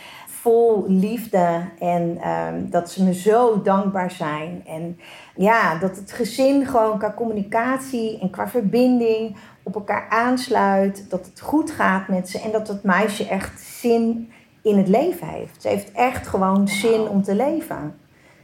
Vol 0.41 0.85
liefde 0.89 1.61
en 1.79 2.29
um, 2.29 2.71
dat 2.71 2.91
ze 2.91 3.05
me 3.05 3.15
zo 3.15 3.63
dankbaar 3.63 4.11
zijn. 4.11 4.63
En 4.67 4.99
ja, 5.37 5.79
dat 5.79 5.97
het 5.97 6.13
gezin 6.13 6.67
gewoon 6.67 6.99
qua 6.99 7.13
communicatie 7.17 8.19
en 8.21 8.31
qua 8.31 8.49
verbinding 8.49 9.37
op 9.63 9.75
elkaar 9.75 10.07
aansluit. 10.09 11.11
Dat 11.11 11.27
het 11.27 11.41
goed 11.41 11.71
gaat 11.71 12.09
met 12.09 12.29
ze 12.29 12.41
en 12.41 12.53
dat 12.53 12.69
het 12.69 12.83
meisje 12.83 13.29
echt 13.29 13.61
zin 13.61 14.33
in 14.63 14.77
het 14.77 14.89
leven 14.89 15.27
heeft. 15.27 15.63
Ze 15.63 15.69
heeft 15.69 15.93
echt 15.93 16.27
gewoon 16.27 16.69
zin 16.69 17.01
om 17.09 17.23
te 17.23 17.35
leven. 17.35 17.95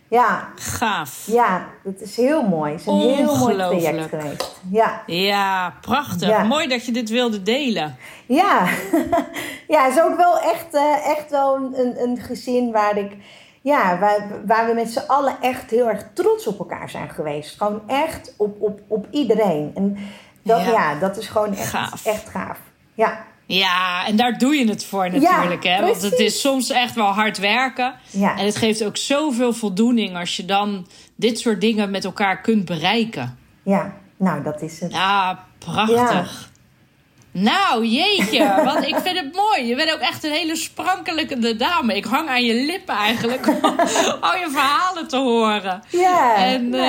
Ja. 0.09 0.49
Gaaf. 0.55 1.25
Ja, 1.27 1.67
dat 1.85 2.01
is 2.01 2.17
heel 2.17 2.43
mooi. 2.43 2.73
Het 2.73 2.81
is 2.81 2.87
een 2.87 2.99
heel 2.99 3.37
mooi 3.37 3.57
project 3.57 4.09
geweest. 4.09 4.61
Ja, 4.71 5.03
ja 5.07 5.75
prachtig. 5.81 6.29
Ja. 6.29 6.43
Mooi 6.43 6.69
dat 6.69 6.87
je 6.87 6.93
dit 6.93 7.11
wilde 7.11 7.43
delen. 7.43 7.97
Ja, 8.27 8.69
ja 9.75 9.85
het 9.85 9.97
is 9.97 10.03
ook 10.03 10.17
wel 10.17 10.39
echt, 10.39 10.75
uh, 10.75 11.07
echt 11.07 11.31
wel 11.31 11.57
een, 11.57 12.03
een 12.03 12.19
gezin 12.21 12.73
waar 12.73 12.97
ik... 12.97 13.17
Ja, 13.61 13.99
waar, 13.99 14.29
waar 14.47 14.67
we 14.67 14.75
met 14.75 14.91
z'n 14.91 15.07
allen 15.07 15.37
echt 15.41 15.71
heel 15.71 15.89
erg 15.89 16.07
trots 16.15 16.47
op 16.47 16.59
elkaar 16.59 16.91
zijn 16.91 17.11
geweest. 17.11 17.57
Gewoon 17.57 17.83
echt 17.87 18.35
op, 18.37 18.61
op, 18.61 18.81
op 18.87 19.07
iedereen. 19.11 19.73
En 19.75 19.97
dat, 20.43 20.61
ja. 20.61 20.71
ja 20.71 20.95
dat 20.99 21.17
is 21.17 21.27
gewoon 21.27 21.55
echt 21.55 21.69
gaaf. 21.69 22.07
Echt 22.07 22.29
gaaf. 22.29 22.59
Ja. 22.95 23.25
Ja, 23.47 24.07
en 24.07 24.16
daar 24.16 24.38
doe 24.38 24.55
je 24.55 24.68
het 24.68 24.84
voor 24.84 25.11
natuurlijk. 25.11 25.62
Ja, 25.62 25.70
hè? 25.70 25.80
Want 25.80 26.03
het 26.03 26.18
is 26.18 26.40
soms 26.40 26.70
echt 26.70 26.94
wel 26.94 27.07
hard 27.07 27.38
werken. 27.38 27.94
Ja. 28.11 28.38
En 28.38 28.44
het 28.44 28.57
geeft 28.57 28.84
ook 28.84 28.97
zoveel 28.97 29.53
voldoening 29.53 30.16
als 30.16 30.36
je 30.36 30.44
dan 30.44 30.86
dit 31.16 31.38
soort 31.38 31.61
dingen 31.61 31.90
met 31.90 32.05
elkaar 32.05 32.40
kunt 32.40 32.64
bereiken. 32.64 33.38
Ja, 33.62 33.94
nou 34.16 34.42
dat 34.42 34.62
is 34.62 34.80
het. 34.80 34.92
Ja, 34.92 35.44
prachtig. 35.59 36.51
Nou, 37.39 37.87
jeetje, 37.87 38.62
want 38.64 38.87
ik 38.87 38.97
vind 38.97 39.18
het 39.18 39.34
mooi. 39.34 39.66
Je 39.66 39.74
bent 39.74 39.93
ook 39.93 40.01
echt 40.01 40.24
een 40.24 40.30
hele 40.30 40.57
sprankelende 40.57 41.57
dame. 41.57 41.97
Ik 41.97 42.05
hang 42.05 42.28
aan 42.28 42.45
je 42.45 42.55
lippen 42.55 42.95
eigenlijk 42.95 43.47
om 43.47 43.61
al 44.20 44.37
je 44.37 44.47
verhalen 44.51 45.09
te 45.09 45.16
horen. 45.16 45.82
Ja, 45.91 46.37
en 46.37 46.66
uh, 46.66 46.80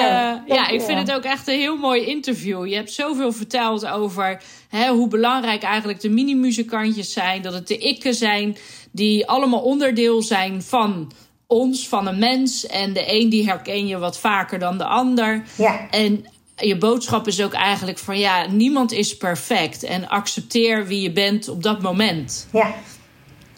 ja, 0.45 0.67
ik 0.67 0.81
vind 0.81 0.99
het 0.99 1.11
ook 1.11 1.23
echt 1.23 1.47
een 1.47 1.59
heel 1.59 1.77
mooi 1.77 2.05
interview. 2.05 2.65
Je 2.65 2.75
hebt 2.75 2.91
zoveel 2.91 3.31
verteld 3.31 3.87
over 3.87 4.41
hè, 4.69 4.89
hoe 4.89 5.07
belangrijk 5.07 5.63
eigenlijk 5.63 6.01
de 6.01 6.09
mini-muzikantjes 6.09 7.13
zijn. 7.13 7.41
Dat 7.41 7.53
het 7.53 7.67
de 7.67 7.77
ikken 7.77 8.13
zijn 8.13 8.57
die 8.91 9.27
allemaal 9.27 9.61
onderdeel 9.61 10.21
zijn 10.21 10.63
van 10.63 11.11
ons, 11.47 11.87
van 11.87 12.07
een 12.07 12.19
mens. 12.19 12.65
En 12.65 12.93
de 12.93 13.03
een 13.07 13.29
die 13.29 13.47
herken 13.47 13.87
je 13.87 13.97
wat 13.97 14.19
vaker 14.19 14.59
dan 14.59 14.77
de 14.77 14.85
ander. 14.85 15.43
Ja. 15.57 15.89
En 15.89 16.25
je 16.57 16.77
boodschap 16.77 17.27
is 17.27 17.41
ook 17.41 17.53
eigenlijk 17.53 17.97
van 17.97 18.19
ja, 18.19 18.45
niemand 18.49 18.91
is 18.91 19.17
perfect. 19.17 19.83
En 19.83 20.07
accepteer 20.07 20.85
wie 20.85 21.01
je 21.01 21.11
bent 21.11 21.49
op 21.49 21.63
dat 21.63 21.81
moment. 21.81 22.47
Ja. 22.51 22.73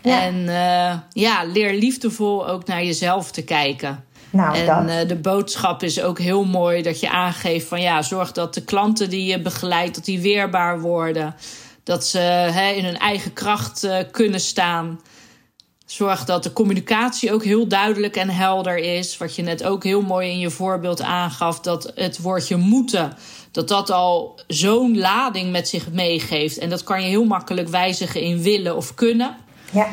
ja. 0.02 0.22
En 0.22 0.36
uh, 0.36 1.00
ja, 1.24 1.44
leer 1.44 1.74
liefdevol 1.74 2.48
ook 2.48 2.66
naar 2.66 2.84
jezelf 2.84 3.32
te 3.32 3.44
kijken. 3.44 4.04
Nou, 4.30 4.58
en 4.58 4.88
uh, 4.88 5.08
de 5.08 5.16
boodschap 5.16 5.84
is 5.84 6.02
ook 6.02 6.20
heel 6.20 6.44
mooi 6.44 6.82
dat 6.82 7.00
je 7.00 7.10
aangeeft 7.10 7.68
van 7.68 7.82
ja, 7.82 8.02
zorg 8.02 8.32
dat 8.32 8.54
de 8.54 8.64
klanten 8.64 9.10
die 9.10 9.26
je 9.26 9.42
begeleidt, 9.42 9.96
dat 9.96 10.06
die 10.06 10.20
weerbaar 10.20 10.80
worden. 10.80 11.36
Dat 11.84 12.06
ze 12.06 12.20
hè, 12.20 12.72
in 12.72 12.86
hun 12.86 12.98
eigen 12.98 13.34
kracht 13.34 13.84
uh, 13.84 13.98
kunnen 14.12 14.40
staan. 14.40 15.00
Zorg 15.92 16.26
dat 16.26 16.44
de 16.44 16.54
communicatie 16.54 17.34
ook 17.34 17.44
heel 17.44 17.68
duidelijk 17.68 18.16
en 18.16 18.30
helder 18.30 18.78
is. 18.78 19.18
Wat 19.18 19.36
je 19.36 19.42
net 19.42 19.64
ook 19.64 19.84
heel 19.84 20.02
mooi 20.02 20.30
in 20.30 20.40
je 20.40 20.50
voorbeeld 20.50 21.02
aangaf. 21.02 21.60
Dat 21.60 21.92
het 21.96 22.22
woordje 22.22 22.56
moeten, 22.56 23.14
dat 23.52 23.68
dat 23.68 23.90
al 23.90 24.40
zo'n 24.48 24.98
lading 24.98 25.52
met 25.52 25.68
zich 25.68 25.92
meegeeft. 25.92 26.58
En 26.58 26.70
dat 26.70 26.84
kan 26.84 27.02
je 27.02 27.08
heel 27.08 27.24
makkelijk 27.24 27.68
wijzigen 27.68 28.22
in 28.22 28.42
willen 28.42 28.76
of 28.76 28.94
kunnen. 28.94 29.36
Ja. 29.72 29.88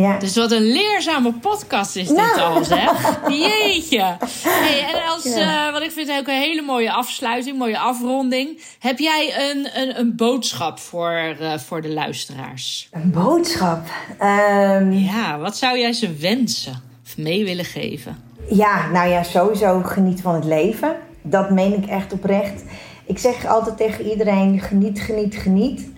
Ja. 0.00 0.18
Dus 0.18 0.36
wat 0.36 0.52
een 0.52 0.72
leerzame 0.72 1.32
podcast 1.32 1.96
is 1.96 2.08
dit 2.08 2.16
nou. 2.16 2.40
al, 2.40 2.64
zeg. 2.64 3.18
Jeetje. 3.28 4.16
Hey, 4.42 4.94
en 4.94 5.08
als, 5.08 5.24
ja. 5.24 5.66
uh, 5.66 5.72
wat 5.72 5.82
ik 5.82 5.90
vind 5.90 6.10
ook 6.10 6.26
een 6.26 6.40
hele 6.40 6.62
mooie 6.62 6.92
afsluiting, 6.92 7.58
mooie 7.58 7.78
afronding. 7.78 8.62
Heb 8.78 8.98
jij 8.98 9.50
een, 9.50 9.68
een, 9.80 9.98
een 9.98 10.16
boodschap 10.16 10.78
voor, 10.78 11.36
uh, 11.40 11.58
voor 11.58 11.82
de 11.82 11.88
luisteraars? 11.88 12.88
Een 12.90 13.10
boodschap? 13.10 13.86
Um... 14.20 14.92
Ja, 14.92 15.38
wat 15.38 15.56
zou 15.56 15.78
jij 15.78 15.92
ze 15.92 16.14
wensen 16.14 16.82
of 17.04 17.16
mee 17.16 17.44
willen 17.44 17.64
geven? 17.64 18.22
Ja, 18.50 18.90
nou 18.90 19.08
ja, 19.08 19.22
sowieso 19.22 19.82
geniet 19.82 20.20
van 20.20 20.34
het 20.34 20.44
leven. 20.44 20.96
Dat 21.22 21.50
meen 21.50 21.82
ik 21.82 21.86
echt 21.86 22.12
oprecht. 22.12 22.62
Ik 23.06 23.18
zeg 23.18 23.46
altijd 23.46 23.76
tegen 23.76 24.10
iedereen, 24.10 24.60
geniet, 24.60 25.00
geniet, 25.00 25.36
geniet. 25.36 25.88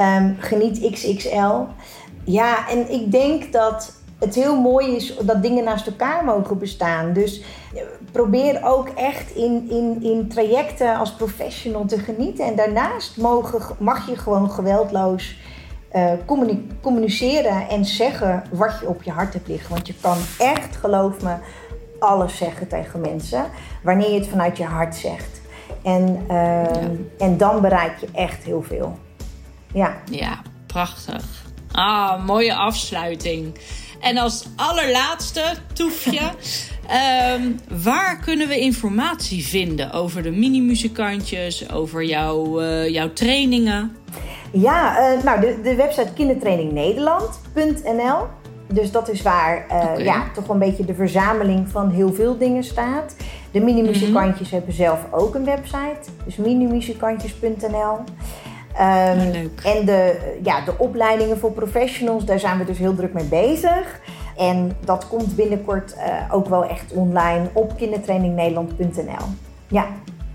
Um, 0.00 0.36
geniet 0.38 0.90
XXL. 0.92 1.64
Ja, 2.30 2.68
en 2.68 2.92
ik 2.92 3.10
denk 3.10 3.52
dat 3.52 3.92
het 4.18 4.34
heel 4.34 4.60
mooi 4.60 4.96
is 4.96 5.16
dat 5.16 5.42
dingen 5.42 5.64
naast 5.64 5.86
elkaar 5.86 6.24
mogen 6.24 6.58
bestaan. 6.58 7.12
Dus 7.12 7.42
probeer 8.12 8.60
ook 8.64 8.88
echt 8.88 9.30
in, 9.30 9.70
in, 9.70 10.02
in 10.02 10.28
trajecten 10.28 10.96
als 10.96 11.12
professional 11.12 11.84
te 11.84 11.98
genieten. 11.98 12.44
En 12.44 12.56
daarnaast 12.56 13.16
mogen, 13.16 13.76
mag 13.78 14.08
je 14.08 14.16
gewoon 14.16 14.50
geweldloos 14.50 15.36
uh, 15.94 16.12
communiceren 16.80 17.68
en 17.68 17.84
zeggen 17.84 18.42
wat 18.50 18.78
je 18.80 18.88
op 18.88 19.02
je 19.02 19.10
hart 19.10 19.32
hebt 19.32 19.48
liggen. 19.48 19.70
Want 19.70 19.86
je 19.86 19.94
kan 20.00 20.16
echt, 20.38 20.76
geloof 20.76 21.22
me, 21.22 21.34
alles 21.98 22.36
zeggen 22.36 22.68
tegen 22.68 23.00
mensen 23.00 23.44
wanneer 23.82 24.10
je 24.10 24.18
het 24.18 24.28
vanuit 24.28 24.56
je 24.56 24.64
hart 24.64 24.96
zegt. 24.96 25.40
En, 25.82 26.08
uh, 26.22 26.28
ja. 26.28 26.90
en 27.18 27.36
dan 27.36 27.60
bereik 27.60 27.98
je 27.98 28.08
echt 28.12 28.42
heel 28.42 28.62
veel. 28.62 28.98
Ja, 29.72 29.96
ja 30.10 30.42
prachtig. 30.66 31.47
Ah, 31.78 32.26
mooie 32.26 32.54
afsluiting. 32.54 33.54
En 34.00 34.16
als 34.16 34.48
allerlaatste 34.56 35.42
toefje. 35.72 36.20
um, 37.34 37.56
waar 37.84 38.18
kunnen 38.24 38.48
we 38.48 38.58
informatie 38.58 39.46
vinden 39.46 39.92
over 39.92 40.22
de 40.22 40.30
mini-muzikantjes, 40.30 41.72
over 41.72 42.04
jouw, 42.04 42.62
uh, 42.62 42.88
jouw 42.88 43.12
trainingen? 43.12 43.96
Ja, 44.52 45.12
uh, 45.14 45.22
nou, 45.22 45.40
de, 45.40 45.60
de 45.62 45.74
website 45.74 46.12
kindertrainingnederland.nl. 46.14 48.26
Dus 48.66 48.90
dat 48.90 49.08
is 49.08 49.22
waar 49.22 49.66
uh, 49.70 49.76
okay. 49.76 50.04
ja, 50.04 50.24
toch 50.34 50.48
een 50.48 50.58
beetje 50.58 50.84
de 50.84 50.94
verzameling 50.94 51.68
van 51.68 51.90
heel 51.90 52.12
veel 52.12 52.38
dingen 52.38 52.64
staat. 52.64 53.16
De 53.50 53.60
mini-muzikantjes 53.60 54.50
mm-hmm. 54.50 54.58
hebben 54.58 54.74
zelf 54.74 54.98
ook 55.10 55.34
een 55.34 55.44
website. 55.44 56.10
Dus 56.24 56.36
minimuzikantjes.nl. 56.36 57.98
Um, 58.80 59.30
Leuk. 59.30 59.60
En 59.64 59.84
de, 59.84 60.18
ja, 60.42 60.60
de 60.60 60.74
opleidingen 60.78 61.38
voor 61.38 61.52
professionals, 61.52 62.24
daar 62.24 62.38
zijn 62.38 62.58
we 62.58 62.64
dus 62.64 62.78
heel 62.78 62.94
druk 62.94 63.12
mee 63.12 63.24
bezig. 63.24 64.00
En 64.36 64.76
dat 64.84 65.08
komt 65.08 65.36
binnenkort 65.36 65.94
uh, 65.96 66.34
ook 66.34 66.48
wel 66.48 66.64
echt 66.64 66.92
online 66.92 67.50
op 67.52 67.76
kindertrainingnederland.nl. 67.76 69.26
Ja. 69.68 69.86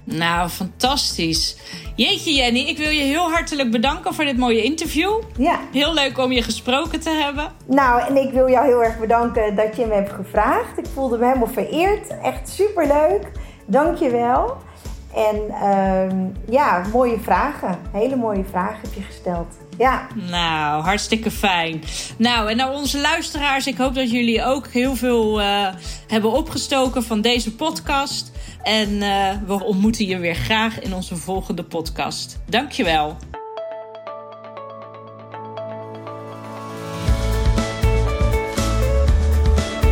Nou, 0.04 0.50
fantastisch. 0.50 1.58
Jeetje 1.96 2.34
Jenny, 2.34 2.60
ik 2.60 2.78
wil 2.78 2.90
je 2.90 3.02
heel 3.02 3.32
hartelijk 3.32 3.72
bedanken 3.72 4.14
voor 4.14 4.26
dit 4.26 4.38
mooie 4.38 4.64
interview. 4.64 5.22
Ja. 5.38 5.60
Heel 5.72 5.94
leuk 5.94 6.18
om 6.18 6.32
je 6.32 6.42
gesproken 6.42 7.00
te 7.00 7.10
hebben. 7.10 7.52
Nou, 7.66 8.08
en 8.08 8.18
ik 8.18 8.32
wil 8.32 8.50
jou 8.50 8.66
heel 8.66 8.84
erg 8.84 9.00
bedanken 9.00 9.56
dat 9.56 9.76
je 9.76 9.86
me 9.86 9.94
hebt 9.94 10.12
gevraagd. 10.12 10.78
Ik 10.78 10.86
voelde 10.94 11.18
me 11.18 11.26
helemaal 11.26 11.48
vereerd. 11.48 12.08
Echt 12.24 12.50
superleuk. 12.50 13.32
Dank 13.66 13.98
je 13.98 14.10
wel. 14.10 14.58
En 15.16 15.50
ehm, 15.50 16.18
ja, 16.50 16.82
mooie 16.92 17.20
vragen. 17.20 17.80
Hele 17.92 18.16
mooie 18.16 18.44
vragen 18.50 18.80
heb 18.82 18.94
je 18.94 19.02
gesteld. 19.02 19.48
Ja. 19.78 20.08
Nou, 20.30 20.84
hartstikke 20.84 21.32
fijn. 21.32 21.84
Nou, 22.18 22.50
en 22.50 22.58
nou 22.58 22.74
onze 22.74 23.02
luisteraars, 23.02 23.68
ik 23.68 23.78
hoop 23.78 23.96
dat 23.96 24.12
jullie 24.12 24.44
ook 24.44 24.68
heel 24.68 24.96
veel 24.96 25.42
eh, 25.42 25.68
hebben 26.08 26.32
opgestoken 26.32 27.04
van 27.04 27.22
deze 27.22 27.56
podcast. 27.56 28.32
En 28.64 29.02
eh, 29.02 29.30
we 29.46 29.64
ontmoeten 29.64 30.06
je 30.06 30.18
weer 30.18 30.36
graag 30.36 30.80
in 30.80 30.94
onze 30.94 31.16
volgende 31.16 31.64
podcast. 31.64 32.40
Dankjewel. 32.46 33.18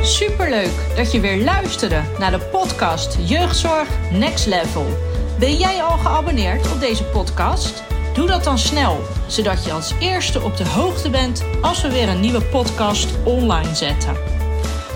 Superleuk 0.01 0.95
dat 0.95 1.11
je 1.11 1.19
weer 1.19 1.43
luisterde 1.43 2.01
naar 2.19 2.31
de 2.31 2.39
podcast 2.51 3.17
Jeugdzorg 3.29 3.87
Next 4.11 4.45
Level. 4.45 5.10
Ben 5.41 5.57
jij 5.57 5.83
al 5.83 5.97
geabonneerd 5.97 6.71
op 6.71 6.79
deze 6.79 7.03
podcast? 7.03 7.83
Doe 8.13 8.27
dat 8.27 8.43
dan 8.43 8.57
snel, 8.57 9.01
zodat 9.27 9.65
je 9.65 9.71
als 9.71 9.93
eerste 9.99 10.41
op 10.41 10.57
de 10.57 10.67
hoogte 10.67 11.09
bent 11.09 11.43
als 11.61 11.81
we 11.81 11.91
weer 11.91 12.09
een 12.09 12.19
nieuwe 12.19 12.41
podcast 12.41 13.07
online 13.23 13.75
zetten. 13.75 14.15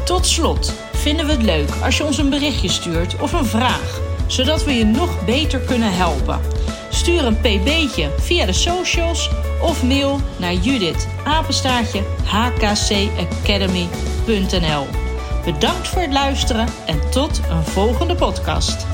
Tot 0.03 0.25
slot 0.25 0.73
vinden 0.93 1.25
we 1.25 1.31
het 1.31 1.41
leuk 1.41 1.69
als 1.83 1.97
je 1.97 2.03
ons 2.03 2.17
een 2.17 2.29
berichtje 2.29 2.69
stuurt 2.69 3.21
of 3.21 3.33
een 3.33 3.45
vraag, 3.45 3.99
zodat 4.27 4.63
we 4.63 4.73
je 4.73 4.85
nog 4.85 5.25
beter 5.25 5.59
kunnen 5.59 5.93
helpen. 5.93 6.39
Stuur 6.89 7.25
een 7.25 7.39
pb'tje 7.39 8.09
via 8.19 8.45
de 8.45 8.53
socials 8.53 9.29
of 9.61 9.83
mail 9.83 10.19
naar 10.37 10.53
Judith 10.53 11.07
apenstaartje 11.23 12.01
hkcacademy.nl. 12.23 14.87
Bedankt 15.45 15.87
voor 15.87 16.01
het 16.01 16.13
luisteren 16.13 16.67
en 16.85 17.09
tot 17.09 17.41
een 17.49 17.63
volgende 17.63 18.15
podcast. 18.15 18.85